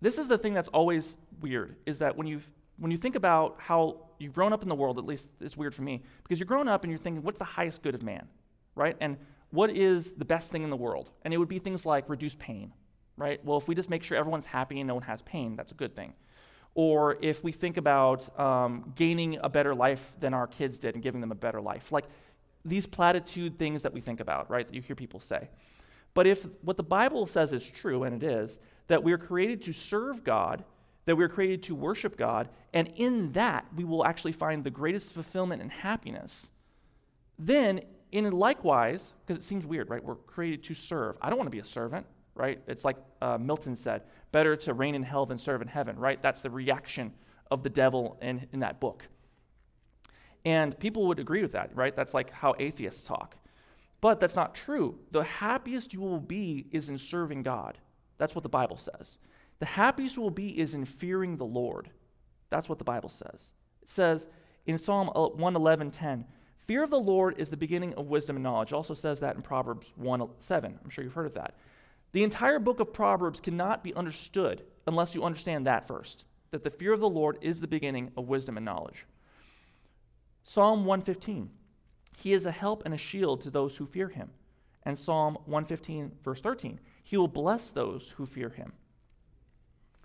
This 0.00 0.18
is 0.18 0.28
the 0.28 0.38
thing 0.38 0.54
that's 0.54 0.68
always 0.68 1.16
weird, 1.40 1.76
is 1.86 1.98
that 1.98 2.16
when 2.16 2.26
you 2.26 2.40
when 2.78 2.90
you 2.90 2.98
think 2.98 3.14
about 3.14 3.56
how 3.58 4.08
you've 4.18 4.32
grown 4.32 4.52
up 4.52 4.62
in 4.62 4.68
the 4.68 4.74
world, 4.74 4.98
at 4.98 5.04
least 5.04 5.30
it's 5.40 5.56
weird 5.56 5.74
for 5.74 5.82
me, 5.82 6.02
because 6.24 6.38
you're 6.40 6.46
growing 6.46 6.68
up 6.68 6.82
and 6.82 6.90
you're 6.90 6.98
thinking, 6.98 7.22
what's 7.22 7.38
the 7.38 7.44
highest 7.44 7.82
good 7.82 7.94
of 7.94 8.02
man? 8.02 8.26
Right? 8.74 8.96
And 9.00 9.18
what 9.50 9.70
is 9.70 10.12
the 10.12 10.24
best 10.24 10.50
thing 10.50 10.64
in 10.64 10.70
the 10.70 10.76
world? 10.76 11.10
And 11.22 11.32
it 11.32 11.36
would 11.36 11.48
be 11.48 11.58
things 11.58 11.86
like 11.86 12.08
reduce 12.08 12.34
pain, 12.34 12.72
right? 13.16 13.44
Well, 13.44 13.58
if 13.58 13.68
we 13.68 13.74
just 13.74 13.90
make 13.90 14.02
sure 14.02 14.16
everyone's 14.16 14.46
happy 14.46 14.80
and 14.80 14.88
no 14.88 14.94
one 14.94 15.02
has 15.04 15.22
pain, 15.22 15.54
that's 15.54 15.70
a 15.70 15.74
good 15.74 15.94
thing. 15.94 16.14
Or 16.74 17.18
if 17.20 17.44
we 17.44 17.52
think 17.52 17.76
about 17.76 18.36
um, 18.40 18.94
gaining 18.96 19.38
a 19.42 19.50
better 19.50 19.74
life 19.74 20.14
than 20.18 20.32
our 20.32 20.46
kids 20.46 20.78
did 20.78 20.94
and 20.94 21.02
giving 21.02 21.20
them 21.20 21.30
a 21.30 21.36
better 21.36 21.60
life, 21.60 21.92
like 21.92 22.06
these 22.64 22.86
platitude 22.86 23.58
things 23.58 23.82
that 23.82 23.92
we 23.92 24.00
think 24.00 24.20
about, 24.20 24.50
right, 24.50 24.66
that 24.66 24.74
you 24.74 24.82
hear 24.82 24.96
people 24.96 25.20
say. 25.20 25.48
But 26.14 26.26
if 26.26 26.46
what 26.62 26.76
the 26.76 26.82
Bible 26.82 27.26
says 27.26 27.52
is 27.52 27.66
true, 27.66 28.04
and 28.04 28.22
it 28.22 28.26
is, 28.26 28.60
that 28.88 29.02
we 29.02 29.12
are 29.12 29.18
created 29.18 29.62
to 29.62 29.72
serve 29.72 30.24
God, 30.24 30.64
that 31.06 31.16
we 31.16 31.24
are 31.24 31.28
created 31.28 31.62
to 31.64 31.74
worship 31.74 32.16
God, 32.16 32.48
and 32.72 32.92
in 32.96 33.32
that 33.32 33.66
we 33.74 33.84
will 33.84 34.04
actually 34.04 34.32
find 34.32 34.62
the 34.62 34.70
greatest 34.70 35.12
fulfillment 35.12 35.62
and 35.62 35.70
happiness, 35.70 36.48
then 37.38 37.80
in 38.12 38.30
likewise, 38.30 39.12
because 39.26 39.42
it 39.42 39.46
seems 39.46 39.66
weird, 39.66 39.88
right? 39.88 40.04
We're 40.04 40.16
created 40.16 40.62
to 40.64 40.74
serve. 40.74 41.16
I 41.22 41.30
don't 41.30 41.38
want 41.38 41.46
to 41.46 41.52
be 41.52 41.60
a 41.60 41.64
servant, 41.64 42.06
right? 42.34 42.60
It's 42.66 42.84
like 42.84 42.98
uh, 43.22 43.38
Milton 43.38 43.74
said, 43.74 44.02
better 44.32 44.54
to 44.56 44.74
reign 44.74 44.94
in 44.94 45.02
hell 45.02 45.24
than 45.24 45.38
serve 45.38 45.62
in 45.62 45.68
heaven, 45.68 45.98
right? 45.98 46.22
That's 46.22 46.42
the 46.42 46.50
reaction 46.50 47.12
of 47.50 47.62
the 47.62 47.70
devil 47.70 48.18
in, 48.20 48.48
in 48.52 48.60
that 48.60 48.80
book. 48.80 49.06
And 50.44 50.78
people 50.78 51.06
would 51.06 51.20
agree 51.20 51.42
with 51.42 51.52
that, 51.52 51.74
right? 51.74 51.94
That's 51.94 52.14
like 52.14 52.30
how 52.30 52.54
atheists 52.58 53.04
talk. 53.04 53.36
But 54.00 54.18
that's 54.18 54.36
not 54.36 54.54
true. 54.54 54.98
The 55.12 55.22
happiest 55.22 55.92
you 55.92 56.00
will 56.00 56.18
be 56.18 56.66
is 56.72 56.88
in 56.88 56.98
serving 56.98 57.44
God. 57.44 57.78
That's 58.18 58.34
what 58.34 58.42
the 58.42 58.48
Bible 58.48 58.76
says. 58.76 59.18
The 59.60 59.66
happiest 59.66 60.16
you 60.16 60.22
will 60.22 60.30
be 60.30 60.58
is 60.58 60.74
in 60.74 60.84
fearing 60.84 61.36
the 61.36 61.44
Lord. 61.44 61.90
That's 62.50 62.68
what 62.68 62.78
the 62.78 62.84
Bible 62.84 63.08
says. 63.08 63.52
It 63.80 63.90
says 63.90 64.26
in 64.66 64.78
Psalm 64.78 65.08
111:10, 65.14 66.24
Fear 66.58 66.82
of 66.84 66.90
the 66.90 66.98
Lord 66.98 67.38
is 67.38 67.50
the 67.50 67.56
beginning 67.56 67.94
of 67.94 68.06
wisdom 68.06 68.36
and 68.36 68.42
knowledge. 68.42 68.72
It 68.72 68.74
also 68.76 68.94
says 68.94 69.20
that 69.20 69.36
in 69.36 69.42
Proverbs 69.42 69.92
1 69.96 70.28
7. 70.38 70.78
I'm 70.82 70.90
sure 70.90 71.04
you've 71.04 71.14
heard 71.14 71.26
of 71.26 71.34
that. 71.34 71.54
The 72.12 72.22
entire 72.22 72.58
book 72.58 72.78
of 72.80 72.92
Proverbs 72.92 73.40
cannot 73.40 73.82
be 73.82 73.94
understood 73.94 74.62
unless 74.86 75.14
you 75.14 75.24
understand 75.24 75.66
that 75.66 75.86
first 75.86 76.24
that 76.50 76.62
the 76.62 76.70
fear 76.70 76.92
of 76.92 77.00
the 77.00 77.08
Lord 77.08 77.38
is 77.40 77.60
the 77.60 77.66
beginning 77.66 78.12
of 78.16 78.28
wisdom 78.28 78.56
and 78.56 78.66
knowledge. 78.66 79.06
Psalm 80.44 80.84
115. 80.84 81.50
He 82.16 82.32
is 82.32 82.46
a 82.46 82.50
help 82.50 82.84
and 82.84 82.94
a 82.94 82.98
shield 82.98 83.40
to 83.42 83.50
those 83.50 83.76
who 83.76 83.86
fear 83.86 84.08
him. 84.08 84.30
And 84.84 84.98
Psalm 84.98 85.38
115, 85.46 86.12
verse 86.24 86.40
13. 86.40 86.80
He 87.04 87.16
will 87.16 87.28
bless 87.28 87.70
those 87.70 88.14
who 88.16 88.26
fear 88.26 88.48
him. 88.48 88.72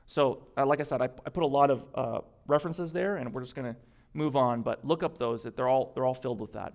So, 0.05 0.47
uh, 0.55 0.65
like 0.65 0.79
I 0.79 0.83
said, 0.83 1.01
I, 1.01 1.05
I, 1.05 1.29
put 1.29 1.43
a 1.43 1.47
lot 1.47 1.69
of 1.69 1.85
uh, 1.93 2.19
references 2.47 2.93
there, 2.93 3.17
and 3.17 3.33
we're 3.33 3.41
just 3.41 3.55
going 3.55 3.73
to 3.73 3.79
move 4.13 4.35
on, 4.35 4.61
but 4.61 4.85
look 4.85 5.03
up 5.03 5.17
those. 5.17 5.43
That 5.43 5.57
they're 5.57 5.67
all 5.67 5.91
they're 5.93 6.05
all 6.05 6.13
filled 6.13 6.39
with 6.39 6.53
that. 6.53 6.73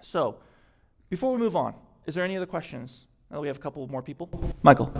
So, 0.00 0.38
before 1.10 1.32
we 1.32 1.38
move 1.38 1.54
on, 1.54 1.74
is 2.06 2.14
there 2.14 2.24
any 2.24 2.36
other 2.36 2.46
questions? 2.46 3.06
Oh, 3.30 3.40
we 3.40 3.48
have 3.48 3.56
a 3.56 3.60
couple 3.60 3.86
more 3.88 4.02
people. 4.02 4.30
Michael. 4.62 4.92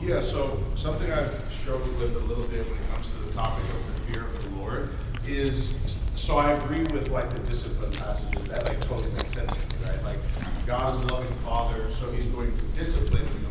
Yeah. 0.00 0.20
So 0.20 0.62
something 0.76 1.10
I've 1.10 1.52
struggled 1.52 1.98
with 1.98 2.14
a 2.16 2.26
little 2.26 2.44
bit 2.44 2.66
when 2.66 2.78
it 2.78 2.90
comes 2.92 3.10
to 3.12 3.18
the 3.18 3.32
topic 3.32 3.64
of 3.64 3.86
the 3.86 4.12
fear 4.12 4.26
of 4.26 4.42
the 4.42 4.60
Lord 4.60 4.90
is 5.26 5.74
so 6.22 6.38
I 6.38 6.52
agree 6.52 6.84
with 6.84 7.08
like 7.08 7.28
the 7.30 7.40
discipline 7.40 7.90
passages 7.90 8.44
that 8.44 8.68
like 8.68 8.80
totally 8.82 9.10
makes 9.10 9.34
sense 9.34 9.52
to 9.52 9.58
me, 9.58 9.84
right? 9.84 10.04
Like 10.04 10.18
God 10.66 10.94
is 10.94 11.00
a 11.00 11.14
loving 11.14 11.34
Father, 11.38 11.90
so 11.90 12.12
He's 12.12 12.26
going 12.26 12.56
to 12.56 12.62
discipline 12.78 13.24
you 13.24 13.48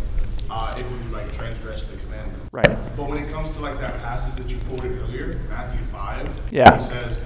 uh, 0.49 0.73
if 0.77 0.89
you 0.89 1.12
like 1.12 1.34
transgress 1.34 1.84
the 1.84 1.97
commandment. 1.97 2.41
Right. 2.53 2.69
But 2.95 3.10
when 3.10 3.21
it 3.21 3.29
comes 3.29 3.51
to 3.51 3.60
like 3.60 3.77
that 3.81 3.99
passage 3.99 4.36
that 4.36 4.49
you 4.49 4.57
quoted 4.69 5.01
earlier, 5.01 5.45
Matthew 5.49 5.81
five, 5.88 6.31
yeah, 6.49 6.77
he 6.77 6.81
says 6.81 7.19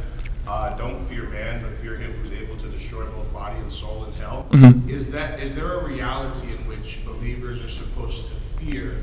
uh, 0.48 0.76
don't 0.78 1.06
fear 1.06 1.30
man, 1.30 1.62
but 1.62 1.74
fear 1.76 1.96
him 1.96 2.12
who's 2.14 2.32
able 2.32 2.58
to 2.58 2.68
destroy 2.70 3.06
both 3.06 3.32
body 3.32 3.60
and 3.60 3.72
soul 3.72 4.06
in 4.06 4.14
hell. 4.14 4.48
Mm-hmm. 4.50 4.90
Is 4.90 5.12
that 5.12 5.40
is 5.40 5.54
there 5.54 5.74
a 5.74 5.86
reality 5.86 6.54
in 6.54 6.68
which 6.68 7.06
believers 7.06 7.62
are 7.62 7.70
supposed 7.70 8.26
to 8.26 8.32
fear 8.60 8.98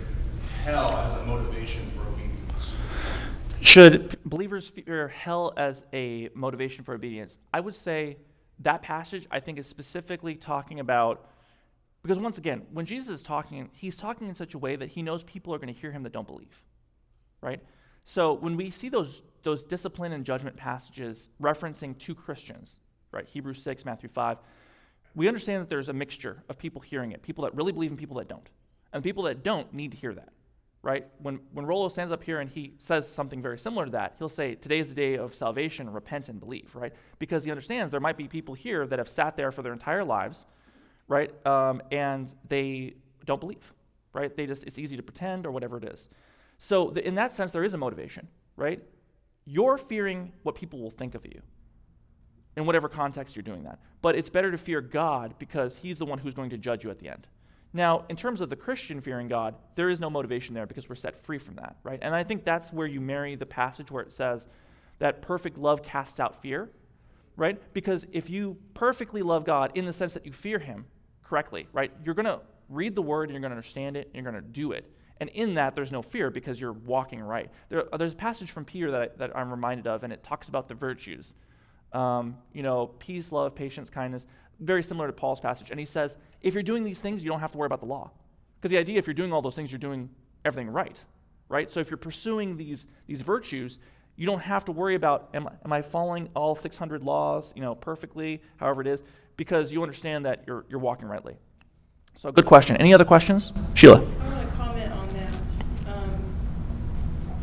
hell 0.65 0.91
as 0.97 1.13
a 1.13 1.25
motivation? 1.25 1.89
Should 3.63 4.19
believers 4.25 4.69
fear 4.69 5.07
hell 5.09 5.53
as 5.57 5.85
a 5.93 6.31
motivation 6.35 6.85
for 6.85 6.95
obedience? 6.95 7.39
I 7.55 7.61
would 7.61 7.77
say 7.77 8.19
that 8.59 8.83
passage 8.83 9.27
I 9.31 9.39
think 9.39 9.59
is 9.59 9.67
specifically 9.67 10.35
talking 10.35 10.81
about 10.81 11.29
because 12.03 12.19
once 12.19 12.37
again, 12.37 12.63
when 12.73 12.85
Jesus 12.85 13.21
is 13.21 13.23
talking, 13.23 13.71
he's 13.73 13.97
talking 13.97 14.29
in 14.29 14.35
such 14.35 14.55
a 14.55 14.59
way 14.59 14.75
that 14.75 14.89
he 14.89 15.03
knows 15.03 15.23
people 15.23 15.55
are 15.55 15.59
going 15.59 15.73
to 15.73 15.81
hear 15.81 15.93
him 15.93 16.03
that 16.03 16.13
don't 16.13 16.27
believe. 16.27 16.61
Right? 17.41 17.63
So 18.05 18.33
when 18.33 18.57
we 18.57 18.71
see 18.71 18.89
those 18.89 19.23
those 19.45 19.65
discipline 19.65 20.13
and 20.13 20.25
judgment 20.25 20.57
passages 20.57 21.29
referencing 21.41 21.97
two 21.97 22.17
Christians, 22.17 22.79
right? 23.13 23.27
Hebrews 23.27 23.63
6, 23.63 23.85
Matthew 23.85 24.09
5, 24.09 24.39
we 25.15 25.29
understand 25.29 25.63
that 25.63 25.69
there's 25.69 25.89
a 25.89 25.93
mixture 25.93 26.43
of 26.49 26.59
people 26.59 26.81
hearing 26.81 27.13
it, 27.13 27.23
people 27.23 27.45
that 27.45 27.55
really 27.55 27.73
believe 27.73 27.91
and 27.91 27.99
people 27.99 28.17
that 28.17 28.29
don't. 28.29 28.49
And 28.93 29.03
people 29.03 29.25
that 29.25 29.43
don't 29.43 29.73
need 29.73 29.93
to 29.93 29.97
hear 29.97 30.15
that, 30.15 30.29
right? 30.83 31.07
When, 31.19 31.41
when 31.53 31.67
Rollo 31.67 31.89
stands 31.89 32.13
up 32.13 32.25
here 32.25 32.41
and 32.41 32.51
he 32.51 32.75
says 32.79 33.09
something 33.09 33.41
very 33.43 33.59
similar 33.59 33.87
to 33.87 33.93
that, 33.93 34.15
he'll 34.19 34.29
say, 34.29 34.55
Today 34.57 34.79
is 34.81 34.89
the 34.89 34.95
day 34.95 35.15
of 35.17 35.35
salvation, 35.35 35.91
repent 35.91 36.29
and 36.29 36.41
believe, 36.41 36.75
right? 36.75 36.93
Because 37.19 37.45
he 37.45 37.51
understands 37.51 37.91
there 37.93 38.01
might 38.01 38.17
be 38.17 38.29
people 38.29 38.55
here 38.55 38.87
that 38.87 38.99
have 38.99 39.09
sat 39.09 39.37
there 39.37 39.53
for 39.53 39.63
their 39.63 39.73
entire 39.73 40.05
lives, 40.05 40.45
right? 41.09 41.31
Um, 41.47 41.83
and 41.93 42.33
they 42.49 42.95
don't 43.27 43.41
believe. 43.41 43.73
right? 44.15 44.35
They 44.37 44.47
just 44.47 44.65
it's 44.65 44.79
easy 44.79 44.97
to 44.97 45.03
pretend 45.03 45.47
or 45.47 45.51
whatever 45.51 45.77
it 45.79 45.85
is. 45.85 46.09
So 46.59 46.91
the, 46.91 47.07
in 47.07 47.15
that 47.17 47.35
sense, 47.35 47.51
there 47.53 47.65
is 47.65 47.75
a 47.75 47.79
motivation, 47.79 48.29
right? 48.57 48.83
You're 49.45 49.79
fearing 49.79 50.33
what 50.43 50.55
people 50.55 50.81
will 50.81 50.91
think 50.91 51.15
of 51.15 51.25
you 51.27 51.43
in 52.57 52.67
whatever 52.67 52.89
context 52.89 53.35
you're 53.37 53.43
doing 53.43 53.65
that. 53.65 53.79
But 54.03 54.15
it's 54.17 54.29
better 54.29 54.51
to 54.51 54.59
fear 54.59 54.81
God 54.81 55.35
because 55.39 55.79
He's 55.79 55.99
the 55.99 56.07
one 56.07 56.19
who's 56.19 56.35
going 56.35 56.51
to 56.51 56.59
judge 56.59 56.85
you 56.85 56.91
at 56.91 56.99
the 56.99 57.09
end. 57.09 57.27
Now, 57.73 58.05
in 58.09 58.17
terms 58.17 58.41
of 58.41 58.51
the 58.51 58.57
Christian 58.57 59.01
fearing 59.01 59.29
God, 59.29 59.55
there 59.77 59.89
is 59.89 59.99
no 59.99 60.11
motivation 60.11 60.55
there 60.55 60.67
because 60.67 60.89
we're 60.89 60.95
set 60.95 61.25
free 61.25 61.39
from 61.39 61.57
that, 61.57 61.77
right? 61.83 61.99
And 62.03 62.15
I 62.15 62.23
think 62.23 62.45
that's 62.45 62.73
where 62.73 62.87
you 62.87 63.01
marry 63.01 63.35
the 63.35 63.47
passage 63.47 63.91
where 63.91 64.03
it 64.03 64.13
says 64.13 64.47
that 64.99 65.23
perfect 65.23 65.57
love 65.57 65.83
casts 65.83 66.21
out 66.21 66.43
fear, 66.43 66.69
right? 67.37 67.61
Because 67.73 68.07
if 68.13 68.29
you 68.29 68.59
perfectly 68.75 69.23
love 69.23 69.45
God 69.45 69.73
in 69.75 69.87
the 69.87 69.93
sense 69.93 70.13
that 70.15 70.27
you 70.27 70.33
fear 70.33 70.59
Him 70.59 70.85
correctly, 71.23 71.67
right, 71.73 71.91
you're 72.05 72.15
going 72.15 72.27
to 72.27 72.41
read 72.69 72.95
the 72.95 73.03
word 73.03 73.25
and 73.25 73.33
you're 73.33 73.41
going 73.41 73.51
to 73.51 73.57
understand 73.57 73.97
it 73.97 74.11
and 74.13 74.23
you're 74.23 74.31
going 74.31 74.43
to 74.43 74.51
do 74.51 74.73
it. 74.73 74.91
And 75.19 75.31
in 75.31 75.55
that, 75.55 75.75
there's 75.75 75.93
no 75.93 76.03
fear 76.03 76.31
because 76.31 76.61
you're 76.61 76.73
walking 76.73 77.21
right. 77.21 77.51
There, 77.69 77.85
there's 77.97 78.13
a 78.13 78.17
passage 78.17 78.51
from 78.51 78.65
Peter 78.65 78.91
that, 78.91 79.01
I, 79.01 79.09
that 79.19 79.37
I'm 79.37 79.51
reminded 79.51 79.87
of, 79.87 80.03
and 80.03 80.13
it 80.13 80.23
talks 80.23 80.49
about 80.49 80.69
the 80.69 80.75
virtues. 80.75 81.35
Um, 81.93 82.39
you 82.53 82.63
know, 82.63 82.87
peace, 82.87 83.33
love, 83.33 83.55
patience, 83.55 83.89
kindness, 83.89 84.27
very 84.63 84.83
similar 84.83 85.07
to 85.07 85.13
Paul's 85.13 85.41
passage. 85.41 85.71
And 85.71 85.79
he 85.79 85.87
says, 85.87 86.17
if 86.41 86.55
you're 86.55 86.63
doing 86.63 86.85
these 86.85 87.01
things, 87.01 87.23
you 87.23 87.31
don't 87.31 87.41
have 87.41 87.53
to 87.53 87.59
worry 87.59 87.67
about 87.67 87.81
the 87.81 87.87
law. 87.87 88.11
Because 88.57 88.71
the 88.71 88.79
idea, 88.79 88.99
if 88.99 89.07
you're 89.07 89.15
doing 89.15 89.33
all 89.33 89.43
those 89.43 89.55
things, 89.55 89.73
you're 89.73 89.79
doing 89.79 90.09
everything 90.45 90.71
right, 90.71 90.97
right? 91.49 91.71
So 91.71 91.81
if 91.81 91.91
you're 91.91 91.99
pursuing 91.99 92.57
these, 92.57 92.87
these 93.07 93.23
virtues, 93.23 93.79
you 94.17 94.27
don't 94.27 94.41
have 94.41 94.65
to 94.67 94.73
worry 94.73 94.95
about, 94.95 95.31
am, 95.35 95.49
am 95.65 95.73
I 95.73 95.83
following 95.83 96.29
all 96.35 96.55
600 96.55 97.03
laws, 97.03 97.53
you 97.57 97.63
know, 97.63 97.75
perfectly, 97.75 98.43
however 98.57 98.81
it 98.81 98.87
is, 98.87 99.03
because 99.37 99.73
you 99.73 99.83
understand 99.83 100.27
that 100.27 100.45
you're, 100.47 100.65
you're 100.69 100.79
walking 100.79 101.09
rightly. 101.09 101.37
So 102.19 102.31
good 102.31 102.47
question. 102.47 102.77
Any 102.77 102.95
other 102.95 103.05
questions? 103.05 103.53
Sheila. 103.75 103.97
I 103.97 104.01
want 104.01 104.49
to 104.49 104.57
comment 104.57 104.93
on 104.93 105.09
that. 105.15 105.93
Um, 105.93 106.35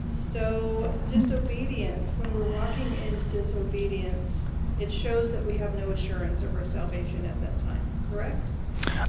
so 0.09 0.93
disobedience, 1.07 2.11
when 2.11 2.33
we're 2.33 2.51
walking 2.51 2.85
in 3.07 3.29
disobedience, 3.29 4.45
it 4.79 4.91
shows 4.91 5.31
that 5.31 5.45
we 5.45 5.57
have 5.57 5.75
no 5.75 5.89
assurance 5.91 6.41
of 6.43 6.55
our 6.55 6.65
salvation 6.65 7.25
at 7.25 7.39
that 7.41 7.57
time, 7.59 7.81
correct? 8.11 8.37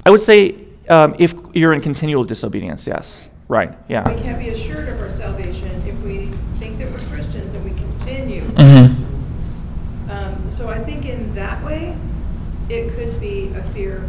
I 0.04 0.10
would 0.10 0.22
say 0.22 0.56
um, 0.88 1.14
if 1.18 1.34
you're 1.54 1.72
in 1.72 1.80
continual 1.80 2.24
disobedience, 2.24 2.86
yes. 2.86 3.26
Right, 3.48 3.72
yeah. 3.88 4.08
We 4.08 4.20
can't 4.20 4.38
be 4.38 4.50
assured 4.50 4.88
of 4.88 5.00
our 5.00 5.10
salvation 5.10 5.82
if 5.86 6.00
we 6.02 6.26
think 6.58 6.78
that 6.78 6.90
we're 6.90 6.98
Christians 6.98 7.54
and 7.54 7.64
we 7.64 7.70
continue. 7.70 8.42
Mm-hmm. 8.42 10.10
Um, 10.10 10.50
so 10.50 10.68
I 10.68 10.78
think 10.78 11.06
in 11.06 11.34
that 11.34 11.64
way, 11.64 11.96
it 12.68 12.92
could 12.92 13.20
be 13.20 13.48
a 13.54 13.62
fear 13.74 14.08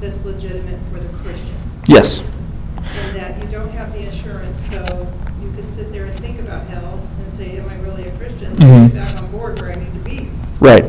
that's 0.00 0.24
legitimate 0.24 0.80
for 0.92 0.98
the 0.98 1.08
Christian. 1.18 1.54
Yes. 1.86 2.18
In 2.20 3.14
that 3.14 3.40
you 3.42 3.48
don't 3.48 3.70
have 3.70 3.92
the 3.92 4.06
assurance, 4.06 4.68
so 4.68 5.12
you 5.42 5.52
could 5.52 5.68
sit 5.68 5.92
there 5.92 6.06
and 6.06 6.18
think 6.20 6.40
about 6.40 6.66
hell 6.66 7.00
and 7.20 7.32
say, 7.32 7.56
am 7.58 7.68
I 7.68 7.76
really 7.80 8.08
a 8.08 8.16
Christian? 8.16 8.56
Mhm. 8.56 8.92
Get 8.92 8.94
back 8.94 9.22
on 9.22 9.30
board 9.30 9.60
where 9.60 9.70
I 9.72 9.76
need 9.76 9.92
to 9.92 10.00
be. 10.00 10.30
Right. 10.60 10.84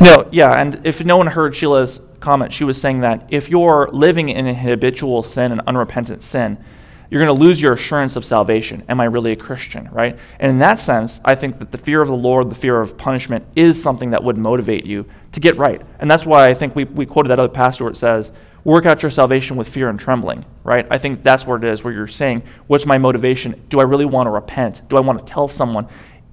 No, 0.00 0.28
yeah, 0.30 0.50
and 0.50 0.80
if 0.84 1.04
no 1.04 1.16
one 1.16 1.26
heard 1.26 1.54
Sheila's 1.54 2.00
comment, 2.20 2.52
she 2.52 2.64
was 2.64 2.80
saying 2.80 3.00
that 3.00 3.26
if 3.30 3.48
you're 3.48 3.88
living 3.92 4.28
in 4.28 4.46
a 4.46 4.54
habitual 4.54 5.22
sin, 5.22 5.52
an 5.52 5.60
unrepentant 5.66 6.22
sin, 6.22 6.62
you're 7.10 7.20
going 7.20 7.34
to 7.34 7.42
lose 7.42 7.60
your 7.60 7.72
assurance 7.72 8.14
of 8.14 8.24
salvation. 8.24 8.84
Am 8.88 9.00
I 9.00 9.04
really 9.04 9.32
a 9.32 9.36
Christian, 9.36 9.88
right? 9.90 10.16
And 10.38 10.52
in 10.52 10.58
that 10.60 10.78
sense, 10.78 11.20
I 11.24 11.34
think 11.34 11.58
that 11.58 11.72
the 11.72 11.78
fear 11.78 12.00
of 12.00 12.08
the 12.08 12.14
Lord, 12.14 12.50
the 12.50 12.54
fear 12.54 12.80
of 12.80 12.96
punishment, 12.96 13.44
is 13.56 13.82
something 13.82 14.10
that 14.10 14.22
would 14.22 14.38
motivate 14.38 14.86
you 14.86 15.06
to 15.32 15.40
get 15.40 15.56
right. 15.56 15.82
And 15.98 16.08
that's 16.08 16.24
why 16.24 16.48
I 16.48 16.54
think 16.54 16.76
we, 16.76 16.84
we 16.84 17.06
quoted 17.06 17.30
that 17.30 17.40
other 17.40 17.52
passage 17.52 17.80
where 17.80 17.90
it 17.90 17.96
says, 17.96 18.30
work 18.62 18.86
out 18.86 19.02
your 19.02 19.10
salvation 19.10 19.56
with 19.56 19.68
fear 19.68 19.88
and 19.88 19.98
trembling, 19.98 20.44
right? 20.62 20.86
I 20.88 20.98
think 20.98 21.24
that's 21.24 21.46
where 21.46 21.56
it 21.56 21.64
is, 21.64 21.82
where 21.82 21.92
you're 21.92 22.06
saying, 22.06 22.42
what's 22.68 22.86
my 22.86 22.98
motivation? 22.98 23.60
Do 23.70 23.80
I 23.80 23.84
really 23.84 24.04
want 24.04 24.28
to 24.28 24.30
repent? 24.30 24.88
Do 24.88 24.96
I 24.96 25.00
want 25.00 25.18
to 25.18 25.24
tell 25.24 25.48
someone? 25.48 25.88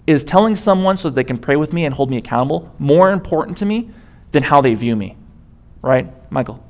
Is 0.08 0.24
telling 0.24 0.56
someone 0.56 0.96
so 0.96 1.10
that 1.10 1.16
they 1.16 1.26
can 1.26 1.38
pray 1.38 1.58
with 1.58 1.74
me 1.74 1.84
and 1.84 1.94
hold 1.94 2.10
me 2.10 2.16
accountable 2.16 2.74
more 2.80 3.12
important 3.12 3.58
to 3.58 3.66
me 3.66 3.90
than 4.32 4.42
how 4.42 4.62
they 4.62 4.74
view 4.74 4.96
me? 4.96 5.18
Right? 5.82 6.10
Michael. 6.32 6.64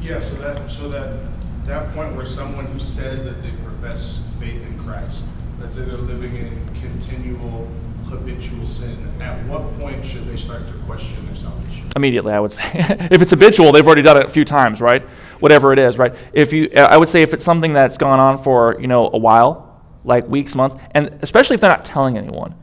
Yeah, 0.00 0.20
so 0.20 0.34
that, 0.36 0.70
so 0.70 0.88
that, 0.90 1.18
that 1.64 1.92
point 1.94 2.14
where 2.14 2.24
someone 2.24 2.66
who 2.66 2.78
says 2.78 3.24
that 3.24 3.42
they 3.42 3.50
profess 3.64 4.20
faith 4.38 4.62
in 4.62 4.78
Christ, 4.78 5.24
let's 5.60 5.74
say 5.74 5.82
they're 5.82 5.96
living 5.96 6.36
in 6.36 6.64
continual 6.80 7.68
habitual 8.04 8.64
sin, 8.64 8.96
at 9.20 9.44
what 9.46 9.76
point 9.80 10.04
should 10.04 10.28
they 10.28 10.36
start 10.36 10.68
to 10.68 10.74
question 10.86 11.26
their 11.26 11.34
salvation? 11.34 11.88
Immediately, 11.96 12.32
I 12.32 12.38
would 12.38 12.52
say. 12.52 12.62
if 13.10 13.20
it's 13.20 13.32
habitual, 13.32 13.72
they've 13.72 13.84
already 13.84 14.02
done 14.02 14.16
it 14.16 14.26
a 14.26 14.30
few 14.30 14.44
times, 14.44 14.80
right? 14.80 15.02
Whatever 15.40 15.72
it 15.72 15.80
is, 15.80 15.98
right? 15.98 16.14
If 16.32 16.52
you, 16.52 16.70
I 16.76 16.96
would 16.96 17.08
say 17.08 17.22
if 17.22 17.34
it's 17.34 17.44
something 17.44 17.72
that's 17.72 17.98
gone 17.98 18.20
on 18.20 18.40
for, 18.42 18.76
you 18.80 18.86
know, 18.86 19.10
a 19.12 19.18
while, 19.18 19.82
like 20.04 20.28
weeks, 20.28 20.54
months, 20.54 20.76
and 20.92 21.18
especially 21.22 21.54
if 21.54 21.60
they're 21.60 21.70
not 21.70 21.84
telling 21.84 22.16
anyone, 22.16 22.54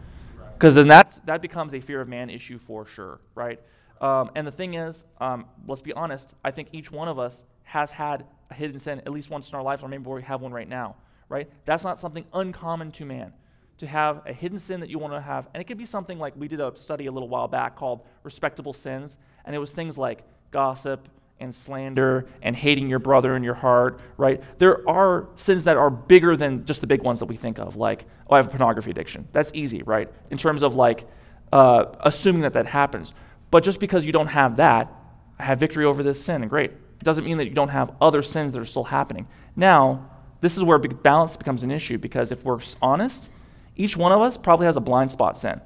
because 0.64 0.76
then 0.76 0.88
that's, 0.88 1.20
that 1.26 1.42
becomes 1.42 1.74
a 1.74 1.82
fear 1.82 2.00
of 2.00 2.08
man 2.08 2.30
issue 2.30 2.58
for 2.58 2.86
sure, 2.86 3.20
right? 3.36 3.60
Um, 4.00 4.32
and 4.34 4.48
the 4.48 4.52
thing 4.52 4.76
is, 4.76 5.04
um, 5.20 5.46
let's 5.68 5.82
be 5.82 5.92
honest, 5.92 6.34
I 6.42 6.52
think 6.52 6.70
each 6.72 6.90
one 6.90 7.10
of 7.10 7.20
us 7.20 7.44
has 7.64 7.92
had 7.92 8.26
a 8.50 8.54
hidden 8.54 8.80
sin 8.80 9.00
at 9.00 9.12
least 9.12 9.30
once 9.30 9.50
in 9.50 9.56
our 9.56 9.62
lives, 9.62 9.84
or 9.84 9.90
maybe 9.90 10.06
we 10.06 10.22
have 10.22 10.40
one 10.40 10.54
right 10.54 10.70
now, 10.70 10.96
right? 11.28 11.50
That's 11.66 11.84
not 11.84 12.00
something 12.00 12.24
uncommon 12.32 12.94
to 12.94 13.04
man 13.04 13.34
to 13.80 13.88
have 13.88 14.22
a 14.26 14.32
hidden 14.32 14.58
sin 14.58 14.80
that 14.80 14.90
you 14.90 15.00
want 15.00 15.12
to 15.12 15.20
have. 15.20 15.50
And 15.54 15.60
it 15.60 15.66
could 15.66 15.78
be 15.78 15.86
something 15.86 16.18
like 16.18 16.34
we 16.38 16.48
did 16.48 16.62
a 16.62 16.72
study 16.78 17.08
a 17.08 17.12
little 17.12 17.28
while 17.28 17.50
back 17.50 17.76
called 17.76 18.00
Respectable 18.24 18.72
Sins, 18.72 19.18
and 19.44 19.54
it 19.54 19.60
was 19.60 19.74
things 19.74 19.98
like 19.98 20.24
gossip 20.52 21.10
and 21.44 21.54
slander 21.54 22.26
and 22.42 22.56
hating 22.56 22.90
your 22.90 23.00
brother 23.00 23.36
in 23.36 23.44
your 23.44 23.54
heart, 23.54 24.00
right? 24.18 24.42
There 24.58 24.88
are 24.90 25.28
sins 25.36 25.66
that 25.66 25.78
are 25.78 25.90
bigger 25.90 26.36
than 26.36 26.66
just 26.66 26.82
the 26.82 26.88
big 26.88 27.02
ones 27.02 27.20
that 27.20 27.26
we 27.26 27.36
think 27.36 27.60
of, 27.60 27.76
like, 27.76 28.06
oh, 28.30 28.34
I 28.34 28.38
have 28.38 28.48
a 28.48 28.50
pornography 28.50 28.92
addiction. 28.92 29.28
That's 29.34 29.52
easy, 29.54 29.84
right? 29.84 30.10
In 30.32 30.38
terms 30.38 30.64
of 30.64 30.74
like 30.76 31.06
uh, 31.52 31.86
assuming 32.00 32.42
that 32.42 32.54
that 32.54 32.66
happens. 32.66 33.14
But 33.52 33.64
just 33.64 33.80
because 33.80 34.06
you 34.06 34.12
don't 34.12 34.28
have 34.28 34.56
that, 34.56 34.92
I 35.38 35.44
have 35.44 35.60
victory 35.60 35.86
over 35.86 36.02
this 36.02 36.24
sin, 36.24 36.42
and 36.42 36.50
great. 36.50 36.72
It 36.72 37.04
doesn't 37.04 37.26
mean 37.26 37.38
that 37.38 37.46
you 37.46 37.54
don't 37.54 37.70
have 37.70 37.94
other 38.02 38.24
sins 38.24 38.54
that 38.54 38.60
are 38.60 38.66
still 38.66 38.86
happening. 38.86 39.28
Now, 39.56 40.10
this 40.42 40.58
is 40.58 40.64
where 40.64 40.80
balance 40.80 41.38
becomes 41.38 41.64
an 41.64 41.72
issue 41.72 41.98
because 41.98 42.32
if 42.32 42.44
we're 42.44 42.60
honest, 42.82 43.30
each 43.76 43.96
one 43.98 44.12
of 44.12 44.22
us 44.22 44.38
probably 44.38 44.66
has 44.66 44.78
a 44.78 44.82
blind 44.82 45.12
spot 45.12 45.38
sin. 45.38 45.62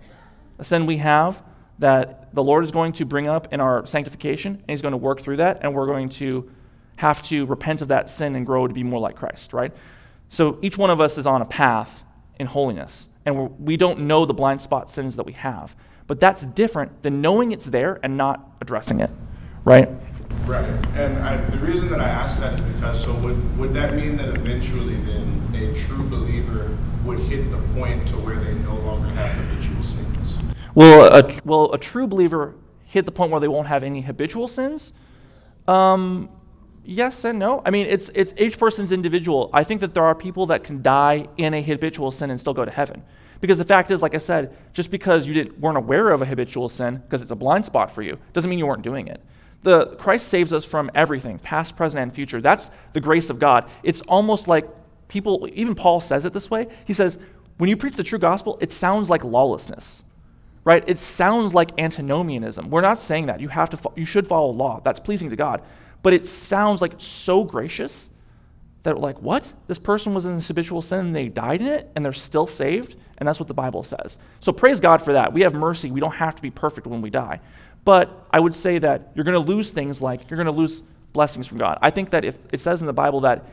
A 0.59 0.63
sin 0.63 0.85
we 0.85 0.97
have 0.97 1.41
that 1.79 2.33
the 2.33 2.43
Lord 2.43 2.65
is 2.65 2.71
going 2.71 2.93
to 2.93 3.05
bring 3.05 3.27
up 3.27 3.53
in 3.53 3.59
our 3.59 3.85
sanctification, 3.85 4.53
and 4.53 4.69
He's 4.69 4.81
going 4.81 4.93
to 4.93 4.97
work 4.97 5.21
through 5.21 5.37
that, 5.37 5.59
and 5.61 5.73
we're 5.73 5.85
going 5.85 6.09
to 6.09 6.49
have 6.97 7.21
to 7.23 7.45
repent 7.45 7.81
of 7.81 7.89
that 7.89 8.09
sin 8.09 8.35
and 8.35 8.45
grow 8.45 8.67
to 8.67 8.73
be 8.73 8.83
more 8.83 8.99
like 8.99 9.15
Christ, 9.15 9.53
right? 9.53 9.73
So 10.29 10.57
each 10.61 10.77
one 10.77 10.89
of 10.89 10.99
us 10.99 11.17
is 11.17 11.25
on 11.25 11.41
a 11.41 11.45
path 11.45 12.03
in 12.39 12.47
holiness, 12.47 13.07
and 13.25 13.37
we're, 13.59 13.77
do 13.77 13.89
not 13.89 13.99
know 13.99 14.25
the 14.25 14.33
blind 14.33 14.61
spot 14.61 14.89
sins 14.89 15.15
that 15.15 15.25
we 15.25 15.33
have. 15.33 15.75
But 16.07 16.19
that's 16.19 16.43
different 16.43 17.03
than 17.03 17.21
knowing 17.21 17.51
it's 17.51 17.65
there 17.65 17.99
and 18.01 18.17
not 18.17 18.49
addressing 18.61 19.01
it, 19.01 19.11
right? 19.65 19.89
Right, 20.45 20.63
and 20.95 21.17
I, 21.19 21.37
the 21.37 21.57
reason 21.57 21.89
that 21.89 21.99
I 21.99 22.07
asked 22.07 22.39
that 22.39 22.53
is 22.53 22.61
because, 22.61 23.03
so 23.03 23.13
would, 23.15 23.57
would 23.57 23.73
that 23.73 23.95
mean 23.95 24.15
that 24.17 24.29
eventually 24.29 24.95
then 24.95 25.53
a 25.53 25.73
true 25.73 26.07
believer 26.07 26.77
would 27.03 27.19
hit 27.19 27.51
the 27.51 27.57
point 27.79 28.07
to 28.09 28.15
where 28.15 28.37
they 28.37 28.53
no 28.53 28.75
longer 28.75 29.09
have 29.09 29.35
sins? 29.35 29.56
Will 30.77 31.05
a, 31.05 31.41
will 31.43 31.73
a 31.73 31.79
true 31.79 32.05
believer 32.05 32.53
hit 32.85 33.05
the 33.05 33.11
point 33.11 33.31
where 33.31 33.39
they 33.39 33.47
won't 33.47 33.67
have 33.67 33.81
any 33.81 34.01
habitual 34.01 34.47
sins? 34.47 34.93
Um, 35.67 36.29
yes 36.85 37.25
and 37.25 37.39
no. 37.39 37.63
I 37.65 37.71
mean, 37.71 37.87
it's, 37.87 38.11
it's 38.13 38.31
each 38.39 38.59
person's 38.59 38.91
individual. 38.91 39.49
I 39.53 39.63
think 39.63 39.81
that 39.81 39.95
there 39.95 40.03
are 40.03 40.13
people 40.13 40.45
that 40.45 40.63
can 40.63 40.83
die 40.83 41.29
in 41.35 41.55
a 41.55 41.63
habitual 41.63 42.11
sin 42.11 42.29
and 42.29 42.39
still 42.39 42.53
go 42.53 42.63
to 42.63 42.69
heaven. 42.69 43.01
Because 43.41 43.57
the 43.57 43.65
fact 43.65 43.89
is, 43.89 44.03
like 44.03 44.13
I 44.13 44.19
said, 44.19 44.55
just 44.73 44.91
because 44.91 45.25
you 45.25 45.33
didn't, 45.33 45.59
weren't 45.59 45.77
aware 45.77 46.11
of 46.11 46.21
a 46.21 46.27
habitual 46.27 46.69
sin, 46.69 46.97
because 46.97 47.23
it's 47.23 47.31
a 47.31 47.35
blind 47.35 47.65
spot 47.65 47.89
for 47.89 48.03
you, 48.03 48.19
doesn't 48.33 48.47
mean 48.47 48.59
you 48.59 48.67
weren't 48.67 48.83
doing 48.83 49.07
it. 49.07 49.19
The, 49.63 49.95
Christ 49.95 50.27
saves 50.27 50.53
us 50.53 50.63
from 50.63 50.91
everything, 50.93 51.39
past, 51.39 51.75
present, 51.75 52.03
and 52.03 52.13
future. 52.13 52.39
That's 52.39 52.69
the 52.93 53.01
grace 53.01 53.31
of 53.31 53.39
God. 53.39 53.67
It's 53.81 54.01
almost 54.01 54.47
like 54.47 54.67
people, 55.07 55.49
even 55.55 55.73
Paul 55.73 56.01
says 56.01 56.23
it 56.23 56.33
this 56.33 56.51
way. 56.51 56.67
He 56.85 56.93
says, 56.93 57.17
when 57.57 57.67
you 57.67 57.77
preach 57.77 57.95
the 57.95 58.03
true 58.03 58.19
gospel, 58.19 58.59
it 58.61 58.71
sounds 58.71 59.09
like 59.09 59.23
lawlessness, 59.23 60.03
right? 60.67 60.83
It 60.85 60.99
sounds 60.99 61.53
like 61.53 61.71
antinomianism. 61.79 62.69
We're 62.69 62.81
not 62.81 62.99
saying 62.99 63.27
that. 63.27 63.39
You, 63.39 63.47
have 63.47 63.69
to, 63.69 63.79
you 63.95 64.03
should 64.03 64.27
follow 64.27 64.51
law. 64.51 64.81
That's 64.83 64.99
pleasing 64.99 65.29
to 65.29 65.37
God. 65.37 65.61
But 66.03 66.11
it 66.11 66.27
sounds 66.27 66.81
like 66.81 66.95
so 66.97 67.45
gracious 67.45 68.09
that 68.83 68.93
we're 68.93 69.01
like, 69.01 69.21
what? 69.21 69.53
This 69.67 69.79
person 69.79 70.13
was 70.13 70.25
in 70.25 70.35
this 70.35 70.49
habitual 70.49 70.81
sin 70.81 70.99
and 70.99 71.15
they 71.15 71.29
died 71.29 71.61
in 71.61 71.67
it 71.67 71.89
and 71.95 72.03
they're 72.03 72.11
still 72.11 72.47
saved? 72.47 72.97
And 73.17 73.25
that's 73.25 73.39
what 73.39 73.47
the 73.47 73.53
Bible 73.53 73.81
says. 73.81 74.17
So 74.41 74.51
praise 74.51 74.81
God 74.81 75.01
for 75.01 75.13
that. 75.13 75.31
We 75.31 75.39
have 75.43 75.53
mercy. 75.53 75.89
We 75.89 76.01
don't 76.01 76.15
have 76.15 76.35
to 76.35 76.41
be 76.41 76.51
perfect 76.51 76.85
when 76.85 77.01
we 77.01 77.11
die. 77.11 77.39
But 77.85 78.27
I 78.33 78.41
would 78.41 78.53
say 78.53 78.77
that 78.77 79.13
you're 79.15 79.23
going 79.23 79.41
to 79.41 79.51
lose 79.51 79.71
things 79.71 80.01
like 80.01 80.29
you're 80.29 80.35
going 80.35 80.47
to 80.47 80.51
lose 80.51 80.83
blessings 81.13 81.47
from 81.47 81.59
God. 81.59 81.79
I 81.81 81.91
think 81.91 82.09
that 82.09 82.25
if 82.25 82.35
it 82.51 82.59
says 82.59 82.81
in 82.81 82.87
the 82.87 82.93
Bible 82.93 83.21
that 83.21 83.45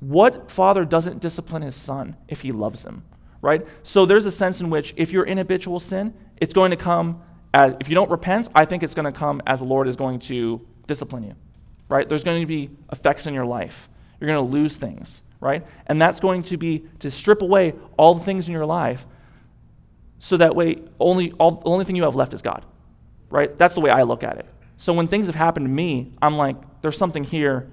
what 0.00 0.50
father 0.50 0.84
doesn't 0.84 1.20
discipline 1.20 1.62
his 1.62 1.74
son 1.74 2.16
if 2.28 2.42
he 2.42 2.52
loves 2.52 2.82
him, 2.82 3.02
right? 3.40 3.66
So 3.82 4.04
there's 4.04 4.26
a 4.26 4.32
sense 4.32 4.60
in 4.60 4.68
which 4.68 4.92
if 4.98 5.10
you're 5.10 5.24
in 5.24 5.38
habitual 5.38 5.80
sin, 5.80 6.12
it's 6.38 6.54
going 6.54 6.70
to 6.70 6.76
come 6.76 7.22
as, 7.52 7.74
if 7.80 7.88
you 7.88 7.94
don't 7.94 8.10
repent, 8.10 8.48
I 8.54 8.64
think 8.64 8.82
it's 8.82 8.94
going 8.94 9.10
to 9.10 9.16
come 9.16 9.40
as 9.46 9.60
the 9.60 9.66
Lord 9.66 9.86
is 9.88 9.96
going 9.96 10.18
to 10.20 10.60
discipline 10.86 11.22
you, 11.22 11.34
right? 11.88 12.08
There's 12.08 12.24
going 12.24 12.40
to 12.40 12.46
be 12.46 12.70
effects 12.92 13.26
in 13.26 13.34
your 13.34 13.46
life. 13.46 13.88
You're 14.20 14.28
going 14.28 14.44
to 14.44 14.52
lose 14.52 14.76
things, 14.76 15.22
right? 15.40 15.64
And 15.86 16.00
that's 16.00 16.20
going 16.20 16.42
to 16.44 16.56
be 16.56 16.84
to 17.00 17.10
strip 17.10 17.42
away 17.42 17.74
all 17.96 18.14
the 18.14 18.24
things 18.24 18.48
in 18.48 18.52
your 18.52 18.66
life 18.66 19.06
so 20.18 20.36
that 20.38 20.56
way 20.56 20.78
only 20.98 21.32
all, 21.32 21.52
the 21.52 21.66
only 21.66 21.84
thing 21.84 21.96
you 21.96 22.04
have 22.04 22.16
left 22.16 22.32
is 22.32 22.42
God, 22.42 22.64
right? 23.30 23.56
That's 23.56 23.74
the 23.74 23.80
way 23.80 23.90
I 23.90 24.02
look 24.02 24.24
at 24.24 24.38
it. 24.38 24.46
So 24.76 24.92
when 24.92 25.06
things 25.06 25.26
have 25.26 25.34
happened 25.34 25.66
to 25.66 25.70
me, 25.70 26.12
I'm 26.20 26.36
like, 26.36 26.56
there's 26.82 26.98
something 26.98 27.24
here, 27.24 27.70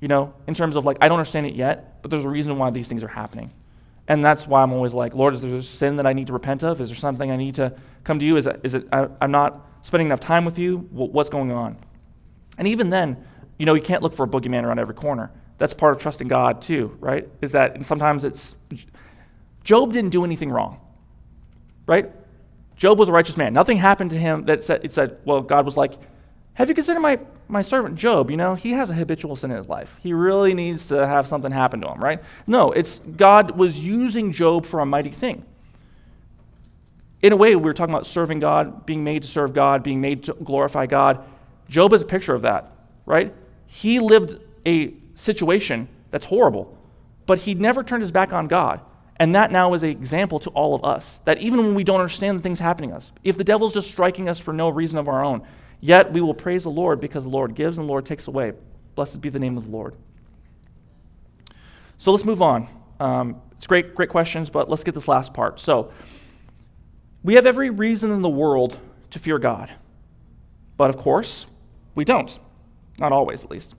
you 0.00 0.08
know, 0.08 0.34
in 0.46 0.54
terms 0.54 0.76
of 0.76 0.84
like, 0.84 0.98
I 1.00 1.08
don't 1.08 1.18
understand 1.18 1.46
it 1.46 1.54
yet, 1.54 2.02
but 2.02 2.10
there's 2.10 2.24
a 2.24 2.28
reason 2.28 2.58
why 2.58 2.70
these 2.70 2.88
things 2.88 3.02
are 3.02 3.08
happening. 3.08 3.50
And 4.08 4.24
that's 4.24 4.46
why 4.46 4.62
I'm 4.62 4.72
always 4.72 4.94
like, 4.94 5.14
Lord, 5.14 5.34
is 5.34 5.42
there 5.42 5.54
a 5.54 5.62
sin 5.62 5.96
that 5.96 6.06
I 6.06 6.14
need 6.14 6.26
to 6.28 6.32
repent 6.32 6.64
of? 6.64 6.80
Is 6.80 6.88
there 6.88 6.96
something 6.96 7.30
I 7.30 7.36
need 7.36 7.54
to 7.56 7.74
come 8.04 8.18
to 8.18 8.24
you? 8.26 8.36
Is 8.38 8.46
it, 8.46 8.60
is 8.64 8.74
it 8.74 8.88
I, 8.90 9.06
am 9.20 9.30
not 9.30 9.66
spending 9.82 10.06
enough 10.06 10.20
time 10.20 10.46
with 10.46 10.58
you? 10.58 10.78
What's 10.90 11.28
going 11.28 11.52
on? 11.52 11.76
And 12.56 12.66
even 12.66 12.88
then, 12.88 13.22
you 13.58 13.66
know, 13.66 13.74
you 13.74 13.82
can't 13.82 14.02
look 14.02 14.14
for 14.14 14.24
a 14.24 14.28
boogeyman 14.28 14.64
around 14.64 14.78
every 14.78 14.94
corner. 14.94 15.30
That's 15.58 15.74
part 15.74 15.94
of 15.94 16.00
trusting 16.00 16.26
God 16.26 16.62
too, 16.62 16.96
right? 17.00 17.28
Is 17.42 17.52
that 17.52 17.74
and 17.74 17.84
sometimes 17.84 18.24
it's 18.24 18.54
Job 19.62 19.92
didn't 19.92 20.10
do 20.10 20.24
anything 20.24 20.50
wrong, 20.50 20.80
right? 21.86 22.10
Job 22.76 22.98
was 22.98 23.08
a 23.08 23.12
righteous 23.12 23.36
man. 23.36 23.52
Nothing 23.52 23.76
happened 23.76 24.10
to 24.10 24.18
him 24.18 24.46
that 24.46 24.64
said, 24.64 24.84
it 24.84 24.94
said, 24.94 25.18
well, 25.24 25.42
God 25.42 25.66
was 25.66 25.76
like, 25.76 25.94
have 26.58 26.68
you 26.68 26.74
considered 26.74 26.98
my, 26.98 27.20
my 27.46 27.62
servant 27.62 27.94
Job? 27.94 28.32
You 28.32 28.36
know, 28.36 28.56
he 28.56 28.72
has 28.72 28.90
a 28.90 28.94
habitual 28.94 29.36
sin 29.36 29.52
in 29.52 29.56
his 29.56 29.68
life. 29.68 29.94
He 30.02 30.12
really 30.12 30.54
needs 30.54 30.88
to 30.88 31.06
have 31.06 31.28
something 31.28 31.52
happen 31.52 31.80
to 31.82 31.88
him, 31.88 32.02
right? 32.02 32.20
No, 32.48 32.72
it's 32.72 32.98
God 32.98 33.52
was 33.52 33.78
using 33.78 34.32
Job 34.32 34.66
for 34.66 34.80
a 34.80 34.86
mighty 34.86 35.12
thing. 35.12 35.44
In 37.22 37.32
a 37.32 37.36
way, 37.36 37.54
we 37.54 37.62
were 37.62 37.74
talking 37.74 37.94
about 37.94 38.08
serving 38.08 38.40
God, 38.40 38.84
being 38.86 39.04
made 39.04 39.22
to 39.22 39.28
serve 39.28 39.54
God, 39.54 39.84
being 39.84 40.00
made 40.00 40.24
to 40.24 40.34
glorify 40.34 40.86
God. 40.86 41.24
Job 41.68 41.92
is 41.92 42.02
a 42.02 42.06
picture 42.06 42.34
of 42.34 42.42
that, 42.42 42.72
right? 43.06 43.32
He 43.68 44.00
lived 44.00 44.40
a 44.66 44.94
situation 45.14 45.86
that's 46.10 46.26
horrible, 46.26 46.76
but 47.26 47.38
he 47.38 47.54
never 47.54 47.84
turned 47.84 48.02
his 48.02 48.10
back 48.10 48.32
on 48.32 48.48
God. 48.48 48.80
And 49.20 49.32
that 49.36 49.52
now 49.52 49.74
is 49.74 49.84
an 49.84 49.90
example 49.90 50.40
to 50.40 50.50
all 50.50 50.74
of 50.74 50.84
us 50.84 51.20
that 51.24 51.38
even 51.38 51.58
when 51.58 51.76
we 51.76 51.84
don't 51.84 52.00
understand 52.00 52.36
the 52.36 52.42
things 52.42 52.58
happening 52.58 52.90
to 52.90 52.96
us, 52.96 53.12
if 53.22 53.36
the 53.36 53.44
devil's 53.44 53.74
just 53.74 53.88
striking 53.88 54.28
us 54.28 54.40
for 54.40 54.52
no 54.52 54.68
reason 54.68 54.98
of 54.98 55.08
our 55.08 55.24
own, 55.24 55.42
yet 55.80 56.12
we 56.12 56.20
will 56.20 56.34
praise 56.34 56.64
the 56.64 56.70
Lord 56.70 57.00
because 57.00 57.24
the 57.24 57.30
Lord 57.30 57.54
gives 57.54 57.78
and 57.78 57.86
the 57.86 57.90
Lord 57.90 58.06
takes 58.06 58.26
away. 58.26 58.52
Blessed 58.94 59.20
be 59.20 59.28
the 59.28 59.38
name 59.38 59.56
of 59.56 59.64
the 59.64 59.70
Lord. 59.70 59.94
So 61.98 62.12
let's 62.12 62.24
move 62.24 62.42
on. 62.42 62.68
Um, 63.00 63.40
it's 63.56 63.66
great, 63.66 63.94
great 63.94 64.08
questions, 64.08 64.50
but 64.50 64.70
let's 64.70 64.84
get 64.84 64.94
this 64.94 65.08
last 65.08 65.34
part. 65.34 65.60
So 65.60 65.92
we 67.22 67.34
have 67.34 67.46
every 67.46 67.70
reason 67.70 68.10
in 68.12 68.22
the 68.22 68.28
world 68.28 68.78
to 69.10 69.18
fear 69.18 69.38
God, 69.38 69.70
but 70.76 70.90
of 70.90 70.96
course, 70.96 71.46
we 71.94 72.04
don't. 72.04 72.38
Not 72.98 73.12
always, 73.12 73.44
at 73.44 73.50
least. 73.50 73.74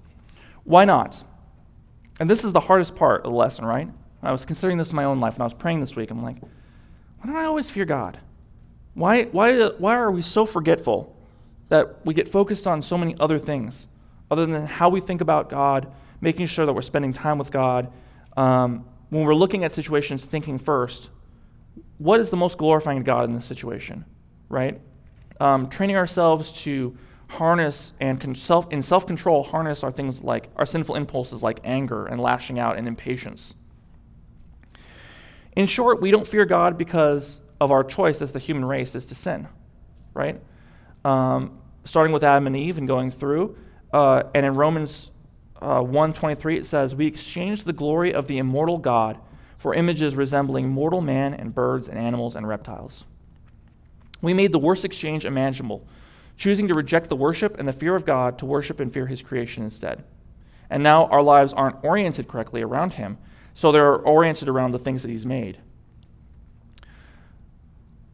Why 0.64 0.86
not? 0.86 1.24
And 2.20 2.30
this 2.30 2.44
is 2.44 2.52
the 2.52 2.60
hardest 2.60 2.96
part 2.96 3.26
of 3.26 3.32
the 3.32 3.38
lesson, 3.38 3.66
right? 3.66 3.90
I 4.22 4.32
was 4.32 4.46
considering 4.46 4.78
this 4.78 4.90
in 4.90 4.96
my 4.96 5.06
own 5.06 5.20
life, 5.20 5.36
and 5.36 5.42
I 5.42 5.46
was 5.46 5.54
praying 5.54 5.80
this 5.80 5.96
week. 5.96 6.12
I'm 6.12 6.22
like, 6.22 6.42
why 6.42 7.26
don't 7.28 7.36
I 7.36 7.46
always 7.46 7.70
fear 7.70 7.86
God? 7.86 8.20
Why, 8.94 9.24
why, 9.24 9.70
why 9.78 9.96
are 9.96 10.12
we 10.12 10.22
so 10.22 10.46
forgetful 10.46 11.16
that 11.69 12.05
we 12.05 12.13
get 12.13 12.27
focused 12.27 12.67
on 12.67 12.82
so 12.82 12.97
many 12.97 13.15
other 13.19 13.39
things 13.39 13.88
other 14.29 14.45
than 14.45 14.65
how 14.65 14.89
we 14.89 15.01
think 15.01 15.21
about 15.21 15.49
God, 15.49 15.91
making 16.21 16.47
sure 16.47 16.65
that 16.65 16.73
we're 16.73 16.82
spending 16.82 17.13
time 17.13 17.38
with 17.38 17.51
God? 17.51 17.91
Um, 18.38 18.86
when 19.10 19.23
we're 19.23 19.36
looking 19.36 19.63
at 19.63 19.71
situations, 19.71 20.25
thinking 20.25 20.58
first, 20.60 21.10
what 21.97 22.19
is 22.19 22.29
the 22.29 22.38
most 22.38 22.58
glorifying 22.58 22.99
to 22.99 23.03
God 23.03 23.27
in 23.27 23.34
this 23.34 23.45
situation, 23.45 24.05
right? 24.47 24.79
Um, 25.39 25.69
training 25.69 25.95
ourselves 25.95 26.51
to 26.63 26.97
harness 27.29 27.93
and 27.99 28.38
self, 28.38 28.71
in 28.71 28.82
self 28.82 29.08
control, 29.08 29.43
harness 29.43 29.84
our 29.84 29.91
things 29.91 30.23
like 30.23 30.49
our 30.55 30.65
sinful 30.65 30.95
impulses 30.95 31.43
like 31.43 31.60
anger 31.63 32.05
and 32.05 32.19
lashing 32.21 32.60
out 32.60 32.77
and 32.77 32.88
impatience. 32.88 33.55
In 35.55 35.67
short, 35.67 36.01
we 36.01 36.12
don't 36.12 36.27
fear 36.27 36.45
God 36.45 36.77
because 36.77 37.41
of 37.60 37.71
our 37.71 37.84
choice 37.84 38.21
as 38.21 38.32
the 38.32 38.39
human 38.39 38.65
race 38.65 38.95
is 38.95 39.05
to 39.08 39.15
sin, 39.15 39.47
right? 40.13 40.41
Um, 41.03 41.59
starting 41.84 42.13
with 42.13 42.24
Adam 42.24 42.48
and 42.48 42.56
Eve 42.56 42.78
and 42.78 42.88
going 42.88 43.12
through, 43.12 43.58
uh, 43.94 44.24
and 44.34 44.46
in 44.46 44.56
Romans 44.56 45.12
uh, 45.62 45.82
1:23 45.82 46.58
it 46.58 46.65
says, 46.65 46.96
"We 46.96 47.08
exchanged 47.08 47.65
the 47.65 47.74
glory 47.74 48.13
of 48.13 48.28
the 48.28 48.38
immortal 48.38 48.78
God 48.78 49.18
for 49.58 49.74
images 49.74 50.15
resembling 50.15 50.70
mortal 50.70 51.02
man 51.02 51.34
and 51.34 51.54
birds 51.54 51.89
and 51.89 51.98
animals 51.98 52.36
and 52.36 52.48
reptiles." 52.48 53.06
We 54.22 54.34
made 54.34 54.52
the 54.52 54.60
worst 54.60 54.86
exchange 54.86 55.26
imaginable 55.26 55.86
choosing 56.39 56.70
to 56.70 56.74
reject 56.74 57.10
the 57.10 57.15
worship 57.18 57.60
and 57.60 57.68
the 57.68 57.74
fear 57.74 57.96
of 57.96 58.06
God 58.06 58.39
to 58.39 58.46
worship 58.46 58.80
and 58.80 58.92
fear 58.92 59.08
his 59.08 59.22
creation 59.22 59.62
instead. 59.62 60.06
And 60.70 60.82
now 60.82 61.06
our 61.08 61.22
lives 61.22 61.52
aren't 61.52 61.84
oriented 61.84 62.30
correctly 62.30 62.62
around 62.62 62.94
him, 62.94 63.18
so 63.54 63.72
they're 63.72 63.96
oriented 63.96 64.48
around 64.48 64.72
the 64.72 64.80
things 64.80 65.02
that 65.02 65.10
he's 65.10 65.26
made. 65.26 65.58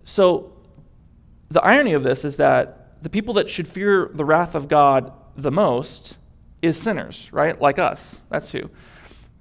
So 0.04 0.54
the 1.50 1.64
irony 1.64 1.94
of 1.94 2.02
this 2.02 2.26
is 2.26 2.38
that 2.38 2.85
the 3.02 3.10
people 3.10 3.34
that 3.36 3.50
should 3.50 3.68
fear 3.68 4.10
the 4.14 4.26
wrath 4.26 4.56
of 4.56 4.68
God 4.68 5.12
the 5.36 5.52
most 5.52 6.18
is 6.62 6.82
sinners, 6.82 7.30
right? 7.32 7.60
Like 7.60 7.80
us. 7.80 8.22
That's 8.30 8.52
who. 8.52 8.70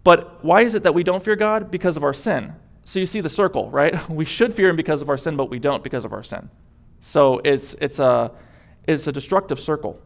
But 0.03 0.45
why 0.45 0.61
is 0.63 0.75
it 0.75 0.83
that 0.83 0.95
we 0.95 1.03
don't 1.03 1.23
fear 1.23 1.37
God? 1.37 1.71
Because 1.71 1.97
of 1.97 2.05
our 2.05 2.13
sin. 2.13 2.55
So 2.85 2.99
you 2.99 3.07
see 3.07 3.21
the 3.21 3.31
circle, 3.31 3.71
right? 3.71 4.09
We 4.11 4.25
should 4.25 4.55
fear 4.55 4.69
him 4.69 4.77
because 4.77 5.03
of 5.03 5.09
our 5.09 5.17
sin, 5.17 5.37
but 5.37 5.49
we 5.51 5.59
don't 5.59 5.83
because 5.83 6.05
of 6.05 6.13
our 6.13 6.23
sin. 6.23 6.51
So 7.01 7.41
it's 7.45 7.75
it's 7.81 7.99
a 7.99 8.33
it's 8.87 9.07
a 9.07 9.13
destructive 9.13 9.59
circle. 9.59 10.01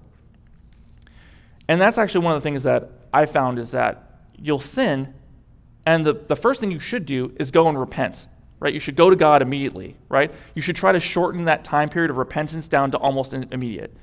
And 1.69 1.81
that's 1.81 1.99
actually 1.99 2.25
one 2.25 2.37
of 2.37 2.43
the 2.43 2.47
things 2.47 2.63
that 2.63 2.91
I 3.13 3.27
found 3.27 3.59
is 3.59 3.73
that 3.73 4.23
you'll 4.37 4.61
sin, 4.61 5.15
and 5.85 6.07
the, 6.07 6.13
the 6.13 6.37
first 6.37 6.61
thing 6.61 6.71
you 6.71 6.79
should 6.79 7.05
do 7.05 7.33
is 7.39 7.51
go 7.51 7.69
and 7.69 7.79
repent, 7.79 8.27
right? 8.61 8.75
You 8.75 8.81
should 8.81 8.97
go 8.97 9.11
to 9.11 9.17
God 9.17 9.43
immediately, 9.43 9.97
right? 10.09 10.33
You 10.55 10.63
should 10.63 10.77
try 10.77 10.93
to 10.93 11.01
shorten 11.01 11.45
that 11.45 11.65
time 11.65 11.89
period 11.89 12.11
of 12.11 12.17
repentance 12.17 12.69
down 12.69 12.91
to 12.93 12.99
almost 12.99 13.33
immediate. 13.33 13.95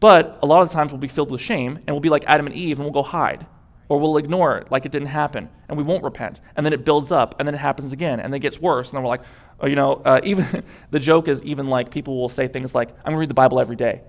But 0.00 0.38
a 0.42 0.46
lot 0.46 0.62
of 0.62 0.70
times 0.70 0.92
we'll 0.92 1.00
be 1.00 1.08
filled 1.08 1.30
with 1.30 1.40
shame, 1.40 1.76
and 1.76 1.88
we'll 1.88 2.00
be 2.00 2.08
like 2.08 2.24
Adam 2.26 2.46
and 2.46 2.54
Eve, 2.54 2.78
and 2.78 2.84
we'll 2.84 2.92
go 2.92 3.02
hide. 3.02 3.46
Or 3.88 3.98
we'll 3.98 4.18
ignore 4.18 4.58
it 4.58 4.70
like 4.70 4.84
it 4.84 4.92
didn't 4.92 5.08
happen, 5.08 5.48
and 5.68 5.78
we 5.78 5.82
won't 5.82 6.04
repent. 6.04 6.40
And 6.56 6.64
then 6.64 6.72
it 6.72 6.84
builds 6.84 7.10
up, 7.10 7.34
and 7.38 7.48
then 7.48 7.54
it 7.54 7.58
happens 7.58 7.92
again, 7.92 8.20
and 8.20 8.32
then 8.32 8.36
it 8.36 8.42
gets 8.42 8.60
worse. 8.60 8.90
And 8.90 8.96
then 8.96 9.02
we're 9.02 9.08
like, 9.08 9.22
oh, 9.60 9.66
you 9.66 9.76
know, 9.76 9.94
uh, 10.04 10.20
even 10.24 10.62
the 10.90 11.00
joke 11.00 11.26
is 11.26 11.42
even 11.42 11.66
like 11.66 11.90
people 11.90 12.20
will 12.20 12.28
say 12.28 12.48
things 12.48 12.74
like, 12.74 12.90
I'm 12.90 13.04
going 13.04 13.14
to 13.14 13.18
read 13.20 13.30
the 13.30 13.34
Bible 13.34 13.60
every 13.60 13.76
day 13.76 14.02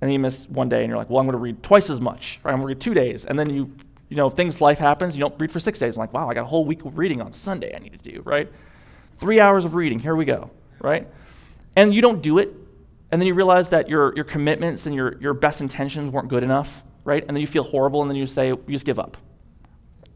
and 0.00 0.08
then 0.08 0.12
you 0.12 0.18
miss 0.18 0.48
one 0.48 0.68
day 0.68 0.82
and 0.82 0.88
you're 0.88 0.96
like, 0.96 1.10
well, 1.10 1.18
I'm 1.18 1.26
going 1.26 1.32
to 1.32 1.38
read 1.38 1.62
twice 1.62 1.90
as 1.90 2.00
much, 2.00 2.40
or 2.44 2.50
I'm 2.50 2.58
going 2.58 2.68
to 2.68 2.74
read 2.74 2.80
two 2.80 2.94
days. 2.94 3.24
And 3.24 3.38
then 3.38 3.50
you, 3.50 3.72
you 4.08 4.16
know, 4.16 4.30
things, 4.30 4.60
life 4.60 4.78
happens, 4.78 5.16
you 5.16 5.20
don't 5.20 5.34
read 5.40 5.50
for 5.50 5.60
six 5.60 5.78
days. 5.78 5.96
I'm 5.96 6.00
like, 6.00 6.12
wow, 6.12 6.28
I 6.28 6.34
got 6.34 6.42
a 6.42 6.46
whole 6.46 6.64
week 6.64 6.84
of 6.84 6.98
reading 6.98 7.20
on 7.20 7.32
Sunday 7.32 7.74
I 7.74 7.80
need 7.80 8.00
to 8.00 8.10
do, 8.10 8.22
right? 8.22 8.50
Three 9.18 9.40
hours 9.40 9.64
of 9.64 9.74
reading, 9.74 9.98
here 9.98 10.14
we 10.14 10.24
go, 10.24 10.50
right? 10.80 11.08
And 11.76 11.92
you 11.92 12.00
don't 12.00 12.22
do 12.22 12.38
it, 12.38 12.54
and 13.10 13.20
then 13.20 13.26
you 13.26 13.34
realize 13.34 13.68
that 13.70 13.88
your, 13.88 14.14
your 14.14 14.24
commitments 14.24 14.86
and 14.86 14.94
your, 14.94 15.16
your 15.20 15.34
best 15.34 15.60
intentions 15.60 16.10
weren't 16.10 16.28
good 16.28 16.42
enough, 16.42 16.82
right? 17.04 17.24
And 17.26 17.36
then 17.36 17.40
you 17.40 17.46
feel 17.46 17.64
horrible, 17.64 18.02
and 18.02 18.10
then 18.10 18.16
you 18.16 18.26
say, 18.26 18.48
you 18.48 18.64
just 18.68 18.84
give 18.84 18.98
up, 18.98 19.16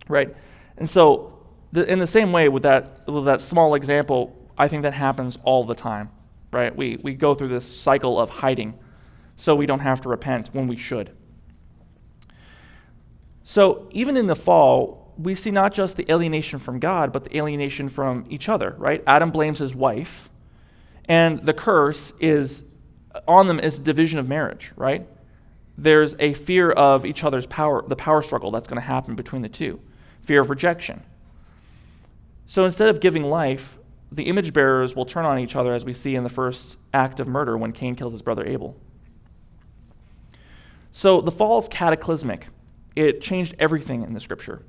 right? 0.09 0.35
And 0.77 0.89
so, 0.89 1.39
the, 1.73 1.91
in 1.91 1.99
the 1.99 2.07
same 2.07 2.33
way, 2.33 2.49
with 2.49 2.63
that, 2.63 3.09
with 3.09 3.25
that 3.25 3.41
small 3.41 3.75
example, 3.75 4.37
I 4.59 4.69
think 4.69 4.83
that 4.83 4.95
happens 4.95 5.39
all 5.43 5.65
the 5.65 5.75
time, 5.75 6.11
right? 6.53 6.75
We, 6.75 6.99
we 7.03 7.15
go 7.15 7.35
through 7.35 7.49
this 7.49 7.67
cycle 7.67 8.21
of 8.21 8.31
hiding 8.31 8.79
so 9.37 9.55
we 9.57 9.67
don't 9.67 9.81
have 9.81 10.01
to 10.03 10.09
repent 10.09 10.51
when 10.53 10.69
we 10.69 10.77
should. 10.77 11.11
So, 13.43 13.89
even 13.91 14.17
in 14.17 14.27
the 14.27 14.37
fall, 14.37 15.02
we 15.19 15.35
see 15.35 15.51
not 15.51 15.73
just 15.73 15.97
the 15.97 16.11
alienation 16.11 16.59
from 16.59 16.79
God, 16.79 17.13
but 17.13 17.25
the 17.25 17.37
alienation 17.37 17.89
from 17.89 18.25
each 18.29 18.49
other, 18.49 18.75
right? 18.79 19.03
Adam 19.07 19.31
blames 19.31 19.59
his 19.59 19.75
wife, 19.75 20.29
and 21.07 21.41
the 21.41 21.53
curse 21.53 22.13
is 22.21 22.65
on 23.29 23.47
them 23.47 23.61
is 23.61 23.79
division 23.79 24.19
of 24.19 24.29
marriage, 24.29 24.73
right? 24.77 25.07
There's 25.77 26.15
a 26.19 26.35
fear 26.35 26.71
of 26.71 27.05
each 27.05 27.25
other's 27.25 27.47
power, 27.47 27.87
the 27.87 27.97
power 27.97 28.23
struggle 28.23 28.51
that's 28.51 28.67
going 28.67 28.81
to 28.81 28.87
happen 28.87 29.15
between 29.15 29.43
the 29.43 29.49
two, 29.49 29.81
fear 30.23 30.41
of 30.41 30.51
rejection. 30.51 31.03
So 32.47 32.65
instead 32.65 32.89
of 32.89 33.01
giving 33.01 33.25
life, 33.25 33.79
the 34.11 34.25
image 34.25 34.53
bearers 34.53 34.95
will 34.95 35.07
turn 35.07 35.25
on 35.25 35.39
each 35.39 35.57
other, 35.57 35.75
as 35.75 35.85
we 35.85 35.93
see 35.93 36.15
in 36.15 36.23
the 36.23 36.31
first 36.31 36.79
act 36.93 37.21
of 37.21 37.27
murder 37.27 37.57
when 37.57 37.73
Cain 37.73 37.95
kills 37.95 38.13
his 38.13 38.23
brother 38.23 38.47
Abel. 38.47 38.77
So 40.91 41.21
the 41.21 41.31
fall 41.31 41.59
is 41.59 41.69
cataclysmic. 41.69 42.49
It 42.95 43.23
changed 43.23 43.55
everything 43.59 44.03
in 44.03 44.13
the 44.13 44.21
scripture. 44.21 44.63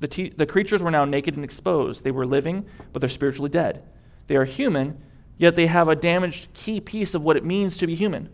The, 0.00 0.32
the 0.36 0.46
creatures 0.46 0.82
were 0.82 0.90
now 0.90 1.04
naked 1.04 1.36
and 1.36 1.44
exposed. 1.44 2.04
They 2.04 2.10
were 2.10 2.26
living, 2.26 2.66
but 2.92 3.00
they're 3.00 3.08
spiritually 3.08 3.50
dead. 3.50 3.82
They 4.26 4.36
are 4.36 4.44
human, 4.44 5.00
yet 5.38 5.56
they 5.56 5.66
have 5.66 5.88
a 5.88 5.96
damaged 5.96 6.52
key 6.54 6.80
piece 6.80 7.14
of 7.14 7.22
what 7.22 7.36
it 7.36 7.44
means 7.44 7.78
to 7.78 7.86
be 7.86 7.94
human. 7.94 8.30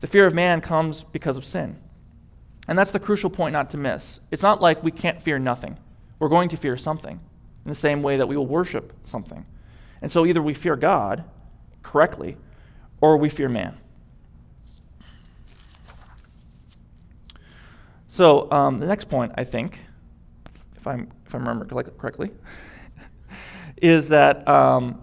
The 0.00 0.06
fear 0.06 0.26
of 0.26 0.34
man 0.34 0.60
comes 0.60 1.02
because 1.02 1.36
of 1.36 1.44
sin. 1.44 1.78
And 2.68 2.78
that's 2.78 2.90
the 2.90 3.00
crucial 3.00 3.30
point 3.30 3.52
not 3.52 3.70
to 3.70 3.76
miss. 3.76 4.20
It's 4.30 4.42
not 4.42 4.60
like 4.60 4.82
we 4.82 4.90
can't 4.90 5.22
fear 5.22 5.38
nothing. 5.38 5.78
We're 6.18 6.28
going 6.28 6.48
to 6.50 6.56
fear 6.56 6.76
something 6.76 7.20
in 7.64 7.68
the 7.68 7.74
same 7.74 8.02
way 8.02 8.16
that 8.16 8.26
we 8.26 8.36
will 8.36 8.46
worship 8.46 8.92
something. 9.04 9.46
And 10.02 10.10
so 10.10 10.26
either 10.26 10.42
we 10.42 10.54
fear 10.54 10.76
God 10.76 11.24
correctly 11.82 12.36
or 13.00 13.16
we 13.16 13.28
fear 13.28 13.48
man. 13.48 13.78
So, 18.08 18.50
um, 18.50 18.78
the 18.78 18.86
next 18.86 19.10
point, 19.10 19.32
I 19.36 19.44
think, 19.44 19.78
if, 20.86 20.94
I'm, 20.94 21.12
if 21.26 21.34
I 21.34 21.38
remember 21.38 21.64
correctly, 21.64 22.30
is 23.76 24.08
that 24.08 24.46
um, 24.46 25.02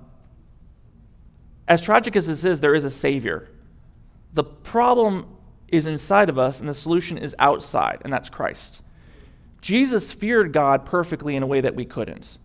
as 1.67 1.81
tragic 1.81 2.15
as 2.15 2.27
this 2.27 2.45
is, 2.45 2.59
there 2.59 2.75
is 2.75 2.85
a 2.85 2.91
Savior. 2.91 3.49
The 4.33 4.43
problem 4.43 5.27
is 5.67 5.85
inside 5.85 6.29
of 6.29 6.39
us, 6.39 6.59
and 6.59 6.69
the 6.69 6.73
solution 6.73 7.17
is 7.17 7.35
outside, 7.39 8.01
and 8.03 8.13
that's 8.13 8.29
Christ. 8.29 8.81
Jesus 9.61 10.11
feared 10.11 10.53
God 10.53 10.85
perfectly 10.85 11.35
in 11.35 11.43
a 11.43 11.47
way 11.47 11.61
that 11.61 11.75
we 11.75 11.85
couldn't. 11.85 12.37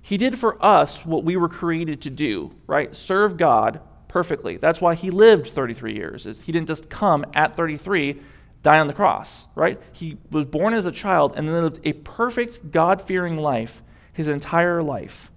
He 0.00 0.16
did 0.16 0.38
for 0.38 0.62
us 0.62 1.04
what 1.04 1.24
we 1.24 1.36
were 1.36 1.48
created 1.48 2.02
to 2.02 2.10
do, 2.10 2.54
right? 2.66 2.94
Serve 2.94 3.36
God 3.36 3.80
perfectly. 4.08 4.58
That's 4.58 4.80
why 4.80 4.94
he 4.94 5.10
lived 5.10 5.46
33 5.46 5.94
years. 5.94 6.26
Is 6.26 6.42
he 6.42 6.52
didn't 6.52 6.68
just 6.68 6.90
come 6.90 7.24
at 7.34 7.56
33, 7.56 8.20
die 8.64 8.80
on 8.80 8.88
the 8.88 8.92
cross, 8.92 9.46
right? 9.54 9.80
He 9.92 10.16
was 10.30 10.46
born 10.46 10.74
as 10.74 10.86
a 10.86 10.90
child 10.90 11.34
and 11.36 11.46
then 11.46 11.62
lived 11.62 11.80
a 11.84 11.92
perfect 11.92 12.72
God-fearing 12.72 13.36
life 13.36 13.82
his 14.12 14.26
entire 14.26 14.82
life. 14.82 15.30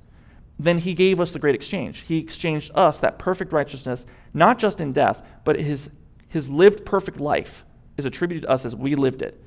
Then 0.58 0.80
he 0.80 0.96
gave 0.96 1.20
us 1.22 1.30
the 1.30 1.38
great 1.38 1.54
exchange. 1.54 2.06
He 2.08 2.18
exchanged 2.18 2.72
us 2.74 3.00
that 3.00 3.20
perfect 3.20 3.54
righteousness, 3.54 4.08
not 4.34 4.58
just 4.58 4.82
in 4.82 4.94
death, 4.94 5.22
but 5.44 5.60
his 5.60 5.92
his 6.30 6.50
lived 6.50 6.86
perfect 6.86 7.20
life 7.20 7.64
is 7.98 8.06
attributed 8.06 8.44
to 8.44 8.50
us 8.50 8.66
as 8.66 8.76
we 8.76 8.96
lived 8.96 9.22
it. 9.22 9.42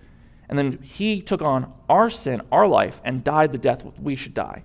And 0.49 0.59
then 0.59 0.79
he 0.83 1.21
took 1.21 1.43
on 1.43 1.73
our 1.89 2.11
sin, 2.11 2.43
our 2.51 2.67
life, 2.67 3.01
and 3.05 3.23
died 3.23 3.53
the 3.53 3.59
death 3.59 3.85
we 3.99 4.17
should 4.17 4.35
die. 4.35 4.65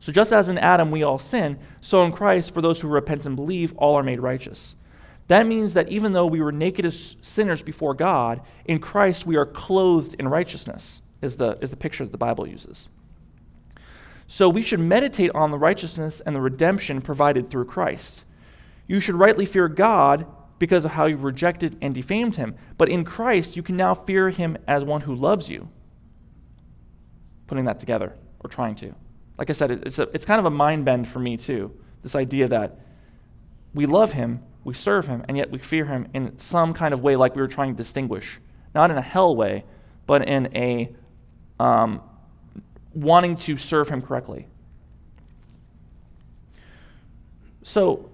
So 0.00 0.12
just 0.12 0.32
as 0.32 0.48
in 0.48 0.58
Adam 0.58 0.90
we 0.90 1.02
all 1.02 1.18
sin, 1.18 1.58
so 1.80 2.04
in 2.04 2.12
Christ, 2.12 2.54
for 2.54 2.62
those 2.62 2.80
who 2.80 2.88
repent 2.88 3.26
and 3.26 3.34
believe, 3.34 3.74
all 3.76 3.96
are 3.96 4.02
made 4.02 4.20
righteous. 4.20 4.76
That 5.28 5.46
means 5.46 5.74
that 5.74 5.88
even 5.88 6.12
though 6.12 6.26
we 6.26 6.40
were 6.40 6.52
naked 6.52 6.84
as 6.84 7.16
sinners 7.22 7.62
before 7.62 7.94
God, 7.94 8.40
in 8.64 8.78
Christ 8.78 9.26
we 9.26 9.36
are 9.36 9.46
clothed 9.46 10.14
in 10.18 10.26
righteousness, 10.26 11.02
is 11.20 11.36
the, 11.36 11.58
is 11.60 11.70
the 11.70 11.76
picture 11.76 12.04
that 12.04 12.12
the 12.12 12.18
Bible 12.18 12.46
uses. 12.46 12.88
So 14.26 14.48
we 14.48 14.62
should 14.62 14.80
meditate 14.80 15.30
on 15.34 15.50
the 15.50 15.58
righteousness 15.58 16.20
and 16.20 16.34
the 16.34 16.40
redemption 16.40 17.00
provided 17.00 17.50
through 17.50 17.64
Christ. 17.66 18.24
You 18.86 19.00
should 19.00 19.14
rightly 19.14 19.46
fear 19.46 19.68
God 19.68 20.26
because 20.58 20.84
of 20.84 20.92
how 20.92 21.06
you 21.06 21.16
rejected 21.16 21.76
and 21.80 21.94
defamed 21.94 22.36
him. 22.36 22.54
But 22.76 22.88
in 22.88 23.04
Christ, 23.04 23.56
you 23.56 23.62
can 23.62 23.76
now 23.76 23.94
fear 23.94 24.30
him 24.30 24.56
as 24.66 24.84
one 24.84 25.02
who 25.02 25.14
loves 25.14 25.48
you. 25.48 25.68
Putting 27.46 27.64
that 27.66 27.80
together, 27.80 28.14
or 28.40 28.50
trying 28.50 28.74
to. 28.76 28.94
Like 29.38 29.50
I 29.50 29.52
said, 29.52 29.70
it's, 29.70 29.98
a, 29.98 30.02
it's 30.14 30.24
kind 30.24 30.40
of 30.40 30.46
a 30.46 30.50
mind 30.50 30.84
bend 30.84 31.08
for 31.08 31.20
me, 31.20 31.36
too. 31.36 31.72
This 32.02 32.14
idea 32.14 32.48
that 32.48 32.78
we 33.72 33.86
love 33.86 34.12
him, 34.12 34.42
we 34.68 34.74
serve 34.74 35.06
him, 35.06 35.24
and 35.26 35.36
yet 35.38 35.50
we 35.50 35.58
fear 35.58 35.86
him 35.86 36.06
in 36.12 36.38
some 36.38 36.74
kind 36.74 36.92
of 36.92 37.02
way, 37.02 37.16
like 37.16 37.34
we 37.34 37.40
were 37.40 37.48
trying 37.48 37.72
to 37.72 37.76
distinguish. 37.76 38.38
Not 38.74 38.90
in 38.90 38.98
a 38.98 39.02
hell 39.02 39.34
way, 39.34 39.64
but 40.06 40.28
in 40.28 40.54
a 40.54 40.94
um, 41.58 42.02
wanting 42.92 43.36
to 43.36 43.56
serve 43.56 43.88
him 43.88 44.02
correctly. 44.02 44.46
So, 47.62 48.10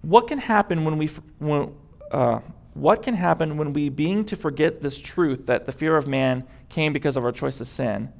what 0.00 0.26
can 0.26 0.38
happen 0.38 0.86
when 0.86 0.96
we 0.96 1.08
when, 1.38 1.74
uh, 2.10 2.40
what 2.72 3.02
can 3.02 3.14
happen 3.14 3.58
when 3.58 3.74
we 3.74 3.90
being 3.90 4.24
to 4.24 4.36
forget 4.36 4.80
this 4.80 4.98
truth 4.98 5.44
that 5.46 5.66
the 5.66 5.72
fear 5.72 5.98
of 5.98 6.06
man 6.06 6.44
came 6.70 6.94
because 6.94 7.18
of 7.18 7.24
our 7.24 7.32
choice 7.32 7.60
of 7.60 7.66
sin 7.66 8.12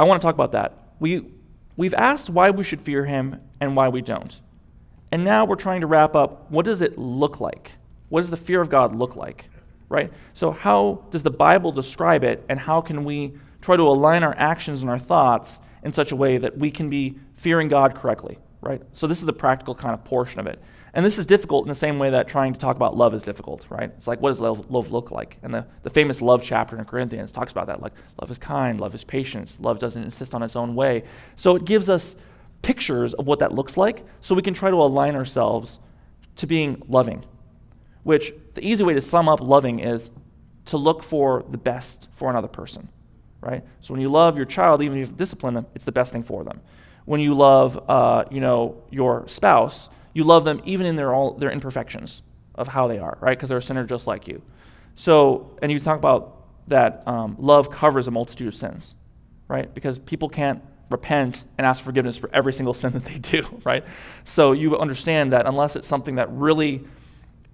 i 0.00 0.04
want 0.04 0.20
to 0.20 0.26
talk 0.26 0.34
about 0.34 0.50
that 0.52 0.72
we 0.98 1.24
we've 1.76 1.94
asked 1.94 2.28
why 2.28 2.50
we 2.50 2.64
should 2.64 2.80
fear 2.80 3.04
him 3.04 3.40
and 3.60 3.76
why 3.76 3.88
we 3.88 4.02
don't 4.02 4.40
and 5.12 5.24
now 5.24 5.44
we're 5.44 5.56
trying 5.56 5.80
to 5.80 5.86
wrap 5.86 6.14
up 6.14 6.50
what 6.50 6.64
does 6.64 6.82
it 6.82 6.98
look 6.98 7.40
like 7.40 7.72
what 8.08 8.20
does 8.20 8.30
the 8.30 8.36
fear 8.36 8.60
of 8.60 8.68
god 8.68 8.94
look 8.94 9.16
like 9.16 9.48
right 9.88 10.12
so 10.34 10.50
how 10.50 11.04
does 11.10 11.22
the 11.22 11.30
bible 11.30 11.72
describe 11.72 12.24
it 12.24 12.44
and 12.48 12.58
how 12.58 12.80
can 12.80 13.04
we 13.04 13.32
try 13.60 13.76
to 13.76 13.82
align 13.82 14.22
our 14.22 14.34
actions 14.36 14.82
and 14.82 14.90
our 14.90 14.98
thoughts 14.98 15.60
in 15.82 15.92
such 15.92 16.12
a 16.12 16.16
way 16.16 16.38
that 16.38 16.56
we 16.58 16.70
can 16.70 16.90
be 16.90 17.18
fearing 17.36 17.68
god 17.68 17.94
correctly 17.94 18.38
right? 18.60 18.82
So 18.92 19.06
this 19.06 19.20
is 19.20 19.26
the 19.26 19.32
practical 19.32 19.74
kind 19.74 19.94
of 19.94 20.04
portion 20.04 20.40
of 20.40 20.46
it. 20.46 20.60
And 20.94 21.04
this 21.04 21.18
is 21.18 21.26
difficult 21.26 21.64
in 21.64 21.68
the 21.68 21.74
same 21.74 21.98
way 21.98 22.10
that 22.10 22.28
trying 22.28 22.54
to 22.54 22.58
talk 22.58 22.74
about 22.74 22.96
love 22.96 23.14
is 23.14 23.22
difficult, 23.22 23.66
right? 23.68 23.90
It's 23.96 24.06
like, 24.06 24.20
what 24.20 24.30
does 24.30 24.40
love, 24.40 24.70
love 24.70 24.90
look 24.90 25.10
like? 25.10 25.36
And 25.42 25.52
the, 25.52 25.66
the 25.82 25.90
famous 25.90 26.22
love 26.22 26.42
chapter 26.42 26.78
in 26.78 26.84
Corinthians 26.86 27.30
talks 27.30 27.52
about 27.52 27.66
that. 27.66 27.80
Like, 27.80 27.92
love 28.20 28.30
is 28.30 28.38
kind, 28.38 28.80
love 28.80 28.94
is 28.94 29.04
patience, 29.04 29.58
love 29.60 29.78
doesn't 29.78 30.02
insist 30.02 30.34
on 30.34 30.42
its 30.42 30.56
own 30.56 30.74
way. 30.74 31.04
So 31.36 31.56
it 31.56 31.66
gives 31.66 31.88
us 31.88 32.16
pictures 32.62 33.14
of 33.14 33.26
what 33.26 33.38
that 33.38 33.52
looks 33.52 33.76
like 33.76 34.04
so 34.20 34.34
we 34.34 34.42
can 34.42 34.54
try 34.54 34.70
to 34.70 34.76
align 34.76 35.14
ourselves 35.14 35.78
to 36.36 36.46
being 36.46 36.82
loving, 36.88 37.24
which 38.02 38.32
the 38.54 38.66
easy 38.66 38.84
way 38.84 38.94
to 38.94 39.00
sum 39.00 39.28
up 39.28 39.40
loving 39.40 39.80
is 39.80 40.10
to 40.66 40.76
look 40.76 41.02
for 41.02 41.44
the 41.50 41.58
best 41.58 42.08
for 42.14 42.30
another 42.30 42.48
person, 42.48 42.88
right? 43.40 43.64
So 43.80 43.94
when 43.94 44.00
you 44.00 44.08
love 44.10 44.36
your 44.36 44.46
child, 44.46 44.82
even 44.82 44.98
if 44.98 45.08
you 45.08 45.14
discipline 45.14 45.54
them, 45.54 45.66
it's 45.74 45.84
the 45.84 45.92
best 45.92 46.12
thing 46.12 46.22
for 46.22 46.44
them 46.44 46.60
when 47.08 47.22
you 47.22 47.32
love, 47.32 47.82
uh, 47.88 48.24
you 48.30 48.38
know, 48.38 48.82
your 48.90 49.26
spouse, 49.28 49.88
you 50.12 50.24
love 50.24 50.44
them 50.44 50.60
even 50.66 50.84
in 50.84 50.94
their 50.94 51.14
all 51.14 51.32
their 51.32 51.50
imperfections 51.50 52.20
of 52.54 52.68
how 52.68 52.86
they 52.86 52.98
are, 52.98 53.16
right? 53.22 53.34
Because 53.34 53.48
they're 53.48 53.56
a 53.56 53.62
sinner 53.62 53.84
just 53.84 54.06
like 54.06 54.28
you. 54.28 54.42
So, 54.94 55.56
and 55.62 55.72
you 55.72 55.80
talk 55.80 55.96
about 55.96 56.44
that 56.66 57.08
um, 57.08 57.34
love 57.38 57.70
covers 57.70 58.08
a 58.08 58.10
multitude 58.10 58.46
of 58.46 58.54
sins, 58.54 58.94
right? 59.48 59.72
Because 59.72 59.98
people 59.98 60.28
can't 60.28 60.62
repent 60.90 61.44
and 61.58 61.66
ask 61.66 61.82
forgiveness 61.82 62.16
for 62.16 62.30
every 62.32 62.52
single 62.52 62.74
sin 62.74 62.92
that 62.92 63.04
they 63.04 63.18
do, 63.18 63.60
right? 63.64 63.84
So 64.24 64.52
you 64.52 64.78
understand 64.78 65.32
that 65.32 65.46
unless 65.46 65.76
it's 65.76 65.86
something 65.86 66.16
that 66.16 66.30
really 66.32 66.84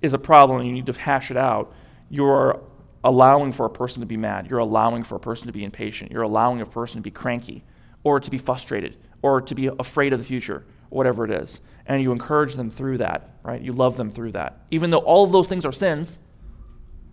is 0.03 0.13
a 0.15 0.19
problem 0.19 0.61
and 0.61 0.69
you 0.69 0.75
need 0.75 0.87
to 0.87 0.93
hash 0.93 1.31
it 1.31 1.37
out, 1.37 1.73
you're 2.11 2.61
allowing 3.03 3.53
for 3.53 3.67
a 3.67 3.71
person 3.71 4.01
to 4.01 4.07
be 4.07 4.17
mad. 4.17 4.49
You're 4.49 4.61
allowing 4.61 5.03
for 5.05 5.17
a 5.17 5.21
person 5.21 5.47
to 5.47 5.53
be 5.53 5.65
impatient. 5.65 6.11
You're 6.11 6.23
allowing 6.23 6.61
a 6.61 6.67
person 6.67 6.99
to 6.99 7.03
be 7.03 7.11
cranky 7.11 7.65
or 8.03 8.21
to 8.21 8.31
be 8.31 8.39
frustrated 8.39 8.97
or 9.23 9.41
to 9.41 9.55
be 9.55 9.67
afraid 9.67 10.13
of 10.13 10.19
the 10.19 10.25
future, 10.25 10.65
whatever 10.91 11.25
it 11.25 11.31
is. 11.31 11.61
And 11.87 12.03
you 12.03 12.13
encourage 12.13 12.55
them 12.55 12.71
through 12.71 12.99
that, 12.99 13.39
right? 13.43 13.61
You 13.61 13.73
love 13.73 13.97
them 13.97 14.11
through 14.11 14.33
that. 14.33 14.65
Even 14.71 14.91
though 14.91 14.99
all 14.99 15.25
of 15.25 15.33
those 15.33 15.49
things 15.49 15.67
are 15.67 15.73
sins, 15.73 16.19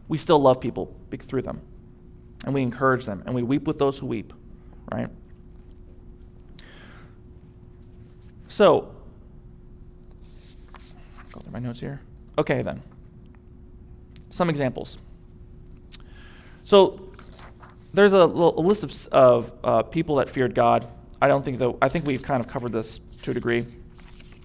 we 0.07 0.17
still 0.17 0.39
love 0.39 0.60
people 0.60 0.95
through 1.10 1.41
them. 1.41 1.62
And 2.43 2.53
we 2.53 2.63
encourage 2.63 3.05
them, 3.05 3.23
and 3.25 3.36
we 3.36 3.43
weep 3.43 3.67
with 3.67 3.77
those 3.77 3.99
who 3.99 4.07
weep, 4.07 4.34
right? 4.91 5.10
So, 8.52 8.94
go 11.32 11.40
through 11.40 11.52
my 11.52 11.60
notes 11.60 11.80
here. 11.80 12.02
Okay, 12.38 12.62
then. 12.62 12.84
Some 14.30 14.50
examples. 14.50 15.00
So, 16.64 17.12
there's 17.94 18.14
a, 18.14 18.22
a 18.22 18.62
list 18.62 18.84
of, 18.84 19.08
of 19.12 19.52
uh, 19.64 19.82
people 19.84 20.18
that 20.18 20.30
feared 20.30 20.54
God 20.54 20.88
I 21.22 21.28
don't 21.28 21.46
think 21.46 21.60
that 21.60 21.76
I 21.82 21.88
think 21.88 22.06
we've 22.06 22.24
kind 22.24 22.44
of 22.44 22.48
covered 22.48 22.72
this 22.72 23.00
to 23.22 23.32
a 23.32 23.34
degree. 23.34 23.66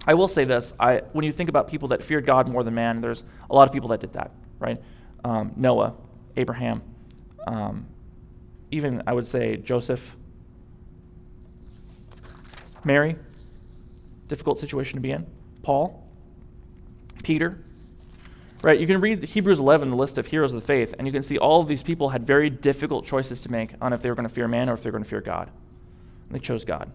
I 0.05 0.13
will 0.13 0.27
say 0.27 0.43
this: 0.43 0.73
I, 0.79 1.01
when 1.11 1.25
you 1.25 1.31
think 1.31 1.49
about 1.49 1.67
people 1.67 1.87
that 1.89 2.03
feared 2.03 2.25
God 2.25 2.47
more 2.47 2.63
than 2.63 2.75
man, 2.75 3.01
there's 3.01 3.23
a 3.49 3.55
lot 3.55 3.67
of 3.67 3.73
people 3.73 3.89
that 3.89 3.99
did 3.99 4.13
that, 4.13 4.31
right? 4.59 4.81
Um, 5.25 5.53
Noah, 5.55 5.95
Abraham, 6.37 6.83
um, 7.47 7.87
even 8.69 9.01
I 9.07 9.13
would 9.13 9.25
say 9.25 9.57
Joseph, 9.57 10.15
Mary, 12.83 13.15
difficult 14.27 14.59
situation 14.59 14.95
to 14.95 15.01
be 15.01 15.11
in. 15.11 15.25
Paul, 15.63 16.03
Peter, 17.23 17.63
right? 18.61 18.79
You 18.79 18.87
can 18.87 19.01
read 19.01 19.23
Hebrews 19.23 19.59
11, 19.59 19.89
the 19.89 19.95
list 19.95 20.17
of 20.17 20.27
heroes 20.27 20.53
of 20.53 20.61
the 20.61 20.65
faith, 20.65 20.95
and 20.97 21.07
you 21.07 21.13
can 21.13 21.23
see 21.23 21.37
all 21.37 21.61
of 21.61 21.67
these 21.67 21.83
people 21.83 22.09
had 22.09 22.25
very 22.25 22.49
difficult 22.49 23.05
choices 23.05 23.41
to 23.41 23.51
make 23.51 23.71
on 23.81 23.93
if 23.93 24.01
they 24.01 24.09
were 24.09 24.15
going 24.15 24.27
to 24.27 24.33
fear 24.33 24.47
man 24.47 24.69
or 24.69 24.73
if 24.73 24.83
they 24.83 24.89
were 24.89 24.97
going 24.97 25.03
to 25.03 25.09
fear 25.09 25.21
God. 25.21 25.51
They 26.29 26.39
chose 26.39 26.65
God. 26.65 26.91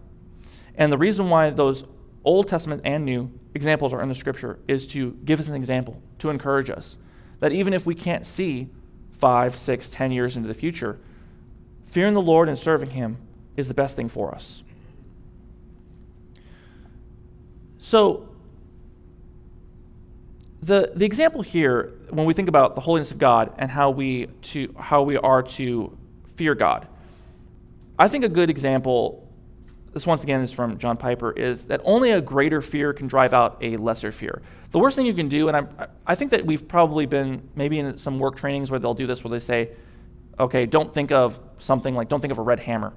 And 0.75 0.91
the 0.91 0.97
reason 0.97 1.29
why 1.29 1.49
those 1.49 1.85
Old 2.23 2.47
Testament 2.47 2.81
and 2.85 3.05
New 3.05 3.31
examples 3.53 3.93
are 3.93 4.01
in 4.01 4.09
the 4.09 4.15
scripture 4.15 4.59
is 4.67 4.87
to 4.87 5.11
give 5.25 5.39
us 5.39 5.49
an 5.49 5.55
example, 5.55 6.01
to 6.19 6.29
encourage 6.29 6.69
us 6.69 6.97
that 7.39 7.51
even 7.51 7.73
if 7.73 7.85
we 7.85 7.95
can't 7.95 8.25
see 8.25 8.69
five, 9.19 9.55
six, 9.55 9.89
ten 9.89 10.11
years 10.11 10.35
into 10.35 10.47
the 10.47 10.53
future, 10.53 10.99
fearing 11.85 12.13
the 12.13 12.21
Lord 12.21 12.47
and 12.49 12.57
serving 12.57 12.91
Him 12.91 13.17
is 13.55 13.67
the 13.67 13.73
best 13.73 13.95
thing 13.95 14.09
for 14.09 14.33
us. 14.33 14.63
So, 17.85 18.29
the, 20.61 20.93
the 20.95 21.03
example 21.03 21.41
here, 21.41 21.91
when 22.11 22.25
we 22.25 22.33
think 22.33 22.47
about 22.47 22.75
the 22.75 22.81
holiness 22.81 23.11
of 23.11 23.17
God 23.17 23.51
and 23.57 23.69
how 23.69 23.89
we, 23.89 24.27
to, 24.43 24.73
how 24.79 25.03
we 25.03 25.17
are 25.17 25.43
to 25.43 25.97
fear 26.37 26.55
God, 26.55 26.87
I 27.99 28.07
think 28.07 28.23
a 28.23 28.29
good 28.29 28.49
example 28.49 29.27
this 29.91 30.07
once 30.07 30.23
again 30.23 30.39
is 30.39 30.53
from 30.53 30.77
John 30.77 30.95
Piper, 30.95 31.33
is 31.33 31.65
that 31.65 31.81
only 31.83 32.11
a 32.11 32.21
greater 32.21 32.61
fear 32.61 32.93
can 32.93 33.07
drive 33.07 33.33
out 33.33 33.57
a 33.59 33.75
lesser 33.75 34.13
fear. 34.13 34.41
The 34.71 34.79
worst 34.79 34.95
thing 34.95 35.05
you 35.05 35.13
can 35.13 35.27
do, 35.27 35.49
and 35.49 35.57
I, 35.57 35.87
I 36.07 36.15
think 36.15 36.31
that 36.31 36.45
we've 36.45 36.65
probably 36.65 37.05
been 37.05 37.49
maybe 37.53 37.79
in 37.79 37.97
some 37.97 38.17
work 38.17 38.37
trainings 38.37 38.71
where 38.71 38.79
they'll 38.79 38.93
do 38.93 39.07
this, 39.07 39.25
where 39.25 39.31
they 39.31 39.43
say, 39.43 39.71
okay, 40.39 40.65
don't 40.65 40.91
think 40.93 41.11
of 41.11 41.37
something 41.59 41.93
like, 41.93 42.07
don't 42.07 42.21
think 42.21 42.31
of 42.31 42.39
a 42.39 42.43
red 42.43 42.61
hammer. 42.61 42.93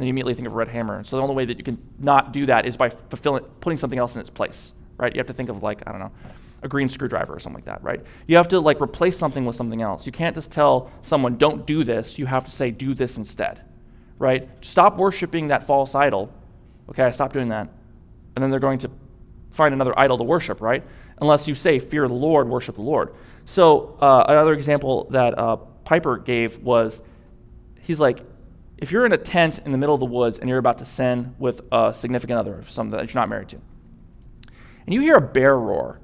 And 0.00 0.06
you 0.06 0.12
immediately 0.12 0.32
think 0.32 0.46
of 0.46 0.54
a 0.54 0.56
red 0.56 0.68
hammer. 0.68 1.04
So 1.04 1.16
the 1.16 1.22
only 1.22 1.34
way 1.34 1.44
that 1.44 1.58
you 1.58 1.62
can 1.62 1.76
not 1.98 2.32
do 2.32 2.46
that 2.46 2.64
is 2.64 2.74
by 2.74 2.88
fulfilling, 2.88 3.44
putting 3.60 3.76
something 3.76 3.98
else 3.98 4.14
in 4.14 4.20
its 4.22 4.30
place, 4.30 4.72
right? 4.96 5.14
You 5.14 5.18
have 5.18 5.26
to 5.26 5.34
think 5.34 5.50
of 5.50 5.62
like, 5.62 5.82
I 5.86 5.90
don't 5.90 6.00
know, 6.00 6.10
a 6.62 6.68
green 6.68 6.88
screwdriver 6.88 7.34
or 7.34 7.38
something 7.38 7.56
like 7.56 7.66
that, 7.66 7.82
right? 7.84 8.00
You 8.26 8.36
have 8.38 8.48
to 8.48 8.60
like 8.60 8.80
replace 8.80 9.18
something 9.18 9.44
with 9.44 9.56
something 9.56 9.82
else. 9.82 10.06
You 10.06 10.12
can't 10.12 10.34
just 10.34 10.50
tell 10.50 10.90
someone, 11.02 11.36
don't 11.36 11.66
do 11.66 11.84
this. 11.84 12.18
You 12.18 12.24
have 12.24 12.46
to 12.46 12.50
say, 12.50 12.70
do 12.70 12.94
this 12.94 13.18
instead, 13.18 13.60
right? 14.18 14.48
Stop 14.62 14.96
worshiping 14.96 15.48
that 15.48 15.66
false 15.66 15.94
idol. 15.94 16.32
Okay, 16.88 17.02
I 17.02 17.10
stop 17.10 17.34
doing 17.34 17.50
that. 17.50 17.68
And 18.36 18.42
then 18.42 18.50
they're 18.50 18.58
going 18.58 18.78
to 18.78 18.90
find 19.50 19.74
another 19.74 19.98
idol 19.98 20.16
to 20.16 20.24
worship, 20.24 20.62
right? 20.62 20.82
Unless 21.20 21.46
you 21.46 21.54
say, 21.54 21.78
fear 21.78 22.08
the 22.08 22.14
Lord, 22.14 22.48
worship 22.48 22.76
the 22.76 22.82
Lord. 22.82 23.14
So 23.44 23.98
uh, 24.00 24.24
another 24.28 24.54
example 24.54 25.08
that 25.10 25.38
uh, 25.38 25.56
Piper 25.84 26.16
gave 26.16 26.56
was 26.62 27.02
he's 27.82 28.00
like, 28.00 28.24
if 28.80 28.90
you're 28.90 29.06
in 29.06 29.12
a 29.12 29.18
tent 29.18 29.60
in 29.64 29.72
the 29.72 29.78
middle 29.78 29.94
of 29.94 30.00
the 30.00 30.06
woods 30.06 30.38
and 30.38 30.48
you're 30.48 30.58
about 30.58 30.78
to 30.78 30.84
sin 30.84 31.34
with 31.38 31.60
a 31.70 31.92
significant 31.94 32.38
other, 32.38 32.62
someone 32.68 32.98
that 32.98 33.12
you're 33.12 33.20
not 33.20 33.28
married 33.28 33.48
to, 33.50 33.58
and 34.86 34.94
you 34.94 35.00
hear 35.00 35.16
a 35.16 35.20
bear 35.20 35.56
roar, 35.56 36.00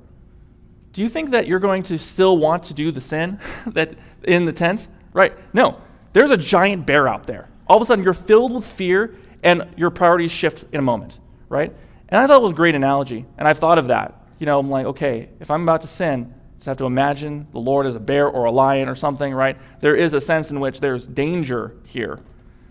do 0.92 1.02
you 1.02 1.08
think 1.08 1.30
that 1.30 1.46
you're 1.46 1.58
going 1.58 1.82
to 1.84 1.98
still 1.98 2.38
want 2.38 2.64
to 2.64 2.74
do 2.74 2.90
the 2.90 3.00
sin 3.00 3.38
that 3.66 3.94
in 4.24 4.44
the 4.44 4.52
tent? 4.52 4.88
Right? 5.12 5.32
No. 5.52 5.80
There's 6.12 6.30
a 6.30 6.36
giant 6.36 6.86
bear 6.86 7.08
out 7.08 7.26
there. 7.26 7.48
All 7.66 7.76
of 7.76 7.82
a 7.82 7.86
sudden, 7.86 8.04
you're 8.04 8.14
filled 8.14 8.54
with 8.54 8.64
fear, 8.64 9.14
and 9.42 9.66
your 9.76 9.90
priorities 9.90 10.32
shift 10.32 10.64
in 10.72 10.78
a 10.78 10.82
moment, 10.82 11.18
right? 11.48 11.72
And 12.08 12.20
I 12.20 12.26
thought 12.26 12.36
it 12.36 12.42
was 12.42 12.52
a 12.52 12.56
great 12.56 12.74
analogy, 12.74 13.26
and 13.36 13.46
I've 13.46 13.58
thought 13.58 13.78
of 13.78 13.88
that. 13.88 14.26
You 14.38 14.46
know, 14.46 14.58
I'm 14.58 14.70
like, 14.70 14.86
okay, 14.86 15.28
if 15.40 15.50
I'm 15.50 15.62
about 15.62 15.82
to 15.82 15.88
sin, 15.88 16.32
I 16.32 16.54
just 16.56 16.66
have 16.66 16.76
to 16.78 16.86
imagine 16.86 17.46
the 17.50 17.58
Lord 17.58 17.86
as 17.86 17.96
a 17.96 18.00
bear 18.00 18.28
or 18.28 18.44
a 18.44 18.50
lion 18.50 18.88
or 18.88 18.94
something, 18.94 19.34
right? 19.34 19.56
There 19.80 19.96
is 19.96 20.14
a 20.14 20.20
sense 20.20 20.50
in 20.50 20.60
which 20.60 20.80
there's 20.80 21.06
danger 21.06 21.76
here. 21.84 22.18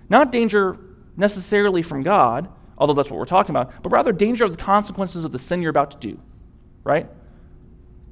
Not 0.10 0.32
danger 0.32 0.78
necessarily 1.18 1.82
from 1.82 2.04
God, 2.04 2.50
although 2.78 2.94
that's 2.94 3.10
what 3.10 3.18
we're 3.18 3.26
talking 3.26 3.56
about, 3.56 3.82
but 3.82 3.92
rather 3.92 4.12
danger 4.12 4.44
of 4.44 4.52
the 4.52 4.62
consequences 4.62 5.24
of 5.24 5.32
the 5.32 5.40
sin 5.40 5.62
you're 5.62 5.70
about 5.70 5.92
to 5.92 5.98
do, 5.98 6.20
right? 6.84 7.08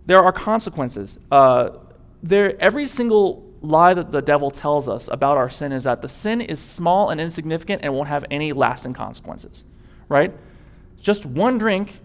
There 0.05 0.19
are 0.23 0.31
consequences. 0.31 1.17
Uh, 1.31 1.71
there, 2.21 2.59
every 2.61 2.87
single 2.87 3.49
lie 3.61 3.93
that 3.93 4.11
the 4.11 4.21
devil 4.21 4.51
tells 4.51 4.89
us 4.89 5.07
about 5.11 5.37
our 5.37 5.49
sin 5.49 5.71
is 5.71 5.85
that 5.85 6.01
the 6.01 6.09
sin 6.09 6.41
is 6.41 6.59
small 6.59 7.09
and 7.09 7.19
insignificant 7.19 7.81
and 7.83 7.93
won't 7.93 8.09
have 8.09 8.25
any 8.29 8.53
lasting 8.53 8.93
consequences, 8.93 9.63
right? 10.09 10.33
Just 11.01 11.25
one 11.25 11.57
drink, 11.57 11.99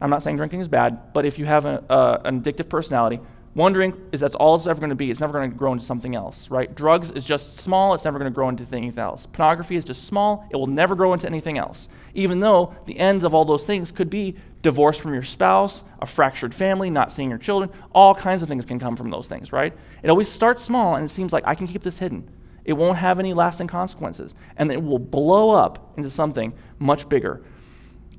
I'm 0.00 0.10
not 0.10 0.22
saying 0.22 0.36
drinking 0.36 0.60
is 0.60 0.68
bad, 0.68 1.12
but 1.12 1.24
if 1.24 1.38
you 1.38 1.44
have 1.44 1.64
a, 1.64 1.82
uh, 1.90 2.22
an 2.24 2.42
addictive 2.42 2.68
personality, 2.68 3.20
one 3.54 3.72
drink 3.72 3.94
is 4.10 4.20
that's 4.20 4.34
all 4.34 4.56
it's 4.56 4.66
ever 4.66 4.80
going 4.80 4.90
to 4.90 4.96
be. 4.96 5.12
It's 5.12 5.20
never 5.20 5.32
going 5.32 5.48
to 5.48 5.56
grow 5.56 5.72
into 5.72 5.84
something 5.84 6.16
else, 6.16 6.50
right? 6.50 6.74
Drugs 6.74 7.12
is 7.12 7.24
just 7.24 7.58
small. 7.58 7.94
It's 7.94 8.04
never 8.04 8.18
going 8.18 8.30
to 8.30 8.34
grow 8.34 8.48
into 8.48 8.64
anything 8.64 8.98
else. 8.98 9.26
Pornography 9.26 9.76
is 9.76 9.84
just 9.84 10.04
small. 10.04 10.44
It 10.50 10.56
will 10.56 10.66
never 10.66 10.96
grow 10.96 11.12
into 11.12 11.28
anything 11.28 11.56
else. 11.56 11.88
Even 12.14 12.40
though 12.40 12.74
the 12.86 12.98
ends 12.98 13.22
of 13.22 13.32
all 13.32 13.44
those 13.44 13.64
things 13.64 13.92
could 13.92 14.10
be 14.10 14.34
divorce 14.62 14.98
from 14.98 15.14
your 15.14 15.22
spouse, 15.22 15.84
a 16.00 16.06
fractured 16.06 16.52
family, 16.52 16.90
not 16.90 17.12
seeing 17.12 17.30
your 17.30 17.38
children, 17.38 17.70
all 17.94 18.12
kinds 18.12 18.42
of 18.42 18.48
things 18.48 18.66
can 18.66 18.80
come 18.80 18.96
from 18.96 19.10
those 19.10 19.28
things, 19.28 19.52
right? 19.52 19.72
It 20.02 20.10
always 20.10 20.28
starts 20.28 20.64
small 20.64 20.96
and 20.96 21.04
it 21.04 21.10
seems 21.10 21.32
like 21.32 21.44
I 21.46 21.54
can 21.54 21.68
keep 21.68 21.84
this 21.84 21.98
hidden. 21.98 22.28
It 22.64 22.72
won't 22.72 22.98
have 22.98 23.20
any 23.20 23.34
lasting 23.34 23.68
consequences. 23.68 24.34
And 24.56 24.72
it 24.72 24.82
will 24.82 24.98
blow 24.98 25.50
up 25.50 25.92
into 25.96 26.10
something 26.10 26.54
much 26.80 27.08
bigger. 27.08 27.44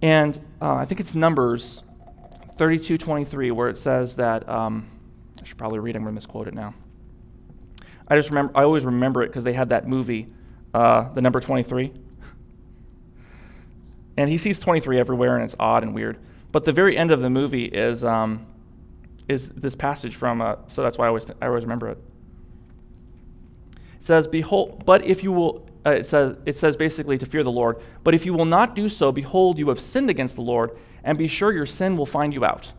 And 0.01 0.39
uh, 0.61 0.75
I 0.75 0.85
think 0.85 1.01
it's 1.01 1.13
Numbers 1.13 1.83
32 2.57 2.97
23 2.97 3.51
where 3.51 3.67
it 3.67 3.77
says 3.77 4.15
that. 4.15 4.47
Um, 4.47 4.91
I 5.45 5.47
should 5.47 5.59
probably 5.59 5.77
read. 5.77 5.95
I'm 5.95 6.01
going 6.01 6.11
to 6.11 6.15
misquote 6.15 6.47
it 6.47 6.55
now. 6.55 6.73
I 8.07 8.15
just 8.15 8.29
remember. 8.29 8.51
I 8.57 8.63
always 8.63 8.83
remember 8.83 9.21
it 9.21 9.27
because 9.27 9.43
they 9.43 9.53
had 9.53 9.69
that 9.69 9.87
movie, 9.87 10.27
uh, 10.73 11.13
the 11.13 11.21
number 11.21 11.39
23. 11.39 11.93
and 14.17 14.27
he 14.27 14.39
sees 14.39 14.57
23 14.57 14.97
everywhere, 14.97 15.35
and 15.35 15.45
it's 15.45 15.55
odd 15.59 15.83
and 15.83 15.93
weird. 15.93 16.17
But 16.51 16.65
the 16.65 16.71
very 16.71 16.97
end 16.97 17.11
of 17.11 17.21
the 17.21 17.29
movie 17.29 17.65
is 17.65 18.03
um, 18.03 18.47
is 19.27 19.49
this 19.49 19.75
passage 19.75 20.15
from. 20.15 20.41
Uh, 20.41 20.55
so 20.65 20.81
that's 20.81 20.97
why 20.97 21.05
I 21.05 21.09
always 21.09 21.27
I 21.39 21.45
always 21.45 21.63
remember 21.63 21.89
it. 21.89 21.99
It 23.99 24.05
says, 24.05 24.27
"Behold, 24.27 24.83
but 24.83 25.05
if 25.05 25.21
you 25.21 25.31
will." 25.31 25.69
Uh, 25.85 25.91
it 25.91 26.07
says 26.07 26.37
it 26.47 26.57
says 26.57 26.75
basically 26.75 27.19
to 27.19 27.27
fear 27.27 27.43
the 27.43 27.51
Lord. 27.51 27.77
But 28.03 28.15
if 28.15 28.25
you 28.25 28.33
will 28.33 28.45
not 28.45 28.75
do 28.75 28.89
so, 28.89 29.11
behold, 29.11 29.59
you 29.59 29.69
have 29.69 29.79
sinned 29.79 30.09
against 30.09 30.33
the 30.33 30.41
Lord, 30.41 30.75
and 31.03 31.19
be 31.19 31.27
sure 31.27 31.51
your 31.51 31.67
sin 31.67 31.97
will 31.97 32.07
find 32.07 32.33
you 32.33 32.43
out 32.43 32.71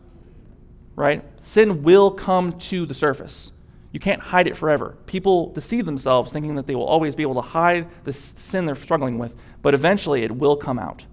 right? 0.96 1.22
Sin 1.40 1.82
will 1.82 2.10
come 2.10 2.58
to 2.58 2.86
the 2.86 2.94
surface. 2.94 3.52
You 3.92 4.00
can't 4.00 4.20
hide 4.20 4.46
it 4.46 4.56
forever. 4.56 4.96
People 5.06 5.52
deceive 5.52 5.86
themselves 5.86 6.32
thinking 6.32 6.56
that 6.56 6.66
they 6.66 6.74
will 6.74 6.84
always 6.84 7.14
be 7.14 7.22
able 7.22 7.36
to 7.36 7.40
hide 7.40 7.88
the 8.04 8.12
sin 8.12 8.66
they're 8.66 8.74
struggling 8.74 9.18
with, 9.18 9.34
but 9.62 9.74
eventually 9.74 10.22
it 10.22 10.32
will 10.32 10.56
come 10.56 10.78
out. 10.78 11.04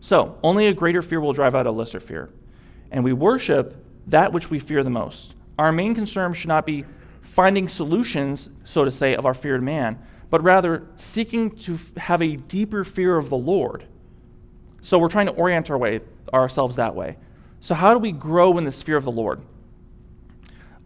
So, 0.00 0.38
only 0.42 0.68
a 0.68 0.72
greater 0.72 1.02
fear 1.02 1.20
will 1.20 1.32
drive 1.32 1.56
out 1.56 1.66
a 1.66 1.72
lesser 1.72 1.98
fear. 1.98 2.30
And 2.92 3.02
we 3.02 3.12
worship 3.12 3.84
that 4.06 4.32
which 4.32 4.50
we 4.50 4.60
fear 4.60 4.84
the 4.84 4.90
most. 4.90 5.34
Our 5.58 5.72
main 5.72 5.96
concern 5.96 6.32
should 6.32 6.46
not 6.46 6.64
be 6.64 6.84
finding 7.22 7.66
solutions, 7.66 8.48
so 8.64 8.84
to 8.84 8.90
say, 8.92 9.16
of 9.16 9.26
our 9.26 9.34
feared 9.34 9.64
man, 9.64 9.98
but 10.30 10.44
rather 10.44 10.86
seeking 10.96 11.50
to 11.58 11.76
have 11.96 12.22
a 12.22 12.36
deeper 12.36 12.84
fear 12.84 13.16
of 13.16 13.30
the 13.30 13.36
Lord. 13.36 13.84
So, 14.80 14.96
we're 14.96 15.08
trying 15.08 15.26
to 15.26 15.32
orient 15.32 15.70
our 15.70 15.78
way, 15.78 16.02
ourselves 16.32 16.76
that 16.76 16.94
way. 16.94 17.16
So, 17.60 17.74
how 17.74 17.92
do 17.92 17.98
we 17.98 18.12
grow 18.12 18.58
in 18.58 18.64
this 18.64 18.82
fear 18.82 18.96
of 18.96 19.04
the 19.04 19.12
Lord? 19.12 19.40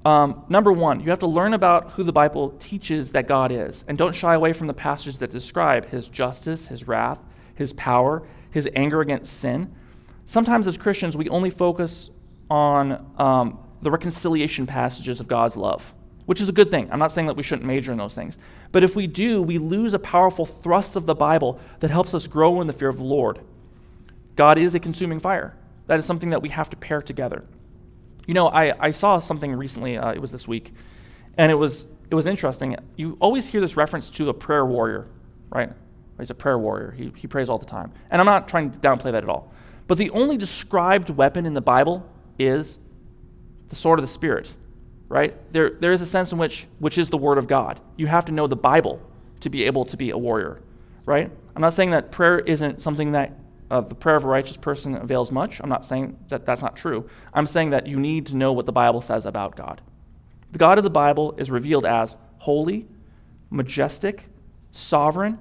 Um, 0.05 0.45
number 0.49 0.73
one, 0.73 1.01
you 1.01 1.11
have 1.11 1.19
to 1.19 1.27
learn 1.27 1.53
about 1.53 1.93
who 1.93 2.05
the 2.05 2.13
Bible 2.13 2.51
teaches 2.59 3.13
that 3.13 3.29
God 3.29 3.53
is, 3.53 3.85
and 3.87 3.99
don't 3.99 4.15
shy 4.15 4.35
away 4.35 4.53
from 4.53 4.67
the 4.67 4.75
passages 4.75 5.19
that 5.19 5.31
describe 5.31 5.91
his 5.91 6.09
justice, 6.09 6.69
his 6.69 6.89
wrath, 6.89 7.19
his 7.55 7.75
power, 7.75 8.23
his 8.51 8.69
anger 8.75 9.03
against 9.03 9.33
sin. 9.33 9.75
Sometimes, 10.25 10.67
as 10.67 10.79
Christians, 10.79 11.17
we 11.17 11.29
only 11.29 11.51
focus 11.51 12.09
on 12.49 13.13
um, 13.19 13.59
the 13.83 13.91
reconciliation 13.91 14.67
passages 14.67 15.21
of 15.21 15.29
God's 15.29 15.57
love, 15.57 15.93
which 16.25 16.41
is 16.41 16.49
a 16.49 16.53
good 16.53 16.71
thing. 16.71 16.89
I'm 16.91 16.99
not 16.99 17.13
saying 17.13 17.27
that 17.27 17.37
we 17.37 17.43
shouldn't 17.43 17.67
major 17.67 17.93
in 17.93 17.99
those 17.99 18.15
things. 18.15 18.39
But 18.73 18.85
if 18.85 18.97
we 18.97 19.07
do, 19.07 19.43
we 19.43 19.59
lose 19.59 19.93
a 19.93 19.99
powerful 19.99 20.47
thrust 20.47 20.97
of 20.97 21.05
the 21.05 21.15
Bible 21.15 21.61
that 21.81 21.91
helps 21.91 22.15
us 22.15 22.27
grow 22.27 22.61
in 22.61 22.67
the 22.67 22.73
fear 22.73 22.89
of 22.89 22.97
the 22.97 23.05
Lord. 23.05 23.41
God 24.37 24.57
is 24.57 24.75
a 24.75 24.81
consuming 24.81 25.21
fire. 25.21 25.55
That 25.91 25.99
is 25.99 26.05
something 26.05 26.31
that 26.31 26.41
we 26.41 26.51
have 26.51 26.71
to 26.71 26.77
pair 26.77 27.03
together. 27.03 27.45
You 28.25 28.33
know, 28.33 28.47
I, 28.47 28.77
I 28.79 28.91
saw 28.93 29.19
something 29.19 29.53
recently, 29.53 29.99
uh, 29.99 30.13
it 30.13 30.21
was 30.21 30.31
this 30.31 30.47
week, 30.47 30.73
and 31.37 31.51
it 31.51 31.57
was, 31.57 31.89
it 32.09 32.15
was 32.15 32.29
interesting. 32.29 32.77
You 32.95 33.17
always 33.19 33.49
hear 33.49 33.61
this 33.61 33.77
reference 33.77 34.09
to 34.11 34.29
a 34.29 34.33
prayer 34.33 34.65
warrior, 34.65 35.09
right? 35.49 35.73
He's 36.17 36.31
a 36.31 36.35
prayer 36.37 36.61
warrior, 36.61 36.93
he, 36.93 37.13
he 37.17 37.27
prays 37.27 37.49
all 37.49 37.59
the 37.59 37.67
time. 37.67 37.91
And 38.09 38.21
I'm 38.21 38.27
not 38.27 38.47
trying 38.47 38.71
to 38.71 38.79
downplay 38.79 39.11
that 39.11 39.25
at 39.25 39.29
all. 39.29 39.53
But 39.89 39.99
the 39.99 40.11
only 40.11 40.37
described 40.37 41.11
weapon 41.11 41.45
in 41.45 41.55
the 41.55 41.61
Bible 41.61 42.09
is 42.39 42.79
the 43.69 43.75
sword 43.75 43.99
of 43.99 44.05
the 44.05 44.13
Spirit, 44.13 44.49
right? 45.09 45.35
There, 45.53 45.71
there 45.71 45.91
is 45.91 46.03
a 46.03 46.07
sense 46.07 46.31
in 46.31 46.39
which, 46.39 46.69
which 46.79 46.99
is 46.99 47.09
the 47.09 47.19
Word 47.19 47.37
of 47.37 47.49
God. 47.49 47.81
You 47.97 48.07
have 48.07 48.27
to 48.27 48.33
know 48.33 48.47
the 48.47 48.55
Bible 48.55 49.03
to 49.41 49.51
be 49.51 49.65
able 49.65 49.85
to 49.87 49.97
be 49.97 50.11
a 50.11 50.17
warrior, 50.17 50.61
right? 51.05 51.33
I'm 51.57 51.63
not 51.63 51.75
saying 51.75 51.91
that 51.91 52.13
prayer 52.13 52.39
isn't 52.39 52.81
something 52.81 53.11
that 53.11 53.40
uh, 53.71 53.81
the 53.81 53.95
prayer 53.95 54.17
of 54.17 54.25
a 54.25 54.29
righteous 54.29 54.57
person 54.57 54.97
avails 54.97 55.31
much. 55.31 55.61
I'm 55.61 55.69
not 55.69 55.85
saying 55.85 56.19
that 56.29 56.45
that's 56.45 56.63
not 56.63 56.77
true. 56.77 57.09
I'm 57.33 57.47
saying 57.47 57.71
that 57.71 57.87
you 57.87 57.97
need 57.97 58.27
to 58.27 58.37
know 58.37 58.53
what 58.53 58.67
the 58.67 58.73
Bible 58.73 59.01
says 59.01 59.25
about 59.25 59.57
God. 59.57 59.81
The 60.53 60.59
God 60.59 60.79
of 60.79 60.85
the 60.85 60.91
Bible 60.91 61.35
is 61.39 61.51
revealed 61.51 61.87
as 61.87 62.17
holy, 62.39 62.89
majestic, 63.51 64.27
sovereign, 64.73 65.39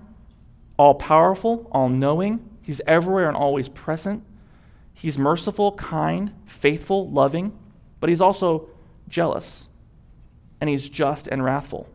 all 0.77 0.95
powerful, 0.95 1.67
all 1.71 1.89
knowing. 1.89 2.47
He's 2.61 2.81
everywhere 2.85 3.27
and 3.27 3.35
always 3.35 3.67
present. 3.67 4.23
He's 4.93 5.17
merciful, 5.17 5.71
kind, 5.73 6.33
faithful, 6.45 7.09
loving, 7.09 7.57
but 7.99 8.09
he's 8.09 8.21
also 8.21 8.69
jealous, 9.07 9.69
and 10.61 10.69
he's 10.69 10.87
just 10.87 11.27
and 11.27 11.43
wrathful. 11.43 11.89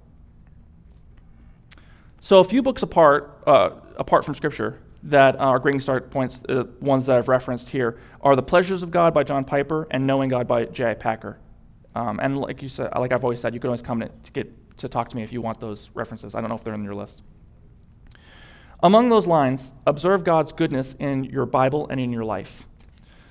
So, 2.21 2.41
a 2.41 2.45
few 2.45 2.63
books 2.63 2.83
apart, 2.83 3.43
uh, 3.47 3.71
apart 3.97 4.25
from 4.25 4.35
Scripture, 4.35 4.81
that 5.05 5.37
our 5.37 5.59
Grading 5.59 5.83
Start 5.83 6.11
points, 6.11 6.41
uh, 6.49 6.65
ones 6.81 7.07
that 7.07 7.19
I've 7.19 7.29
referenced 7.29 7.71
here, 7.71 7.99
are 8.23 8.35
The 8.35 8.43
Pleasures 8.43 8.83
of 8.83 8.91
God 8.91 9.13
by 9.13 9.23
John 9.23 9.45
Piper 9.45 9.87
and 9.91 10.07
Knowing 10.07 10.31
God 10.31 10.49
by 10.49 10.65
J.I. 10.65 10.95
Packer. 10.95 11.39
Um, 11.95 12.19
and 12.21 12.39
like 12.39 12.63
you 12.63 12.69
said, 12.69 12.91
like 12.97 13.13
I've 13.13 13.23
always 13.23 13.41
said, 13.41 13.55
you 13.55 13.61
can 13.61 13.69
always 13.69 13.83
come 13.83 14.01
to, 14.01 14.09
to 14.09 14.33
get 14.33 14.79
to 14.79 14.89
talk 14.89 15.09
to 15.11 15.17
me 15.17 15.23
if 15.23 15.33
you 15.33 15.41
want 15.41 15.61
those 15.61 15.91
references. 15.95 16.35
I 16.35 16.41
don't 16.41 16.49
know 16.49 16.57
if 16.57 16.65
they're 16.65 16.75
in 16.75 16.83
your 16.83 16.95
list. 16.95 17.23
Among 18.83 19.09
those 19.09 19.27
lines, 19.27 19.73
observe 19.87 20.25
God's 20.25 20.53
goodness 20.53 20.95
in 20.99 21.25
your 21.25 21.47
Bible 21.47 21.87
and 21.89 22.01
in 22.01 22.11
your 22.11 22.25
life. 22.25 22.67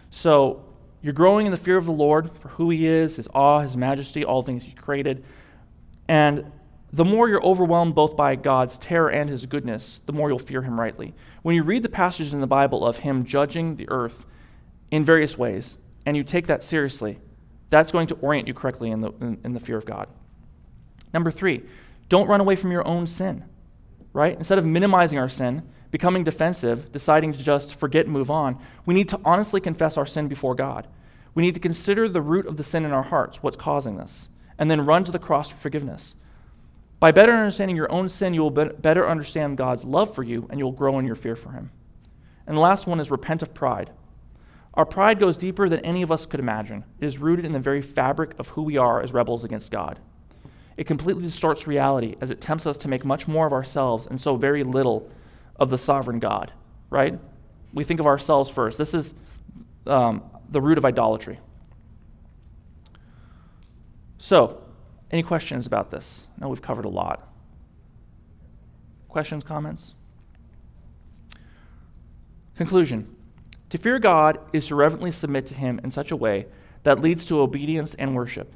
So 0.09 0.63
you're 1.01 1.13
growing 1.13 1.47
in 1.47 1.51
the 1.51 1.57
fear 1.57 1.75
of 1.75 1.85
the 1.85 1.91
Lord 1.91 2.31
for 2.39 2.49
who 2.49 2.69
He 2.69 2.87
is, 2.87 3.17
His 3.17 3.27
awe, 3.33 3.61
His 3.61 3.75
majesty, 3.75 4.23
all 4.23 4.43
things 4.43 4.63
He 4.63 4.71
created. 4.71 5.25
And 6.07 6.51
the 6.93 7.03
more 7.03 7.27
you're 7.27 7.43
overwhelmed 7.43 7.95
both 7.95 8.15
by 8.15 8.35
God's 8.35 8.77
terror 8.77 9.09
and 9.09 9.27
his 9.27 9.47
goodness, 9.47 9.99
the 10.05 10.13
more 10.13 10.29
you'll 10.29 10.37
fear 10.37 10.61
him 10.61 10.79
rightly. 10.79 11.15
When 11.43 11.55
you 11.55 11.63
read 11.63 11.83
the 11.83 11.89
passages 11.89 12.33
in 12.33 12.39
the 12.39 12.47
Bible 12.47 12.85
of 12.85 12.99
him 12.99 13.25
judging 13.25 13.75
the 13.75 13.89
earth 13.89 14.25
in 14.89 15.05
various 15.05 15.37
ways, 15.37 15.77
and 16.05 16.17
you 16.17 16.23
take 16.23 16.47
that 16.47 16.63
seriously, 16.63 17.19
that's 17.69 17.91
going 17.91 18.07
to 18.07 18.15
orient 18.15 18.47
you 18.47 18.53
correctly 18.53 18.91
in 18.91 19.01
the, 19.01 19.11
in, 19.21 19.39
in 19.43 19.53
the 19.53 19.59
fear 19.59 19.77
of 19.77 19.85
God. 19.85 20.07
Number 21.13 21.31
three, 21.31 21.63
don't 22.09 22.27
run 22.27 22.39
away 22.39 22.55
from 22.55 22.71
your 22.71 22.87
own 22.87 23.07
sin, 23.07 23.43
right? 24.13 24.37
Instead 24.37 24.57
of 24.57 24.65
minimizing 24.65 25.19
our 25.19 25.29
sin, 25.29 25.63
becoming 25.91 26.23
defensive, 26.23 26.91
deciding 26.91 27.33
to 27.33 27.43
just 27.43 27.75
forget 27.75 28.05
and 28.05 28.13
move 28.13 28.31
on, 28.31 28.57
we 28.85 28.93
need 28.93 29.09
to 29.09 29.19
honestly 29.25 29.59
confess 29.59 29.97
our 29.97 30.05
sin 30.05 30.27
before 30.27 30.55
God. 30.55 30.87
We 31.35 31.43
need 31.43 31.55
to 31.55 31.61
consider 31.61 32.07
the 32.07 32.21
root 32.21 32.47
of 32.47 32.57
the 32.57 32.63
sin 32.63 32.85
in 32.85 32.91
our 32.91 33.03
hearts, 33.03 33.43
what's 33.43 33.57
causing 33.57 33.97
this, 33.97 34.29
and 34.57 34.71
then 34.71 34.85
run 34.85 35.03
to 35.03 35.11
the 35.11 35.19
cross 35.19 35.49
for 35.49 35.57
forgiveness. 35.57 36.15
By 37.03 37.11
better 37.11 37.33
understanding 37.33 37.75
your 37.75 37.91
own 37.91 38.07
sin, 38.07 38.33
you 38.33 38.39
will 38.39 38.49
be- 38.49 38.69
better 38.79 39.09
understand 39.09 39.57
God's 39.57 39.83
love 39.83 40.15
for 40.15 40.23
you, 40.23 40.47
and 40.49 40.57
you 40.57 40.63
will 40.63 40.71
grow 40.71 40.99
in 40.99 41.05
your 41.05 41.17
fear 41.17 41.35
for 41.35 41.51
Him. 41.51 41.69
And 42.47 42.55
the 42.55 42.61
last 42.61 42.87
one 42.87 43.01
is 43.01 43.11
repent 43.11 43.41
of 43.41 43.53
pride. 43.53 43.91
Our 44.75 44.85
pride 44.85 45.19
goes 45.19 45.35
deeper 45.35 45.67
than 45.67 45.81
any 45.81 46.01
of 46.01 46.13
us 46.13 46.25
could 46.25 46.39
imagine. 46.39 46.85
It 47.01 47.05
is 47.05 47.17
rooted 47.17 47.43
in 47.43 47.51
the 47.51 47.59
very 47.59 47.81
fabric 47.81 48.33
of 48.39 48.47
who 48.47 48.61
we 48.61 48.77
are 48.77 49.01
as 49.01 49.11
rebels 49.11 49.43
against 49.43 49.69
God. 49.69 49.99
It 50.77 50.85
completely 50.85 51.23
distorts 51.23 51.67
reality 51.67 52.15
as 52.21 52.29
it 52.29 52.39
tempts 52.39 52.65
us 52.65 52.77
to 52.77 52.87
make 52.87 53.03
much 53.03 53.27
more 53.27 53.45
of 53.45 53.51
ourselves 53.51 54.07
and 54.07 54.17
so 54.17 54.37
very 54.37 54.63
little 54.63 55.11
of 55.57 55.69
the 55.69 55.77
sovereign 55.77 56.19
God, 56.19 56.53
right? 56.89 57.19
We 57.73 57.83
think 57.83 57.99
of 57.99 58.07
ourselves 58.07 58.49
first. 58.49 58.77
This 58.77 58.93
is 58.93 59.13
um, 59.87 60.23
the 60.47 60.61
root 60.61 60.77
of 60.77 60.85
idolatry. 60.85 61.41
So, 64.19 64.62
any 65.13 65.21
questions 65.21 65.67
about 65.67 65.91
this? 65.91 66.27
I 66.35 66.41
know 66.41 66.49
we've 66.49 66.61
covered 66.61 66.85
a 66.85 66.89
lot. 66.89 67.31
Questions, 69.07 69.43
comments? 69.43 69.93
Conclusion 72.57 73.15
To 73.69 73.77
fear 73.77 73.99
God 73.99 74.39
is 74.51 74.67
to 74.67 74.75
reverently 74.75 75.11
submit 75.11 75.45
to 75.47 75.53
Him 75.53 75.79
in 75.83 75.91
such 75.91 76.09
a 76.09 76.15
way 76.15 76.47
that 76.81 76.99
leads 76.99 77.25
to 77.25 77.41
obedience 77.41 77.93
and 77.93 78.15
worship. 78.15 78.55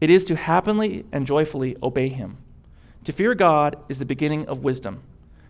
It 0.00 0.10
is 0.10 0.24
to 0.26 0.36
happily 0.36 1.06
and 1.12 1.26
joyfully 1.26 1.76
obey 1.80 2.08
Him. 2.08 2.38
To 3.04 3.12
fear 3.12 3.36
God 3.36 3.76
is 3.88 4.00
the 4.00 4.04
beginning 4.04 4.46
of 4.46 4.64
wisdom. 4.64 5.04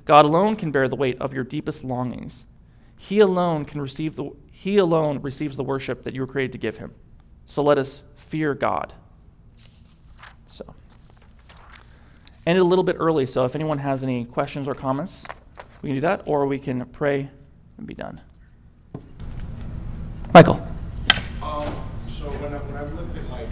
God 0.05 0.27
alone 0.27 0.57
can 0.57 0.71
bear 0.71 0.89
the 0.89 0.97
weight 0.97 1.19
of 1.23 1.33
your 1.33 1.45
deepest 1.45 1.85
longings. 1.85 2.45
He 2.99 3.21
alone 3.21 3.65
can 3.65 3.81
receive 3.81 4.17
the 4.17 4.31
He 4.53 4.77
alone 4.77 5.23
receives 5.23 5.57
the 5.57 5.65
worship 5.65 6.03
that 6.05 6.15
you 6.15 6.21
were 6.21 6.27
created 6.27 6.53
to 6.53 6.59
give 6.59 6.77
Him. 6.77 6.95
So 7.47 7.63
let 7.63 7.79
us 7.79 8.03
fear 8.15 8.55
God. 8.55 8.93
So, 10.59 10.75
ended 12.45 12.63
a 12.63 12.65
little 12.65 12.83
bit 12.83 12.97
early. 12.99 13.27
So 13.27 13.45
if 13.45 13.55
anyone 13.55 13.79
has 13.79 14.03
any 14.03 14.25
questions 14.25 14.67
or 14.67 14.75
comments, 14.75 15.23
we 15.83 15.91
can 15.91 15.97
do 15.97 16.01
that, 16.01 16.23
or 16.27 16.49
we 16.49 16.59
can 16.59 16.85
pray 16.87 17.31
and 17.77 17.87
be 17.87 17.95
done. 17.95 18.21
Michael. 20.35 20.61
Um, 21.41 21.63
so 22.09 22.27
when 22.43 22.55
I, 22.55 22.59
when 22.59 22.77
I've 22.77 22.93
looked 22.95 23.17
at 23.17 23.31
like 23.31 23.47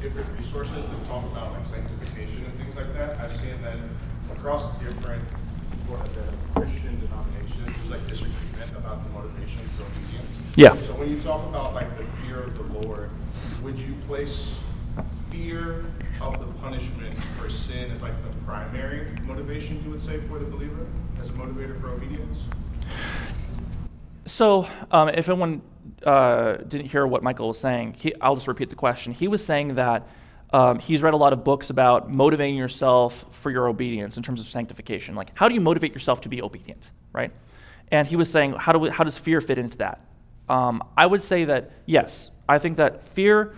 different 0.00 0.28
resources 0.36 0.84
that 0.84 1.06
talk 1.06 1.24
about 1.26 1.52
like 1.52 1.64
sanctification 1.64 2.42
and 2.42 2.52
things 2.54 2.74
like 2.74 2.92
that, 2.94 3.20
I've 3.20 3.36
seen 3.36 3.54
that 3.62 3.76
across 4.32 4.76
different 4.80 5.22
what 5.86 6.04
is 6.06 6.16
it, 6.16 6.24
Christian 6.54 6.98
denominations, 7.00 7.64
there's 7.64 7.90
like 7.90 8.06
disagreement 8.08 8.76
about 8.76 9.04
the 9.04 9.10
motivations 9.10 9.70
for 9.76 9.84
obedience. 9.84 10.26
Yeah. 10.56 10.74
So 10.74 10.94
when 10.98 11.08
you 11.08 11.20
talk 11.20 11.46
about 11.46 11.74
like 11.74 11.96
the 11.96 12.04
fear 12.22 12.42
of 12.42 12.58
the 12.58 12.80
Lord, 12.80 13.10
would 13.62 13.78
you 13.78 13.94
place 14.08 14.58
fear 15.30 15.84
of 16.20 16.38
the 16.40 16.46
punishment 16.60 17.16
for 17.38 17.48
sin 17.50 17.90
is 17.90 18.02
like 18.02 18.12
the 18.24 18.44
primary 18.44 19.06
motivation 19.22 19.82
you 19.84 19.90
would 19.90 20.02
say 20.02 20.18
for 20.18 20.38
the 20.38 20.44
believer 20.44 20.86
as 21.20 21.28
a 21.28 21.32
motivator 21.32 21.80
for 21.80 21.90
obedience? 21.90 22.38
So, 24.26 24.68
um, 24.90 25.08
if 25.08 25.28
anyone 25.28 25.62
uh, 26.04 26.56
didn't 26.56 26.86
hear 26.86 27.06
what 27.06 27.22
Michael 27.22 27.48
was 27.48 27.58
saying, 27.58 27.96
he, 27.98 28.14
I'll 28.20 28.34
just 28.34 28.48
repeat 28.48 28.70
the 28.70 28.76
question. 28.76 29.12
He 29.12 29.28
was 29.28 29.44
saying 29.44 29.74
that 29.74 30.08
um, 30.52 30.78
he's 30.78 31.02
read 31.02 31.14
a 31.14 31.16
lot 31.16 31.32
of 31.32 31.44
books 31.44 31.70
about 31.70 32.10
motivating 32.10 32.56
yourself 32.56 33.24
for 33.32 33.50
your 33.50 33.68
obedience 33.68 34.16
in 34.16 34.22
terms 34.22 34.40
of 34.40 34.46
sanctification. 34.46 35.14
Like, 35.14 35.30
how 35.34 35.48
do 35.48 35.54
you 35.54 35.60
motivate 35.60 35.92
yourself 35.92 36.22
to 36.22 36.28
be 36.28 36.42
obedient, 36.42 36.90
right? 37.12 37.32
And 37.90 38.06
he 38.06 38.16
was 38.16 38.30
saying, 38.30 38.52
how, 38.52 38.72
do 38.72 38.78
we, 38.78 38.90
how 38.90 39.04
does 39.04 39.18
fear 39.18 39.40
fit 39.40 39.58
into 39.58 39.78
that? 39.78 40.00
Um, 40.48 40.82
I 40.96 41.06
would 41.06 41.22
say 41.22 41.44
that, 41.44 41.70
yes, 41.86 42.30
I 42.48 42.58
think 42.58 42.78
that 42.78 43.06
fear 43.08 43.54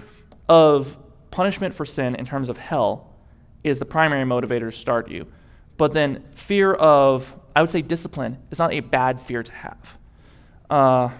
of 0.48 0.96
punishment 1.31 1.74
for 1.74 1.87
sin 1.87 2.14
in 2.14 2.24
terms 2.24 2.49
of 2.49 2.57
hell 2.57 3.14
is 3.62 3.78
the 3.78 3.85
primary 3.85 4.24
motivator 4.24 4.70
to 4.70 4.76
start 4.76 5.11
you. 5.11 5.26
But 5.76 5.93
then 5.93 6.24
fear 6.35 6.74
of, 6.74 7.35
I 7.55 7.62
would 7.62 7.70
say, 7.70 7.83
discipline 7.83 8.39
is 8.51 8.59
not 8.59 8.72
a 8.72 8.81
bad 8.81 9.20
fear 9.20 9.43
to 9.43 9.53
have. 9.53 9.99
Uh, 10.68 11.11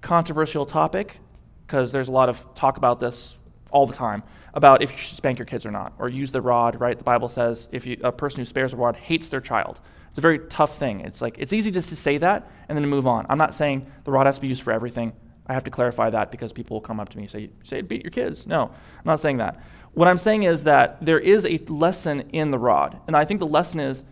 controversial 0.00 0.66
topic, 0.66 1.18
because 1.66 1.92
there's 1.92 2.08
a 2.08 2.12
lot 2.12 2.28
of 2.28 2.44
talk 2.54 2.76
about 2.76 3.00
this 3.00 3.38
all 3.70 3.86
the 3.86 3.94
time 3.94 4.22
about 4.54 4.82
if 4.82 4.90
you 4.90 4.96
should 4.96 5.16
spank 5.16 5.38
your 5.38 5.44
kids 5.44 5.66
or 5.66 5.70
not, 5.70 5.92
or 5.98 6.08
use 6.08 6.32
the 6.32 6.40
rod, 6.40 6.80
right? 6.80 6.96
The 6.96 7.04
Bible 7.04 7.28
says 7.28 7.68
if 7.72 7.84
you, 7.84 7.98
a 8.02 8.10
person 8.10 8.38
who 8.38 8.46
spares 8.46 8.72
a 8.72 8.76
rod 8.76 8.96
hates 8.96 9.28
their 9.28 9.40
child. 9.40 9.80
It's 10.08 10.18
a 10.18 10.22
very 10.22 10.38
tough 10.38 10.78
thing. 10.78 11.00
It's 11.00 11.20
like, 11.20 11.36
it's 11.38 11.52
easy 11.52 11.70
just 11.70 11.90
to 11.90 11.96
say 11.96 12.16
that 12.18 12.50
and 12.68 12.76
then 12.76 12.82
to 12.82 12.88
move 12.88 13.06
on. 13.06 13.26
I'm 13.28 13.36
not 13.36 13.54
saying 13.54 13.86
the 14.04 14.12
rod 14.12 14.24
has 14.24 14.36
to 14.36 14.40
be 14.40 14.48
used 14.48 14.62
for 14.62 14.72
everything. 14.72 15.12
I 15.48 15.54
have 15.54 15.64
to 15.64 15.70
clarify 15.70 16.10
that 16.10 16.30
because 16.30 16.52
people 16.52 16.76
will 16.76 16.82
come 16.82 16.98
up 16.98 17.08
to 17.10 17.16
me 17.16 17.24
and 17.24 17.30
say, 17.30 17.50
say 17.62 17.80
beat 17.80 18.02
your 18.02 18.10
kids. 18.10 18.46
No, 18.46 18.64
I'm 18.64 19.04
not 19.04 19.20
saying 19.20 19.36
that. 19.38 19.62
What 19.94 20.08
I'm 20.08 20.18
saying 20.18 20.42
is 20.42 20.64
that 20.64 21.04
there 21.04 21.18
is 21.18 21.46
a 21.46 21.58
lesson 21.68 22.28
in 22.32 22.50
the 22.50 22.58
rod. 22.58 23.00
And 23.06 23.16
I 23.16 23.24
think 23.24 23.40
the 23.40 23.46
lesson 23.46 23.80
is 23.80 24.02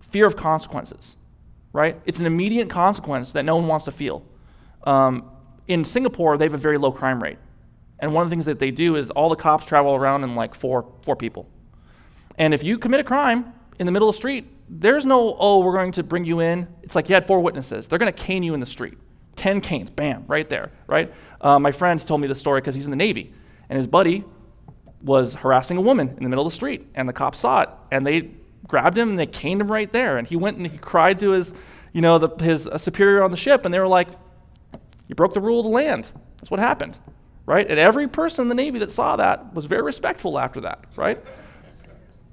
fear 0.00 0.26
of 0.26 0.36
consequences, 0.36 1.16
right? 1.72 2.00
It's 2.06 2.18
an 2.18 2.26
immediate 2.26 2.70
consequence 2.70 3.32
that 3.32 3.44
no 3.44 3.56
one 3.56 3.66
wants 3.66 3.84
to 3.84 3.92
feel. 3.92 4.24
Um, 4.84 5.30
in 5.68 5.84
Singapore, 5.84 6.36
they 6.36 6.44
have 6.46 6.54
a 6.54 6.58
very 6.58 6.78
low 6.78 6.92
crime 6.92 7.22
rate. 7.22 7.38
And 7.98 8.12
one 8.12 8.22
of 8.22 8.28
the 8.28 8.32
things 8.34 8.46
that 8.46 8.58
they 8.58 8.70
do 8.70 8.96
is 8.96 9.10
all 9.10 9.28
the 9.28 9.36
cops 9.36 9.66
travel 9.66 9.94
around 9.94 10.24
in 10.24 10.34
like 10.34 10.54
four, 10.54 10.92
four 11.02 11.16
people. 11.16 11.48
And 12.36 12.52
if 12.52 12.62
you 12.62 12.78
commit 12.78 13.00
a 13.00 13.04
crime 13.04 13.52
in 13.78 13.86
the 13.86 13.92
middle 13.92 14.08
of 14.08 14.14
the 14.14 14.18
street, 14.18 14.46
there's 14.68 15.06
no, 15.06 15.36
oh, 15.38 15.60
we're 15.60 15.74
going 15.74 15.92
to 15.92 16.02
bring 16.02 16.24
you 16.24 16.40
in. 16.40 16.66
It's 16.82 16.94
like 16.94 17.08
you 17.08 17.14
had 17.14 17.26
four 17.26 17.40
witnesses. 17.40 17.86
They're 17.86 17.98
going 17.98 18.12
to 18.12 18.18
cane 18.18 18.42
you 18.42 18.54
in 18.54 18.60
the 18.60 18.66
street. 18.66 18.98
10 19.36 19.60
canes, 19.60 19.90
bam, 19.90 20.24
right 20.26 20.48
there, 20.48 20.70
right? 20.86 21.12
Uh, 21.40 21.58
my 21.58 21.72
friend 21.72 22.04
told 22.04 22.20
me 22.20 22.28
the 22.28 22.34
story 22.34 22.60
because 22.60 22.74
he's 22.74 22.84
in 22.84 22.90
the 22.90 22.96
Navy. 22.96 23.32
And 23.68 23.76
his 23.76 23.86
buddy 23.86 24.24
was 25.02 25.34
harassing 25.34 25.76
a 25.76 25.80
woman 25.80 26.08
in 26.16 26.22
the 26.22 26.28
middle 26.28 26.46
of 26.46 26.52
the 26.52 26.56
street. 26.56 26.86
And 26.94 27.08
the 27.08 27.12
cops 27.12 27.38
saw 27.38 27.62
it. 27.62 27.68
And 27.90 28.06
they 28.06 28.30
grabbed 28.66 28.96
him 28.96 29.10
and 29.10 29.18
they 29.18 29.26
caned 29.26 29.60
him 29.60 29.70
right 29.70 29.90
there. 29.92 30.18
And 30.18 30.26
he 30.26 30.36
went 30.36 30.56
and 30.56 30.66
he 30.66 30.78
cried 30.78 31.20
to 31.20 31.30
his, 31.30 31.52
you 31.92 32.00
know, 32.00 32.18
the, 32.18 32.28
his 32.44 32.66
uh, 32.68 32.78
superior 32.78 33.22
on 33.22 33.30
the 33.30 33.36
ship. 33.36 33.64
And 33.64 33.74
they 33.74 33.78
were 33.78 33.88
like, 33.88 34.08
you 35.08 35.14
broke 35.14 35.34
the 35.34 35.40
rule 35.40 35.60
of 35.60 35.64
the 35.64 35.70
land. 35.70 36.06
That's 36.38 36.50
what 36.50 36.60
happened 36.60 36.98
right? 37.46 37.68
And 37.68 37.78
every 37.78 38.08
person 38.08 38.42
in 38.42 38.48
the 38.48 38.54
Navy 38.54 38.78
that 38.80 38.90
saw 38.90 39.16
that 39.16 39.54
was 39.54 39.66
very 39.66 39.82
respectful 39.82 40.38
after 40.38 40.60
that, 40.62 40.84
right? 40.96 41.22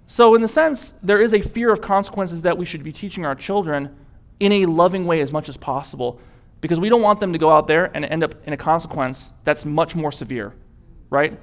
So, 0.06 0.36
in 0.36 0.42
the 0.42 0.48
sense, 0.48 0.94
there 1.02 1.22
is 1.22 1.34
a 1.34 1.42
fear 1.42 1.72
of 1.72 1.82
consequences 1.82 2.42
that 2.42 2.58
we 2.58 2.66
should 2.66 2.84
be 2.84 2.92
teaching 2.92 3.26
our 3.26 3.36
children 3.36 3.96
in 4.40 4.52
a 4.52 4.66
loving 4.66 5.06
way 5.06 5.22
as 5.22 5.32
much 5.32 5.48
as 5.48 5.58
possible 5.58 6.20
because 6.62 6.80
we 6.80 6.90
don't 6.90 7.02
want 7.02 7.20
them 7.20 7.34
to 7.34 7.40
go 7.40 7.52
out 7.52 7.68
there 7.68 7.92
and 7.96 8.06
end 8.06 8.24
up 8.24 8.36
in 8.46 8.54
a 8.54 8.58
consequence 8.58 9.32
that's 9.44 9.66
much 9.66 9.96
more 9.96 10.12
severe, 10.12 10.54
right? 11.10 11.38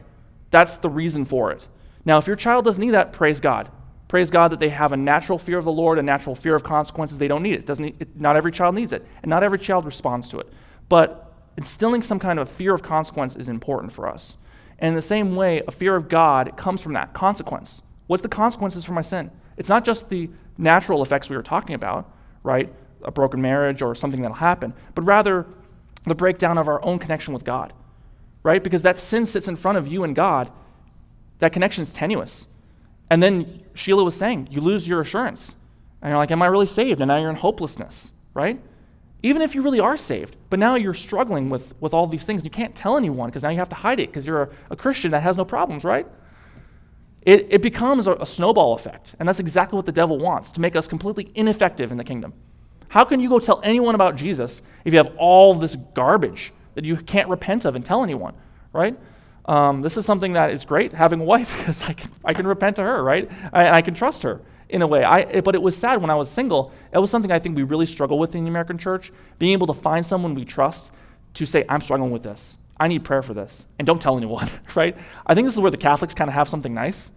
That's 0.51 0.77
the 0.77 0.89
reason 0.89 1.25
for 1.25 1.51
it. 1.51 1.67
Now, 2.05 2.19
if 2.19 2.27
your 2.27 2.37
child 2.37 2.65
doesn't 2.65 2.83
need 2.83 2.93
that, 2.93 3.13
praise 3.13 3.41
God. 3.41 3.71
Praise 4.07 4.31
God 4.31 4.53
that 4.53 4.61
they 4.61 4.71
have 4.71 4.93
a 4.93 4.97
natural 4.97 5.39
fear 5.39 5.59
of 5.59 5.67
the 5.67 5.73
Lord, 5.73 5.99
a 5.99 6.03
natural 6.03 6.35
fear 6.35 6.55
of 6.55 6.63
consequences. 6.63 7.19
They 7.19 7.29
don't 7.29 7.43
need 7.43 7.55
it. 7.55 7.67
Doesn't 7.67 7.97
it, 8.01 8.19
not 8.19 8.37
every 8.37 8.53
child 8.53 8.75
needs 8.75 8.95
it, 8.95 9.07
and 9.23 9.29
not 9.29 9.43
every 9.43 9.59
child 9.59 9.85
responds 9.85 10.29
to 10.31 10.39
it. 10.39 10.51
But 10.89 11.31
instilling 11.59 12.03
some 12.03 12.19
kind 12.19 12.39
of 12.39 12.49
fear 12.49 12.73
of 12.73 12.83
consequence 12.83 13.37
is 13.37 13.49
important 13.49 13.93
for 13.93 14.09
us. 14.09 14.39
And 14.79 14.91
in 14.91 14.95
the 14.95 15.03
same 15.03 15.37
way, 15.37 15.63
a 15.67 15.73
fear 15.73 15.97
of 15.97 16.09
God 16.09 16.57
comes 16.57 16.81
from 16.81 16.95
that 16.95 17.13
consequence. 17.13 17.83
What's 18.07 18.23
the 18.23 18.29
consequences 18.29 18.85
for 18.85 18.93
my 18.93 19.03
sin? 19.03 19.31
It's 19.59 19.69
not 19.69 19.85
just 19.85 20.09
the 20.09 20.31
natural 20.57 21.03
effects 21.03 21.29
we 21.29 21.37
were 21.37 21.43
talking 21.43 21.75
about, 21.75 22.11
right? 22.43 22.73
A 23.03 23.11
broken 23.11 23.41
marriage 23.41 23.83
or 23.83 23.95
something 23.95 24.23
that'll 24.23 24.37
happen, 24.37 24.75
but 24.95 25.03
rather 25.03 25.47
the 26.05 26.15
breakdown 26.15 26.59
of 26.59 26.69
our 26.69 26.85
own 26.85 26.99
connection 26.99 27.35
with 27.35 27.45
God, 27.45 27.73
right? 28.43 28.63
Because 28.63 28.83
that 28.83 28.99
sin 28.99 29.27
sits 29.27 29.49
in 29.49 29.57
front 29.57 29.79
of 29.79 29.87
you 29.87 30.05
and 30.05 30.15
God, 30.15 30.51
that 31.39 31.53
connection 31.53 31.83
is 31.83 31.93
tenuous. 31.93 32.47
And 33.11 33.23
then 33.23 33.63
Sheila 33.75 34.05
was 34.05 34.15
saying, 34.15 34.49
you 34.51 34.61
lose 34.61 34.87
your 34.87 35.01
assurance. 35.01 35.57
And 36.03 36.11
you're 36.11 36.19
like, 36.19 36.31
am 36.31 36.43
I 36.43 36.47
really 36.47 36.67
saved? 36.67 37.01
And 37.01 37.09
now 37.09 37.17
you're 37.17 37.31
in 37.31 37.37
hopelessness, 37.37 38.13
right? 38.35 38.61
even 39.23 39.43
if 39.43 39.55
you 39.55 39.63
really 39.63 39.81
are 39.81 39.97
saved, 39.97 40.37
but 40.49 40.59
now 40.59 40.77
you're 40.77 40.95
struggling 40.95 41.49
with, 41.49 41.75
with 41.81 41.93
all 41.93 42.07
these 42.07 42.25
things. 42.25 42.45
You 42.45 42.51
can't 42.51 42.75
tell 42.75 42.97
anyone 42.97 43.29
because 43.29 43.43
now 43.43 43.49
you 43.49 43.59
have 43.59 43.69
to 43.71 43.75
hide 43.75 43.99
it 43.99 44.09
because 44.09 44.27
you're 44.27 44.43
a, 44.43 44.49
a, 44.71 44.77
Christian 44.77 45.11
that 45.11 45.23
has 45.23 45.37
no 45.37 45.45
problems, 45.45 45.83
right? 45.83 46.07
It, 47.23 47.47
it 47.51 47.63
becomes 47.63 48.07
a, 48.07 48.13
a 48.15 48.27
snowball 48.27 48.75
effect. 48.75 49.17
And 49.19 49.29
that's 49.29 49.41
exactly 49.41 49.77
what 49.77 49.87
the 49.87 49.93
devil 49.93 50.19
wants 50.19 50.53
to 50.53 50.61
make 50.61 50.77
us 50.77 50.87
completely 50.87 51.33
ineffective 51.35 51.91
in 51.91 51.99
the 51.99 52.05
kingdom. 52.05 52.33
How 52.89 53.05
can 53.05 53.21
you 53.21 53.29
go 53.29 53.39
tell 53.39 53.61
anyone 53.63 53.95
about 53.95 54.17
Jesus 54.17 54.63
if 54.85 54.93
you 54.93 54.99
have 54.99 55.15
all 55.17 55.55
this 55.55 55.77
garbage 55.95 56.53
that 56.75 56.85
you 56.85 56.97
can't 56.97 57.29
repent 57.29 57.65
of 57.65 57.75
and 57.77 57.85
tell 57.85 58.03
anyone, 58.03 58.35
right? 58.73 58.99
Um, 59.45 59.81
this 59.81 59.97
is 59.97 60.05
something 60.05 60.35
that 60.35 60.51
is 60.51 60.65
great 60.65 60.93
having 60.93 61.21
a 61.21 61.25
wife 61.25 61.57
because 61.59 61.83
I 61.85 61.93
can, 61.93 62.11
I 62.25 62.33
can 62.35 62.47
repent 62.47 62.77
to 62.77 62.83
her, 62.83 63.03
right? 63.03 63.31
I, 63.53 63.71
I 63.71 63.83
can 63.83 63.95
trust 63.95 64.23
her 64.23 64.41
in 64.69 64.83
a 64.83 64.87
way. 64.87 65.05
I, 65.05 65.41
but 65.41 65.55
it 65.55 65.63
was 65.63 65.77
sad 65.77 66.01
when 66.01 66.11
I 66.11 66.15
was 66.15 66.31
single. 66.31 66.73
It 66.93 66.99
was 66.99 67.11
something 67.11 67.33
I 67.33 67.39
think 67.39 67.57
we 67.57 67.63
really 67.63 67.87
struggle 67.87 68.19
with 68.19 68.35
in 68.35 68.45
the 68.45 68.51
American 68.51 68.79
church, 68.79 69.13
being 69.39 69.53
able 69.53 69.67
to 69.69 69.75
find 69.75 70.05
someone 70.05 70.35
we 70.35 70.45
trust 70.45 70.91
to 71.35 71.47
say, 71.47 71.65
I'm 71.69 71.81
struggling 71.81 72.11
with 72.11 72.23
this. 72.23 72.59
I 72.81 72.89
need 72.89 73.05
prayer 73.05 73.23
for 73.23 73.35
this. 73.35 73.67
And 73.79 73.87
don't 73.87 74.01
tell 74.01 74.17
anyone, 74.17 74.49
right? 74.75 74.97
I 75.27 75.35
think 75.35 75.47
this 75.47 75.55
is 75.55 75.61
where 75.61 75.71
the 75.71 75.77
Catholics 75.77 76.15
kind 76.15 76.29
of 76.29 76.35
have 76.35 76.49
something 76.49 76.75
nice. 76.75 77.11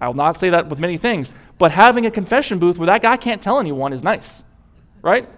I 0.00 0.08
will 0.08 0.14
not 0.14 0.36
say 0.36 0.50
that 0.50 0.68
with 0.68 0.78
many 0.78 0.98
things, 0.98 1.32
but 1.58 1.70
having 1.70 2.04
a 2.06 2.10
confession 2.10 2.58
booth 2.58 2.78
where 2.78 2.86
that 2.86 3.02
guy 3.02 3.16
can't 3.16 3.40
tell 3.40 3.60
anyone 3.60 3.92
is 3.92 4.02
nice, 4.02 4.44
right? 5.04 5.28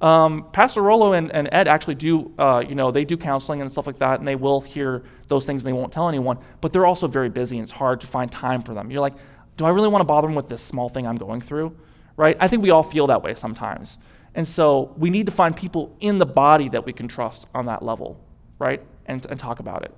Um, 0.00 0.48
Pastor 0.52 0.82
Rolo 0.82 1.12
and, 1.12 1.30
and 1.30 1.48
Ed 1.52 1.68
actually 1.68 1.94
do, 1.94 2.34
uh, 2.36 2.62
you 2.68 2.74
know, 2.74 2.90
they 2.90 3.04
do 3.04 3.16
counseling 3.16 3.62
and 3.62 3.70
stuff 3.70 3.86
like 3.86 4.00
that, 4.00 4.18
and 4.18 4.28
they 4.28 4.34
will 4.34 4.60
hear 4.60 5.04
those 5.28 5.46
things 5.46 5.62
and 5.62 5.68
they 5.68 5.72
won't 5.72 5.92
tell 5.92 6.08
anyone, 6.08 6.38
but 6.60 6.72
they're 6.72 6.84
also 6.84 7.06
very 7.06 7.30
busy 7.30 7.56
and 7.56 7.62
it's 7.62 7.72
hard 7.72 8.00
to 8.00 8.06
find 8.06 8.30
time 8.30 8.60
for 8.60 8.74
them. 8.74 8.90
You're 8.90 9.00
like, 9.00 9.14
do 9.56 9.64
I 9.64 9.70
really 9.70 9.88
want 9.88 10.00
to 10.00 10.04
bother 10.04 10.26
them 10.26 10.34
with 10.34 10.48
this 10.48 10.62
small 10.62 10.88
thing 10.88 11.06
I'm 11.06 11.16
going 11.16 11.40
through? 11.40 11.76
Right? 12.16 12.36
I 12.40 12.48
think 12.48 12.62
we 12.62 12.70
all 12.70 12.82
feel 12.82 13.06
that 13.06 13.22
way 13.22 13.34
sometimes. 13.34 13.96
And 14.34 14.46
so 14.46 14.92
we 14.98 15.10
need 15.10 15.26
to 15.26 15.32
find 15.32 15.56
people 15.56 15.96
in 16.00 16.18
the 16.18 16.26
body 16.26 16.68
that 16.70 16.84
we 16.84 16.92
can 16.92 17.06
trust 17.06 17.46
on 17.54 17.66
that 17.66 17.82
level, 17.82 18.20
right? 18.58 18.82
And, 19.06 19.24
and 19.26 19.38
talk 19.38 19.60
about 19.60 19.84
it. 19.84 19.94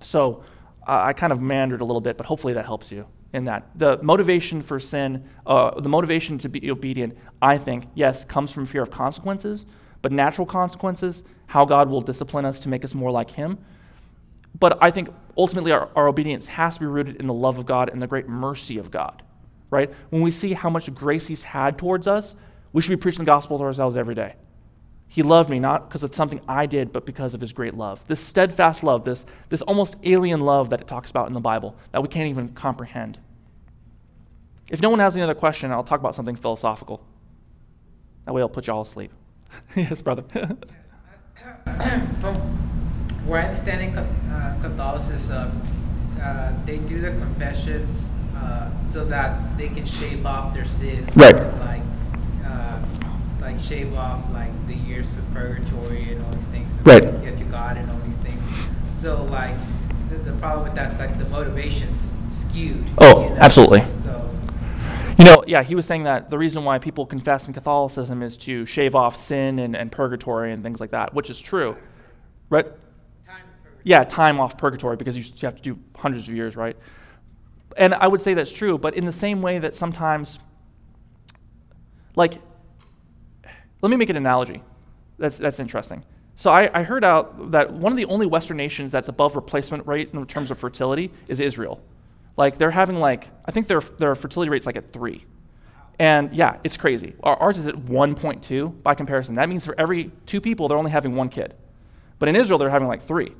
So 0.00 0.42
uh, 0.86 1.02
I 1.02 1.12
kind 1.12 1.32
of 1.32 1.42
meandered 1.42 1.82
a 1.82 1.84
little 1.84 2.00
bit, 2.00 2.16
but 2.16 2.26
hopefully 2.26 2.54
that 2.54 2.64
helps 2.64 2.90
you 2.90 3.06
in 3.32 3.44
that. 3.44 3.70
The 3.76 3.98
motivation 4.02 4.62
for 4.62 4.80
sin, 4.80 5.24
uh, 5.46 5.80
the 5.80 5.88
motivation 5.88 6.38
to 6.38 6.48
be 6.48 6.70
obedient, 6.70 7.16
I 7.42 7.58
think, 7.58 7.86
yes, 7.94 8.24
comes 8.24 8.50
from 8.50 8.66
fear 8.66 8.82
of 8.82 8.90
consequences, 8.90 9.66
but 10.00 10.12
natural 10.12 10.46
consequences, 10.46 11.22
how 11.46 11.64
God 11.64 11.88
will 11.88 12.00
discipline 12.00 12.44
us 12.44 12.60
to 12.60 12.68
make 12.68 12.84
us 12.84 12.94
more 12.94 13.10
like 13.10 13.30
Him. 13.30 13.58
But 14.58 14.78
I 14.80 14.90
think 14.90 15.10
ultimately 15.36 15.72
our, 15.72 15.90
our 15.94 16.08
obedience 16.08 16.46
has 16.48 16.74
to 16.74 16.80
be 16.80 16.86
rooted 16.86 17.16
in 17.16 17.26
the 17.26 17.34
love 17.34 17.58
of 17.58 17.66
God 17.66 17.90
and 17.90 18.00
the 18.00 18.06
great 18.06 18.28
mercy 18.28 18.78
of 18.78 18.90
God, 18.90 19.22
right? 19.70 19.92
When 20.10 20.22
we 20.22 20.30
see 20.30 20.54
how 20.54 20.70
much 20.70 20.92
grace 20.94 21.26
He's 21.26 21.42
had 21.42 21.78
towards 21.78 22.06
us, 22.06 22.34
we 22.72 22.82
should 22.82 22.90
be 22.90 22.96
preaching 22.96 23.20
the 23.20 23.26
gospel 23.26 23.58
to 23.58 23.64
ourselves 23.64 23.96
every 23.96 24.14
day. 24.14 24.34
He 25.10 25.22
loved 25.22 25.48
me 25.48 25.58
not 25.58 25.88
because 25.88 26.02
of 26.02 26.14
something 26.14 26.40
I 26.46 26.66
did, 26.66 26.92
but 26.92 27.06
because 27.06 27.32
of 27.32 27.40
his 27.40 27.54
great 27.54 27.74
love. 27.74 28.06
This 28.06 28.20
steadfast 28.20 28.84
love, 28.84 29.04
this, 29.04 29.24
this 29.48 29.62
almost 29.62 29.96
alien 30.04 30.42
love 30.42 30.68
that 30.68 30.82
it 30.82 30.86
talks 30.86 31.10
about 31.10 31.28
in 31.28 31.32
the 31.32 31.40
Bible 31.40 31.74
that 31.92 32.02
we 32.02 32.08
can't 32.08 32.28
even 32.28 32.50
comprehend. 32.50 33.18
If 34.70 34.82
no 34.82 34.90
one 34.90 34.98
has 34.98 35.16
any 35.16 35.22
other 35.22 35.34
question, 35.34 35.72
I'll 35.72 35.82
talk 35.82 35.98
about 35.98 36.14
something 36.14 36.36
philosophical. 36.36 37.02
That 38.26 38.34
way 38.34 38.42
I'll 38.42 38.50
put 38.50 38.66
you 38.66 38.74
all 38.74 38.82
asleep. 38.82 39.10
yes, 39.74 40.02
brother. 40.02 40.24
From 42.20 42.34
where 43.26 43.40
I 43.40 43.44
understanding 43.44 43.96
uh, 43.96 44.58
Catholicism, 44.60 45.62
uh, 46.20 46.52
they 46.66 46.78
do 46.78 47.00
the 47.00 47.12
confessions 47.12 48.10
uh, 48.36 48.70
so 48.84 49.06
that 49.06 49.56
they 49.56 49.68
can 49.68 49.86
shave 49.86 50.26
off 50.26 50.52
their 50.52 50.66
sins. 50.66 51.16
Right. 51.16 51.34
And, 51.34 51.60
like 51.60 51.82
like 53.40 53.60
shave 53.60 53.94
off 53.94 54.30
like 54.32 54.50
the 54.66 54.74
years 54.74 55.16
of 55.16 55.30
purgatory 55.32 56.12
and 56.12 56.24
all 56.24 56.32
these 56.32 56.46
things 56.46 56.76
and 56.76 56.86
right. 56.86 57.22
get 57.22 57.36
to 57.38 57.44
God 57.44 57.76
and 57.76 57.90
all 57.90 57.98
these 57.98 58.18
things. 58.18 58.42
So 58.94 59.24
like 59.24 59.54
the, 60.08 60.16
the 60.16 60.32
problem 60.38 60.64
with 60.64 60.74
that's 60.74 60.98
like 60.98 61.18
the 61.18 61.28
motivation's 61.28 62.12
skewed. 62.28 62.84
Oh, 62.98 63.24
you 63.24 63.30
know? 63.30 63.36
absolutely. 63.36 63.84
So 64.02 64.30
you 65.18 65.24
know, 65.24 65.42
yeah, 65.46 65.62
he 65.62 65.74
was 65.74 65.84
saying 65.84 66.04
that 66.04 66.30
the 66.30 66.38
reason 66.38 66.64
why 66.64 66.78
people 66.78 67.04
confess 67.04 67.48
in 67.48 67.54
Catholicism 67.54 68.22
is 68.22 68.36
to 68.38 68.64
shave 68.66 68.94
off 68.94 69.16
sin 69.16 69.58
and, 69.58 69.76
and 69.76 69.90
purgatory 69.90 70.52
and 70.52 70.62
things 70.62 70.80
like 70.80 70.92
that, 70.92 71.12
which 71.12 71.28
is 71.28 71.40
true. 71.40 71.76
Right? 72.50 72.66
Time 73.26 73.42
yeah, 73.82 74.04
time 74.04 74.38
off 74.38 74.56
purgatory 74.56 74.96
because 74.96 75.16
you 75.16 75.24
have 75.42 75.56
to 75.56 75.62
do 75.62 75.78
hundreds 75.96 76.28
of 76.28 76.34
years, 76.34 76.56
right? 76.56 76.76
And 77.76 77.94
I 77.94 78.06
would 78.06 78.22
say 78.22 78.34
that's 78.34 78.52
true, 78.52 78.78
but 78.78 78.94
in 78.94 79.04
the 79.04 79.12
same 79.12 79.42
way 79.42 79.58
that 79.58 79.74
sometimes, 79.74 80.38
like, 82.16 82.34
let 83.82 83.90
me 83.90 83.96
make 83.96 84.10
an 84.10 84.16
analogy. 84.16 84.62
That's, 85.18 85.38
that's 85.38 85.60
interesting. 85.60 86.04
So 86.36 86.52
I, 86.52 86.70
I 86.72 86.82
heard 86.84 87.04
out 87.04 87.50
that 87.50 87.72
one 87.72 87.92
of 87.92 87.96
the 87.96 88.04
only 88.04 88.26
Western 88.26 88.56
nations 88.56 88.92
that's 88.92 89.08
above 89.08 89.34
replacement 89.34 89.86
rate 89.86 90.10
in 90.12 90.24
terms 90.26 90.52
of 90.52 90.58
fertility 90.58 91.10
is 91.26 91.40
Israel. 91.40 91.80
Like 92.36 92.58
they're 92.58 92.70
having 92.70 93.00
like 93.00 93.28
I 93.44 93.50
think 93.50 93.66
their 93.66 93.80
their 93.80 94.14
fertility 94.14 94.48
rate's 94.48 94.64
like 94.64 94.76
at 94.76 94.92
three, 94.92 95.24
and 95.98 96.32
yeah, 96.32 96.58
it's 96.62 96.76
crazy. 96.76 97.16
Our, 97.24 97.36
ours 97.36 97.58
is 97.58 97.66
at 97.66 97.74
1.2 97.74 98.82
by 98.84 98.94
comparison. 98.94 99.34
That 99.34 99.48
means 99.48 99.66
for 99.66 99.74
every 99.76 100.12
two 100.24 100.40
people, 100.40 100.68
they're 100.68 100.78
only 100.78 100.92
having 100.92 101.16
one 101.16 101.28
kid, 101.28 101.54
but 102.20 102.28
in 102.28 102.36
Israel 102.36 102.56
they're 102.60 102.70
having 102.70 102.86
like 102.86 103.02
three. 103.02 103.32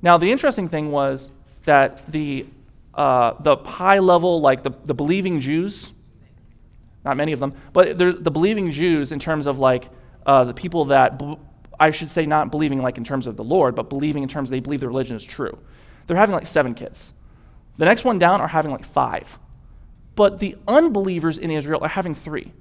Now 0.00 0.16
the 0.16 0.32
interesting 0.32 0.70
thing 0.70 0.90
was 0.90 1.30
that 1.66 2.10
the 2.10 2.46
uh, 2.94 3.34
the 3.40 3.56
high 3.56 3.98
level 3.98 4.40
like 4.40 4.62
the, 4.62 4.70
the 4.86 4.94
believing 4.94 5.38
Jews 5.38 5.92
not 7.06 7.16
many 7.16 7.32
of 7.32 7.38
them, 7.38 7.54
but 7.72 7.96
the 7.96 8.30
believing 8.30 8.72
Jews 8.72 9.12
in 9.12 9.18
terms 9.18 9.46
of 9.46 9.58
like 9.58 9.88
uh, 10.26 10.44
the 10.44 10.52
people 10.52 10.86
that, 10.86 11.22
I 11.78 11.92
should 11.92 12.10
say, 12.10 12.26
not 12.26 12.50
believing 12.50 12.82
like 12.82 12.98
in 12.98 13.04
terms 13.04 13.28
of 13.28 13.36
the 13.36 13.44
Lord, 13.44 13.76
but 13.76 13.88
believing 13.88 14.24
in 14.24 14.28
terms 14.28 14.50
they 14.50 14.60
believe 14.60 14.80
the 14.80 14.88
religion 14.88 15.16
is 15.16 15.24
true. 15.24 15.56
They're 16.06 16.16
having 16.16 16.34
like 16.34 16.48
seven 16.48 16.74
kids. 16.74 17.14
The 17.78 17.84
next 17.84 18.04
one 18.04 18.18
down 18.18 18.40
are 18.40 18.48
having 18.48 18.72
like 18.72 18.84
five. 18.84 19.38
But 20.16 20.40
the 20.40 20.56
unbelievers 20.66 21.38
in 21.38 21.50
Israel 21.50 21.80
are 21.82 21.88
having 21.88 22.14
three. 22.14 22.52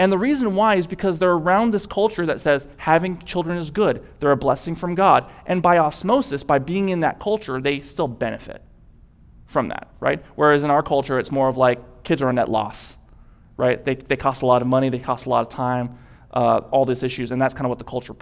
And 0.00 0.10
the 0.10 0.18
reason 0.18 0.56
why 0.56 0.74
is 0.74 0.88
because 0.88 1.18
they're 1.18 1.30
around 1.30 1.72
this 1.72 1.86
culture 1.86 2.26
that 2.26 2.40
says 2.40 2.66
having 2.78 3.20
children 3.20 3.56
is 3.56 3.70
good. 3.70 4.04
They're 4.18 4.32
a 4.32 4.36
blessing 4.36 4.74
from 4.74 4.96
God. 4.96 5.30
And 5.46 5.62
by 5.62 5.78
osmosis, 5.78 6.42
by 6.42 6.58
being 6.58 6.88
in 6.88 7.00
that 7.00 7.20
culture, 7.20 7.60
they 7.60 7.80
still 7.80 8.08
benefit 8.08 8.62
from 9.46 9.68
that, 9.68 9.88
right? 10.00 10.24
Whereas 10.34 10.64
in 10.64 10.70
our 10.70 10.82
culture, 10.82 11.20
it's 11.20 11.30
more 11.30 11.46
of 11.46 11.56
like 11.56 12.02
kids 12.02 12.20
are 12.20 12.28
a 12.28 12.32
net 12.32 12.48
loss 12.50 12.98
right? 13.56 13.84
They, 13.84 13.94
they 13.94 14.16
cost 14.16 14.42
a 14.42 14.46
lot 14.46 14.62
of 14.62 14.68
money, 14.68 14.88
they 14.88 14.98
cost 14.98 15.26
a 15.26 15.28
lot 15.28 15.42
of 15.42 15.48
time, 15.48 15.98
uh, 16.32 16.58
all 16.70 16.84
these 16.84 17.02
issues, 17.02 17.30
and 17.30 17.40
that's 17.40 17.54
kind 17.54 17.66
of 17.66 17.70
what 17.70 17.78
the 17.78 17.84
culture 17.84 18.14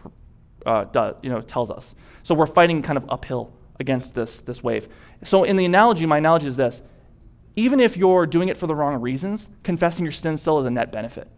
uh, 0.66 0.84
does, 0.84 1.14
you 1.22 1.30
know, 1.30 1.40
tells 1.40 1.70
us. 1.70 1.94
So 2.22 2.34
we're 2.34 2.46
fighting 2.46 2.82
kind 2.82 2.96
of 2.96 3.04
uphill 3.10 3.52
against 3.80 4.14
this, 4.14 4.40
this 4.40 4.62
wave. 4.62 4.88
So 5.24 5.44
in 5.44 5.56
the 5.56 5.64
analogy, 5.64 6.06
my 6.06 6.18
analogy 6.18 6.46
is 6.46 6.56
this. 6.56 6.82
Even 7.56 7.80
if 7.80 7.96
you're 7.96 8.26
doing 8.26 8.48
it 8.48 8.56
for 8.56 8.66
the 8.66 8.74
wrong 8.74 9.00
reasons, 9.00 9.48
confessing 9.62 10.04
your 10.04 10.12
sin 10.12 10.36
still 10.36 10.58
is 10.60 10.66
a 10.66 10.70
net 10.70 10.90
benefit, 10.92 11.28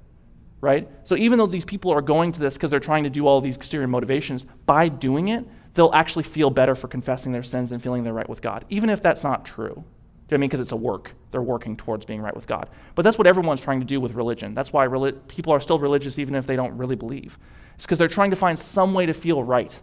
right? 0.60 0.88
So 1.04 1.16
even 1.16 1.38
though 1.38 1.46
these 1.46 1.64
people 1.64 1.90
are 1.90 2.02
going 2.02 2.32
to 2.32 2.40
this 2.40 2.54
because 2.54 2.70
they're 2.70 2.80
trying 2.80 3.04
to 3.04 3.10
do 3.10 3.26
all 3.26 3.40
these 3.40 3.56
exterior 3.56 3.88
motivations, 3.88 4.44
by 4.66 4.88
doing 4.88 5.28
it, 5.28 5.44
they'll 5.74 5.90
actually 5.92 6.22
feel 6.22 6.50
better 6.50 6.74
for 6.74 6.86
confessing 6.86 7.32
their 7.32 7.42
sins 7.42 7.72
and 7.72 7.82
feeling 7.82 8.04
they're 8.04 8.12
right 8.12 8.28
with 8.28 8.42
God, 8.42 8.64
even 8.68 8.90
if 8.90 9.02
that's 9.02 9.24
not 9.24 9.44
true. 9.44 9.84
Do 10.28 10.36
I 10.36 10.38
mean? 10.38 10.48
Because 10.48 10.60
it's 10.60 10.72
a 10.72 10.76
work. 10.76 11.12
They're 11.34 11.42
working 11.42 11.76
towards 11.76 12.06
being 12.06 12.22
right 12.22 12.32
with 12.32 12.46
God. 12.46 12.68
But 12.94 13.02
that's 13.02 13.18
what 13.18 13.26
everyone's 13.26 13.60
trying 13.60 13.80
to 13.80 13.84
do 13.84 14.00
with 14.00 14.12
religion. 14.12 14.54
That's 14.54 14.72
why 14.72 14.86
people 15.26 15.52
are 15.52 15.58
still 15.58 15.80
religious 15.80 16.16
even 16.16 16.36
if 16.36 16.46
they 16.46 16.54
don't 16.54 16.76
really 16.78 16.94
believe. 16.94 17.40
It's 17.74 17.84
because 17.84 17.98
they're 17.98 18.06
trying 18.06 18.30
to 18.30 18.36
find 18.36 18.56
some 18.56 18.94
way 18.94 19.04
to 19.04 19.12
feel 19.12 19.42
right 19.42 19.76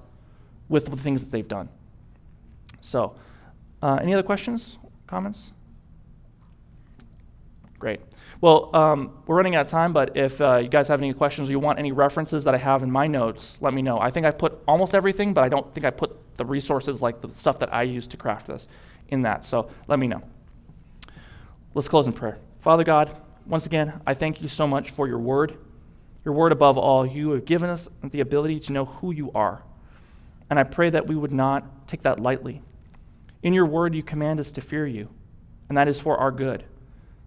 with 0.70 0.86
the 0.86 0.96
things 0.96 1.22
that 1.22 1.30
they've 1.30 1.46
done. 1.46 1.68
So, 2.80 3.18
uh, 3.82 4.00
any 4.02 4.14
other 4.14 4.24
questions, 4.24 4.78
comments? 5.08 5.52
Great. 7.78 8.00
Well, 8.40 8.74
um, 8.74 9.12
we're 9.28 9.36
running 9.36 9.56
out 9.56 9.66
of 9.66 9.68
time, 9.68 9.92
but 9.92 10.16
if 10.16 10.40
uh, 10.40 10.60
you 10.60 10.70
guys 10.70 10.88
have 10.88 11.02
any 11.02 11.14
questions 11.14 11.50
or 11.50 11.52
you 11.52 11.60
want 11.60 11.80
any 11.80 11.92
references 11.92 12.46
that 12.46 12.56
I 12.56 12.60
have 12.60 12.82
in 12.82 12.90
my 12.90 13.08
notes, 13.08 13.58
let 13.60 13.74
me 13.74 13.82
know. 13.82 14.00
I 14.00 14.10
think 14.10 14.26
I 14.26 14.32
put 14.32 14.58
almost 14.70 14.96
everything, 14.96 15.34
but 15.34 15.44
I 15.44 15.50
don't 15.50 15.74
think 15.74 15.86
I 15.86 15.90
put 15.90 16.38
the 16.38 16.46
resources 16.46 17.02
like 17.02 17.20
the 17.20 17.30
stuff 17.36 17.60
that 17.60 17.74
I 17.74 17.84
use 17.84 18.08
to 18.08 18.16
craft 18.16 18.48
this 18.48 18.70
in 19.10 19.24
that. 19.24 19.46
So 19.46 19.70
let 19.90 20.00
me 20.00 20.08
know. 20.08 20.24
Let's 21.74 21.88
close 21.88 22.06
in 22.06 22.14
prayer. 22.14 22.38
Father 22.60 22.84
God, 22.84 23.16
once 23.46 23.66
again, 23.66 24.02
I 24.06 24.14
thank 24.14 24.42
you 24.42 24.48
so 24.48 24.68
much 24.68 24.92
for 24.92 25.08
your 25.08 25.20
word. 25.20 25.58
Your 26.26 26.34
word 26.34 26.52
above 26.52 26.78
all, 26.78 27.06
you 27.06 27.32
have 27.32 27.46
given 27.46 27.70
us 27.70 27.90
the 28.04 28.20
ability 28.20 28.60
to 28.62 28.74
know 28.74 28.86
who 28.86 29.12
you 29.12 29.32
are. 29.34 29.64
And 30.50 30.60
I 30.60 30.64
pray 30.64 30.90
that 30.90 31.08
we 31.08 31.16
would 31.16 31.32
not 31.32 31.88
take 31.88 32.02
that 32.02 32.20
lightly. 32.20 32.62
In 33.42 33.54
your 33.54 33.66
word, 33.66 33.96
you 33.96 34.04
command 34.04 34.40
us 34.40 34.52
to 34.52 34.62
fear 34.62 34.86
you, 34.86 35.10
and 35.70 35.78
that 35.78 35.88
is 35.88 36.00
for 36.00 36.18
our 36.18 36.30
good. 36.30 36.66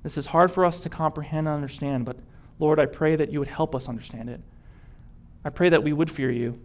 This 0.03 0.19
is 0.19 0.27
hard 0.27 0.53
for 0.53 0.67
us 0.67 0.81
to 0.81 0.91
comprehend 0.91 1.49
and 1.49 1.55
understand, 1.55 2.05
but 2.05 2.19
Lord, 2.59 2.79
I 2.79 2.87
pray 2.87 3.17
that 3.17 3.33
you 3.33 3.39
would 3.39 3.49
help 3.49 3.75
us 3.75 3.89
understand 3.89 4.29
it. 4.29 4.41
I 5.43 5.49
pray 5.49 5.71
that 5.71 5.83
we 5.83 5.93
would 5.93 6.11
fear 6.11 6.31
you, 6.31 6.61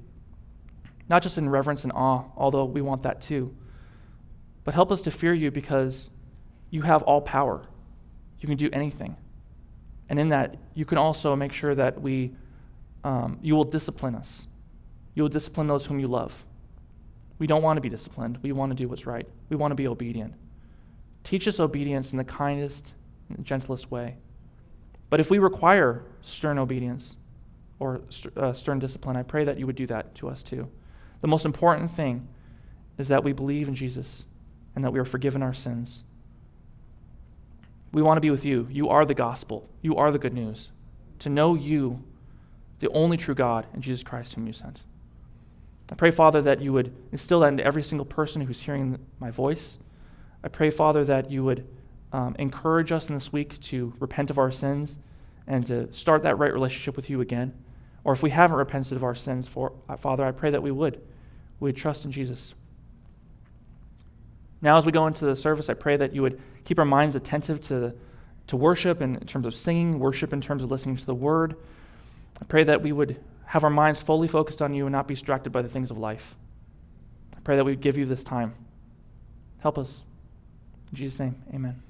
not 1.10 1.24
just 1.24 1.38
in 1.38 1.50
reverence 1.50 1.84
and 1.84 1.94
awe, 1.94 2.26
although 2.36 2.66
we 2.66 2.82
want 2.82 3.04
that 3.04 3.22
too, 3.22 3.56
but 4.66 4.74
help 4.74 4.92
us 4.92 5.02
to 5.04 5.12
fear 5.12 5.34
you 5.34 5.50
because 5.50 6.10
you 6.70 6.82
have 6.84 7.04
all 7.04 7.22
power. 7.22 7.66
You 8.40 8.48
can 8.48 8.58
do 8.58 8.70
anything. 8.72 9.18
And 10.08 10.20
in 10.20 10.30
that, 10.30 10.58
you 10.74 10.86
can 10.86 10.98
also 10.98 11.36
make 11.36 11.54
sure 11.54 11.76
that 11.76 12.02
we, 12.02 12.34
um, 13.04 13.38
you 13.42 13.56
will 13.56 13.64
discipline 13.64 14.16
us. 14.16 14.48
You 15.14 15.24
will 15.24 15.30
discipline 15.30 15.68
those 15.68 15.86
whom 15.86 16.00
you 16.00 16.08
love. 16.08 16.46
We 17.38 17.48
don't 17.48 17.62
want 17.62 17.78
to 17.78 17.82
be 17.82 17.90
disciplined. 17.90 18.40
We 18.42 18.52
want 18.52 18.72
to 18.72 18.76
do 18.76 18.88
what's 18.88 19.06
right. 19.06 19.28
We 19.50 19.56
want 19.56 19.72
to 19.72 19.76
be 19.76 19.88
obedient. 19.88 20.34
Teach 21.24 21.48
us 21.48 21.60
obedience 21.60 22.12
in 22.12 22.18
the 22.18 22.24
kindest 22.24 22.94
and 23.30 23.46
gentlest 23.46 23.92
way. 23.92 24.18
But 25.10 25.20
if 25.20 25.30
we 25.30 25.40
require 25.40 26.04
stern 26.22 26.58
obedience 26.58 27.18
or 27.80 28.02
st- 28.10 28.38
uh, 28.38 28.54
stern 28.54 28.80
discipline, 28.80 29.16
I 29.16 29.24
pray 29.24 29.44
that 29.44 29.58
you 29.58 29.66
would 29.66 29.76
do 29.76 29.88
that 29.88 30.16
to 30.16 30.30
us 30.30 30.44
too. 30.44 30.70
The 31.22 31.28
most 31.28 31.46
important 31.46 31.92
thing 31.92 32.28
is 32.98 33.08
that 33.08 33.24
we 33.24 33.32
believe 33.32 33.68
in 33.68 33.76
Jesus 33.76 34.26
and 34.76 34.84
that 34.84 34.92
we 34.92 35.00
are 35.00 35.06
forgiven 35.06 35.42
our 35.42 35.54
sins. 35.54 36.04
We 37.92 38.02
want 38.02 38.18
to 38.18 38.22
be 38.22 38.30
with 38.30 38.46
you. 38.46 38.68
You 38.70 38.90
are 38.90 39.06
the 39.06 39.14
gospel, 39.14 39.68
you 39.82 39.96
are 39.96 40.12
the 40.12 40.20
good 40.20 40.34
news. 40.34 40.72
To 41.20 41.30
know 41.30 41.56
you, 41.56 42.04
the 42.80 42.90
only 42.90 43.18
true 43.18 43.36
God, 43.36 43.66
and 43.74 43.84
Jesus 43.84 44.04
Christ, 44.04 44.36
whom 44.36 44.48
you 44.48 44.54
sent. 44.54 44.84
I 45.92 45.96
pray, 45.96 46.12
Father, 46.12 46.42
that 46.44 46.62
you 46.62 46.72
would 46.72 46.96
instill 47.12 47.40
that 47.40 47.48
into 47.48 47.66
every 47.66 47.84
single 47.84 48.06
person 48.06 48.42
who's 48.42 48.62
hearing 48.62 49.00
my 49.20 49.32
voice. 49.32 49.80
I 50.44 50.48
pray, 50.48 50.70
Father, 50.70 51.04
that 51.06 51.32
you 51.32 51.44
would 51.44 51.68
um, 52.14 52.36
encourage 52.40 52.92
us 52.92 53.10
in 53.10 53.16
this 53.16 53.34
week 53.34 53.60
to 53.62 53.94
repent 54.00 54.30
of 54.30 54.38
our 54.38 54.52
sins 54.52 54.98
and 55.48 55.66
to 55.68 55.92
start 55.92 56.24
that 56.24 56.38
right 56.38 56.54
relationship 56.54 56.96
with 56.96 57.10
you 57.10 57.22
again. 57.22 57.54
Or 58.04 58.14
if 58.14 58.24
we 58.24 58.30
haven't 58.30 58.58
repented 58.58 58.96
of 58.96 59.04
our 59.04 59.16
sins, 59.16 59.48
for, 59.48 59.74
uh, 59.90 59.98
Father, 59.98 60.24
I 60.24 60.32
pray 60.32 60.52
that 60.52 60.64
we 60.64 60.72
would. 60.72 61.02
We 61.60 61.70
would 61.70 61.76
trust 61.76 62.06
in 62.06 62.12
Jesus. 62.12 62.54
Now, 64.62 64.78
as 64.78 64.86
we 64.86 64.92
go 64.92 65.08
into 65.08 65.26
the 65.26 65.36
service, 65.36 65.70
I 65.70 65.74
pray 65.74 65.98
that 65.98 66.14
you 66.14 66.22
would 66.22 66.40
keep 66.70 66.78
our 66.78 66.86
minds 66.86 67.16
attentive 67.16 67.60
to, 67.60 67.92
to 68.46 68.56
worship 68.56 69.02
in 69.02 69.20
terms 69.22 69.48
of 69.48 69.56
singing, 69.56 69.98
worship 69.98 70.32
in 70.32 70.40
terms 70.40 70.62
of 70.62 70.70
listening 70.70 70.96
to 70.96 71.04
the 71.04 71.16
word. 71.16 71.56
I 72.40 72.46
pray 72.46 72.64
that 72.64 72.84
we 72.84 72.92
would 72.92 73.20
have 73.46 73.64
our 73.64 73.72
minds 73.72 74.00
fully 74.00 74.28
focused 74.28 74.62
on 74.62 74.76
you 74.76 74.86
and 74.86 74.92
not 74.92 75.08
be 75.08 75.16
distracted 75.16 75.50
by 75.50 75.64
the 75.64 75.68
things 75.68 75.90
of 75.90 75.98
life. 75.98 76.36
I 77.36 77.40
pray 77.40 77.56
that 77.56 77.66
we 77.66 77.72
would 77.72 77.82
give 77.82 77.98
you 77.98 78.06
this 78.06 78.24
time. 78.24 78.54
Help 79.62 79.80
us. 79.80 80.04
In 80.92 80.98
Jesus' 80.98 81.20
name, 81.20 81.42
amen. 81.52 81.89